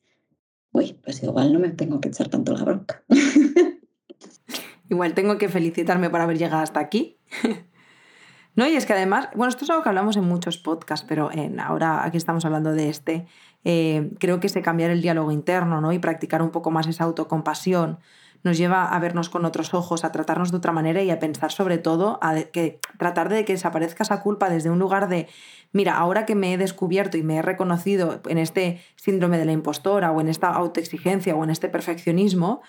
uy, 0.71 0.97
pues 1.03 1.21
igual 1.23 1.53
no 1.53 1.59
me 1.59 1.69
tengo 1.69 2.01
que 2.01 2.09
echar 2.09 2.27
tanto 2.27 2.53
la 2.53 2.63
bronca. 2.63 3.03
igual 4.89 5.13
tengo 5.13 5.37
que 5.37 5.49
felicitarme 5.49 6.09
por 6.09 6.21
haber 6.21 6.37
llegado 6.37 6.63
hasta 6.63 6.79
aquí. 6.79 7.19
no, 8.55 8.67
y 8.67 8.75
es 8.75 8.85
que 8.87 8.93
además, 8.93 9.29
bueno, 9.35 9.49
esto 9.49 9.63
es 9.63 9.69
algo 9.69 9.83
que 9.83 9.89
hablamos 9.89 10.17
en 10.17 10.23
muchos 10.23 10.57
podcasts, 10.57 11.05
pero 11.07 11.31
en, 11.31 11.59
ahora 11.59 12.03
aquí 12.03 12.17
estamos 12.17 12.45
hablando 12.45 12.73
de 12.73 12.89
este. 12.89 13.27
Eh, 13.65 14.11
creo 14.19 14.39
que 14.39 14.47
es 14.47 14.53
cambiar 14.63 14.89
el 14.89 15.01
diálogo 15.01 15.31
interno 15.31 15.81
¿no? 15.81 15.91
y 15.91 15.99
practicar 15.99 16.41
un 16.41 16.49
poco 16.51 16.71
más 16.71 16.87
esa 16.87 17.03
autocompasión. 17.03 17.99
nos 18.41 18.57
lleva 18.57 18.85
a 18.85 18.99
vernos 18.99 19.29
con 19.29 19.43
otros 19.43 19.73
ojos, 19.73 20.05
a 20.05 20.13
tratarnos 20.13 20.51
de 20.51 20.57
otra 20.57 20.71
manera 20.71 21.03
y 21.03 21.11
a 21.11 21.19
pensar 21.19 21.51
sobre 21.51 21.77
todo, 21.77 22.19
a 22.21 22.35
que, 22.35 22.79
tratar 22.97 23.27
de 23.27 23.43
que 23.43 23.53
desaparezca 23.53 24.03
esa 24.03 24.21
culpa 24.21 24.49
desde 24.49 24.69
un 24.69 24.79
lugar 24.79 25.09
de, 25.09 25.27
mira, 25.73 25.97
ahora 25.97 26.25
que 26.25 26.35
me 26.35 26.53
he 26.53 26.57
descubierto 26.57 27.17
y 27.17 27.23
me 27.23 27.37
he 27.37 27.41
reconocido 27.41 28.21
en 28.29 28.37
este 28.37 28.81
síndrome 28.95 29.37
de 29.37 29.45
la 29.45 29.51
impostora 29.51 30.11
o 30.11 30.21
en 30.21 30.29
esta 30.29 30.47
autoexigencia 30.49 31.35
o 31.35 31.43
en 31.43 31.49
este 31.49 31.67
perfeccionismo, 31.67 32.61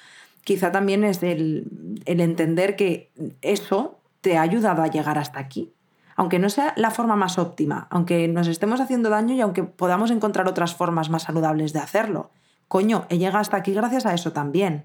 quizá 0.43 0.73
también 0.73 1.05
es 1.05 1.23
el 1.23 1.69
entender 2.05 2.75
que 2.75 3.13
eso 3.41 4.01
te 4.21 4.37
ha 4.37 4.43
ayudado 4.43 4.83
a 4.83 4.89
llegar 4.89 5.19
hasta 5.19 5.39
aquí. 5.39 5.73
Aunque 6.21 6.39
no 6.39 6.51
sea 6.51 6.75
la 6.77 6.91
forma 6.91 7.17
más 7.17 7.39
óptima, 7.39 7.87
aunque 7.89 8.29
nos 8.29 8.47
estemos 8.47 8.79
haciendo 8.79 9.09
daño 9.09 9.35
y 9.35 9.41
aunque 9.41 9.65
podamos 9.65 10.11
encontrar 10.11 10.47
otras 10.49 10.75
formas 10.75 11.09
más 11.09 11.23
saludables 11.23 11.73
de 11.73 11.79
hacerlo. 11.79 12.31
Coño, 12.69 13.07
he 13.09 13.17
llegado 13.17 13.39
hasta 13.39 13.57
aquí 13.57 13.73
gracias 13.73 14.05
a 14.05 14.13
eso 14.13 14.31
también. 14.31 14.85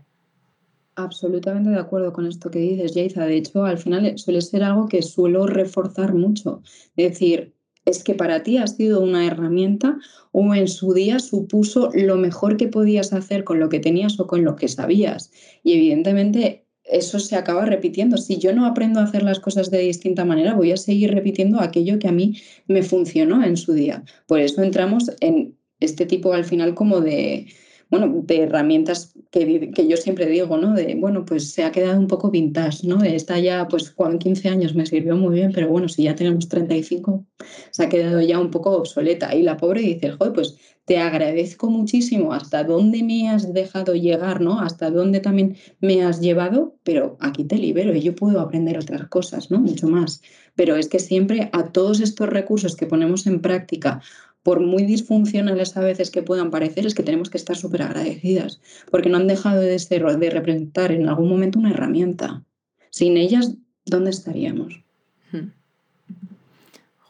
Absolutamente 0.95 1.71
de 1.71 1.79
acuerdo 1.79 2.13
con 2.13 2.25
esto 2.25 2.49
que 2.49 2.59
dices, 2.59 2.93
Jaiza. 2.93 3.25
De 3.25 3.35
hecho, 3.35 3.65
al 3.65 3.77
final 3.77 4.17
suele 4.17 4.39
ser 4.39 4.63
algo 4.63 4.87
que 4.87 5.01
suelo 5.01 5.45
reforzar 5.45 6.13
mucho. 6.13 6.61
Es 6.95 7.09
decir, 7.09 7.53
es 7.83 8.01
que 8.01 8.15
para 8.15 8.41
ti 8.41 8.57
ha 8.57 8.67
sido 8.67 9.01
una 9.01 9.25
herramienta 9.25 9.99
o 10.31 10.55
en 10.55 10.69
su 10.69 10.93
día 10.93 11.19
supuso 11.19 11.89
lo 11.93 12.15
mejor 12.15 12.55
que 12.55 12.69
podías 12.69 13.11
hacer 13.11 13.43
con 13.43 13.59
lo 13.59 13.67
que 13.67 13.81
tenías 13.81 14.17
o 14.21 14.27
con 14.27 14.45
lo 14.45 14.55
que 14.55 14.69
sabías. 14.69 15.33
Y 15.63 15.73
evidentemente 15.73 16.64
eso 16.85 17.19
se 17.19 17.35
acaba 17.35 17.65
repitiendo. 17.65 18.17
Si 18.17 18.37
yo 18.37 18.53
no 18.53 18.65
aprendo 18.65 18.99
a 18.99 19.03
hacer 19.03 19.23
las 19.23 19.39
cosas 19.39 19.71
de 19.71 19.79
distinta 19.79 20.25
manera, 20.25 20.53
voy 20.53 20.71
a 20.71 20.77
seguir 20.77 21.13
repitiendo 21.13 21.59
aquello 21.59 21.99
que 21.99 22.07
a 22.07 22.11
mí 22.11 22.37
me 22.67 22.83
funcionó 22.83 23.43
en 23.43 23.57
su 23.57 23.73
día. 23.73 24.03
Por 24.27 24.39
eso 24.39 24.61
entramos 24.63 25.11
en 25.19 25.57
este 25.79 26.05
tipo 26.05 26.33
al 26.33 26.45
final 26.45 26.73
como 26.75 27.01
de, 27.01 27.47
bueno, 27.89 28.21
de 28.23 28.41
herramientas 28.41 29.13
que, 29.31 29.71
que, 29.71 29.87
yo 29.87 29.97
siempre 29.97 30.27
digo, 30.27 30.57
¿no? 30.57 30.73
De, 30.73 30.95
bueno, 30.95 31.25
pues 31.25 31.51
se 31.51 31.63
ha 31.63 31.71
quedado 31.71 31.99
un 31.99 32.07
poco 32.07 32.31
vintage, 32.31 32.87
¿no? 32.87 33.03
Está 33.03 33.39
ya, 33.39 33.67
pues 33.67 33.91
con 33.91 34.17
15 34.17 34.49
años 34.49 34.75
me 34.75 34.85
sirvió 34.85 35.15
muy 35.17 35.35
bien, 35.35 35.51
pero 35.53 35.67
bueno, 35.69 35.89
si 35.89 36.03
ya 36.03 36.15
tenemos 36.15 36.47
35, 36.47 37.25
se 37.71 37.83
ha 37.83 37.89
quedado 37.89 38.21
ya 38.21 38.39
un 38.39 38.51
poco 38.51 38.71
obsoleta. 38.71 39.35
Y 39.35 39.43
la 39.43 39.57
pobre 39.57 39.81
dice, 39.81 40.11
joder, 40.11 40.33
pues 40.33 40.57
te 40.85 40.99
agradezco 40.99 41.69
muchísimo 41.69 42.31
hasta 42.33 42.63
dónde 42.63 43.01
me 43.01 43.29
has 43.29 43.53
dejado 43.53 43.95
llegar, 43.95 44.39
¿no? 44.39 44.59
Hasta 44.59 44.91
dónde 44.91 45.19
también 45.19 45.57
me 45.81 46.03
has 46.03 46.21
llevado, 46.21 46.75
pero 46.83 47.17
aquí 47.19 47.43
te 47.43 47.57
libero 47.57 47.95
y 47.95 48.01
yo 48.01 48.15
puedo 48.15 48.39
aprender 48.39 48.77
otras 48.77 49.07
cosas, 49.07 49.49
¿no? 49.49 49.59
Mucho 49.59 49.87
más. 49.87 50.21
Pero 50.55 50.75
es 50.75 50.87
que 50.87 50.99
siempre 50.99 51.49
a 51.53 51.71
todos 51.71 51.99
estos 52.01 52.29
recursos 52.29 52.75
que 52.75 52.85
ponemos 52.85 53.25
en 53.25 53.41
práctica 53.41 54.01
por 54.43 54.59
muy 54.59 54.83
disfuncionales 54.83 55.75
a 55.75 55.81
veces 55.81 56.11
que 56.11 56.21
puedan 56.21 56.51
parecer, 56.51 56.85
es 56.85 56.93
que 56.93 57.01
tenemos 57.01 57.31
que 57.31 57.39
estar 57.39 57.57
súper 57.57 57.81
agradecidas, 57.81 58.61
porque 58.91 59.09
no 59.09 59.17
han 59.17 59.25
dejado 59.25 59.59
de 59.59 59.79
ser 59.79 60.05
de 60.05 60.29
representar 60.29 60.91
en 60.91 61.09
algún 61.09 61.29
momento 61.29 61.57
una 61.57 61.71
herramienta. 61.71 62.43
Sin 62.91 63.17
ellas, 63.17 63.55
¿dónde 63.85 64.11
estaríamos? 64.11 64.84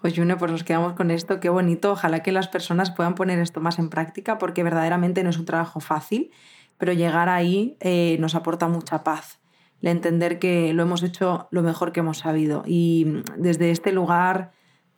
Pues 0.05 0.15
June, 0.15 0.37
pues 0.37 0.51
nos 0.51 0.63
quedamos 0.63 0.93
con 0.93 1.09
esto, 1.09 1.39
qué 1.39 1.49
bonito. 1.49 1.93
Ojalá 1.93 2.21
que 2.21 2.31
las 2.31 2.47
personas 2.47 2.91
puedan 2.91 3.15
poner 3.15 3.39
esto 3.39 3.59
más 3.59 3.79
en 3.79 3.89
práctica, 3.89 4.37
porque 4.37 4.61
verdaderamente 4.61 5.23
no 5.23 5.31
es 5.31 5.39
un 5.39 5.45
trabajo 5.45 5.79
fácil, 5.79 6.29
pero 6.77 6.93
llegar 6.93 7.27
ahí 7.27 7.75
eh, 7.79 8.15
nos 8.19 8.35
aporta 8.35 8.67
mucha 8.67 9.03
paz. 9.03 9.39
El 9.81 9.87
entender 9.87 10.37
que 10.37 10.73
lo 10.73 10.83
hemos 10.83 11.01
hecho 11.01 11.47
lo 11.49 11.63
mejor 11.63 11.91
que 11.91 12.01
hemos 12.01 12.19
sabido. 12.19 12.61
Y 12.67 13.23
desde 13.35 13.71
este 13.71 13.91
lugar 13.91 14.51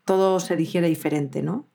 todo 0.04 0.42
se 0.42 0.58
digiere 0.58 0.90
diferente, 0.90 1.42
¿no? 1.42 1.70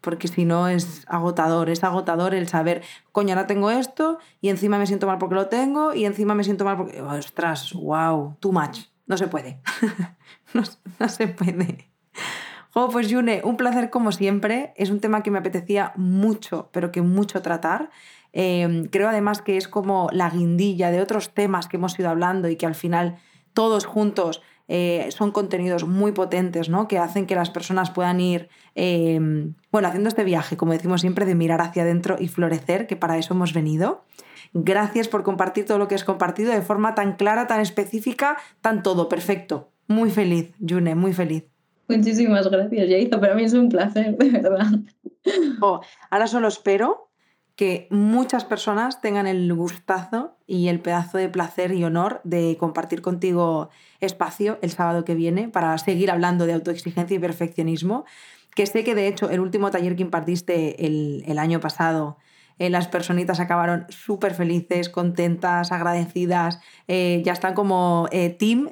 porque 0.00 0.26
si 0.26 0.46
no 0.46 0.68
es 0.68 1.04
agotador, 1.08 1.68
es 1.68 1.84
agotador 1.84 2.32
el 2.32 2.48
saber, 2.48 2.82
coño, 3.12 3.34
ahora 3.34 3.46
tengo 3.46 3.70
esto 3.70 4.16
y 4.40 4.48
encima 4.48 4.78
me 4.78 4.86
siento 4.86 5.06
mal 5.06 5.18
porque 5.18 5.34
lo 5.34 5.48
tengo 5.48 5.92
y 5.92 6.06
encima 6.06 6.34
me 6.34 6.42
siento 6.42 6.64
mal 6.64 6.78
porque, 6.78 7.02
ostras, 7.02 7.74
wow, 7.74 8.36
too 8.40 8.52
much, 8.52 8.78
no 9.06 9.18
se 9.18 9.26
puede, 9.26 9.60
no, 10.54 11.08
se 11.08 11.28
puede. 11.28 11.90
Oh, 12.74 12.88
pues 12.90 13.12
June, 13.12 13.40
un 13.44 13.56
placer 13.56 13.90
como 13.90 14.12
siempre, 14.12 14.72
es 14.76 14.90
un 14.90 15.00
tema 15.00 15.22
que 15.22 15.30
me 15.30 15.38
apetecía 15.38 15.92
mucho, 15.96 16.68
pero 16.72 16.92
que 16.92 17.02
mucho 17.02 17.42
tratar. 17.42 17.90
Em, 18.32 18.84
creo 18.84 19.08
además 19.08 19.40
que 19.42 19.56
es 19.56 19.68
como 19.68 20.08
la 20.12 20.30
guindilla 20.30 20.90
de 20.90 21.00
otros 21.00 21.32
temas 21.32 21.66
que 21.66 21.76
hemos 21.76 21.98
ido 21.98 22.10
hablando 22.10 22.48
y 22.48 22.56
que 22.56 22.66
al 22.66 22.74
final 22.74 23.16
todos 23.54 23.86
juntos 23.86 24.42
eh, 24.68 25.08
son 25.10 25.32
contenidos 25.32 25.86
muy 25.86 26.12
potentes, 26.12 26.68
¿no? 26.68 26.88
Que 26.88 26.98
hacen 26.98 27.26
que 27.26 27.34
las 27.34 27.48
personas 27.48 27.90
puedan 27.90 28.20
ir, 28.20 28.50
em, 28.74 29.54
bueno, 29.72 29.88
haciendo 29.88 30.08
este 30.08 30.24
viaje, 30.24 30.58
como 30.58 30.72
decimos 30.72 31.00
siempre, 31.00 31.24
de 31.24 31.34
mirar 31.34 31.62
hacia 31.62 31.82
adentro 31.82 32.16
y 32.20 32.28
florecer, 32.28 32.86
que 32.86 32.96
para 32.96 33.16
eso 33.16 33.32
hemos 33.32 33.54
venido. 33.54 34.04
Gracias 34.52 35.08
por 35.08 35.22
compartir 35.22 35.64
todo 35.64 35.78
lo 35.78 35.88
que 35.88 35.94
has 35.94 36.04
compartido 36.04 36.52
de 36.52 36.62
forma 36.62 36.94
tan 36.94 37.16
clara, 37.16 37.46
tan 37.46 37.60
específica, 37.60 38.36
tan 38.60 38.82
todo, 38.82 39.08
perfecto. 39.08 39.70
Muy 39.86 40.10
feliz, 40.10 40.52
June, 40.60 40.94
muy 40.94 41.14
feliz. 41.14 41.57
Muchísimas 41.88 42.48
gracias, 42.50 42.88
Yaito. 42.88 43.20
Para 43.20 43.34
mí 43.34 43.44
es 43.44 43.54
un 43.54 43.68
placer, 43.68 44.16
de 44.16 44.30
verdad. 44.30 44.66
Oh, 45.60 45.80
ahora 46.10 46.26
solo 46.26 46.48
espero 46.48 47.08
que 47.58 47.88
muchas 47.90 48.44
personas 48.44 49.00
tengan 49.00 49.26
el 49.26 49.52
gustazo 49.52 50.36
y 50.46 50.68
el 50.68 50.78
pedazo 50.78 51.18
de 51.18 51.28
placer 51.28 51.72
y 51.72 51.82
honor 51.82 52.20
de 52.22 52.56
compartir 52.56 53.02
contigo 53.02 53.68
espacio 53.98 54.60
el 54.62 54.70
sábado 54.70 55.04
que 55.04 55.16
viene 55.16 55.48
para 55.48 55.76
seguir 55.78 56.12
hablando 56.12 56.46
de 56.46 56.52
autoexigencia 56.52 57.16
y 57.16 57.18
perfeccionismo, 57.18 58.04
que 58.54 58.66
sé 58.66 58.84
que 58.84 58.94
de 58.94 59.08
hecho 59.08 59.28
el 59.28 59.40
último 59.40 59.72
taller 59.72 59.96
que 59.96 60.02
impartiste 60.02 60.86
el, 60.86 61.38
año 61.38 61.58
pasado, 61.58 62.18
eh, 62.58 62.70
las 62.70 62.88
personitas 62.88 63.40
acabaron 63.40 63.86
súper 63.88 64.34
felices, 64.34 64.88
contentas, 64.88 65.72
agradecidas, 65.72 66.60
eh, 66.86 67.22
ya 67.24 67.32
están 67.32 67.54
como 67.54 68.08
eh, 68.12 68.30
Team 68.30 68.70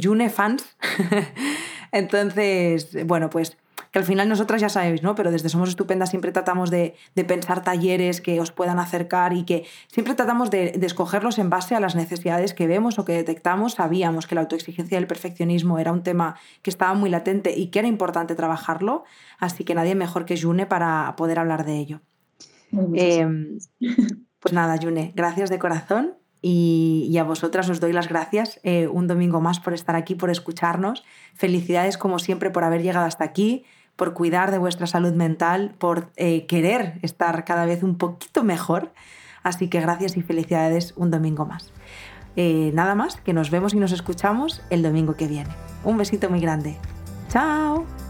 June 0.00 0.30
fans. 0.30 0.76
Entonces, 1.92 3.06
bueno, 3.06 3.30
pues 3.30 3.56
que 3.90 3.98
al 3.98 4.04
final 4.04 4.28
nosotras 4.28 4.60
ya 4.60 4.68
sabéis, 4.68 5.02
¿no? 5.02 5.14
Pero 5.14 5.30
desde 5.30 5.48
Somos 5.48 5.68
Estupendas 5.68 6.10
siempre 6.10 6.32
tratamos 6.32 6.70
de, 6.70 6.94
pensar 7.26 7.62
talleres 7.62 8.20
que 8.20 8.40
os 8.40 8.52
puedan 8.52 8.78
acercar 8.78 9.32
y 9.32 9.44
que 9.44 9.66
siempre 9.88 10.14
tratamos 10.14 10.50
de, 10.50 10.78
escogerlos 10.82 11.38
en 11.38 11.50
base 11.50 11.74
a 11.74 11.80
las 11.80 11.94
necesidades 11.94 12.54
que 12.54 12.66
vemos 12.66 12.98
o 12.98 13.04
que 13.04 13.12
detectamos. 13.12 13.74
Sabíamos 13.74 14.26
que 14.26 14.34
la 14.34 14.42
autoexigencia 14.42 14.96
y 14.96 15.00
el 15.00 15.06
perfeccionismo 15.06 15.78
era 15.78 15.92
un 15.92 16.02
tema 16.02 16.36
que 16.62 16.70
estaba 16.70 16.94
muy 16.94 17.10
latente 17.10 17.56
y 17.56 17.68
que 17.68 17.78
era 17.78 17.88
importante 17.88 18.34
trabajarlo, 18.34 19.04
así 19.38 19.64
que 19.64 19.74
nadie 19.74 19.94
mejor 19.94 20.24
que 20.24 20.40
June 20.40 20.66
para 20.66 21.14
poder 21.16 21.38
hablar 21.38 21.64
de 21.64 21.76
ello. 21.78 22.00
Em, 22.72 23.58
pues 24.40 24.52
nada, 24.52 24.76
June, 24.80 25.12
gracias 25.14 25.50
de 25.50 25.58
corazón 25.58 26.14
y, 26.40 27.16
a 27.18 27.24
vosotras 27.24 27.68
os 27.68 27.80
doy 27.80 27.92
las 27.92 28.08
gracias 28.08 28.60
eh, 28.62 28.86
un 28.86 29.06
domingo 29.06 29.40
más 29.40 29.60
por 29.60 29.74
estar 29.74 29.96
aquí, 29.96 30.14
por 30.14 30.30
escucharnos. 30.30 31.04
Felicidades 31.34 31.98
como 31.98 32.18
siempre 32.18 32.50
por 32.50 32.64
haber 32.64 32.82
llegado 32.82 33.06
hasta 33.06 33.24
aquí 33.24 33.64
por 33.98 34.14
cuidar 34.14 34.52
de 34.52 34.58
vuestra 34.58 34.86
salud 34.86 35.12
mental, 35.12 35.74
por 35.76 36.12
eh, 36.14 36.46
querer 36.46 37.00
estar 37.02 37.44
cada 37.44 37.66
vez 37.66 37.82
un 37.82 37.98
poquito 37.98 38.44
mejor. 38.44 38.92
Así 39.42 39.68
que 39.68 39.80
gracias 39.80 40.16
y 40.16 40.22
felicidades 40.22 40.94
un 40.96 41.10
domingo 41.10 41.44
más. 41.44 41.72
Eh, 42.36 42.70
nada 42.74 42.94
más, 42.94 43.16
que 43.16 43.32
nos 43.32 43.50
vemos 43.50 43.74
y 43.74 43.80
nos 43.80 43.90
escuchamos 43.90 44.62
el 44.70 44.84
domingo 44.84 45.16
que 45.16 45.26
viene. 45.26 45.50
Un 45.82 45.98
besito 45.98 46.30
muy 46.30 46.38
grande. 46.38 46.76
¡Chao! 47.28 48.07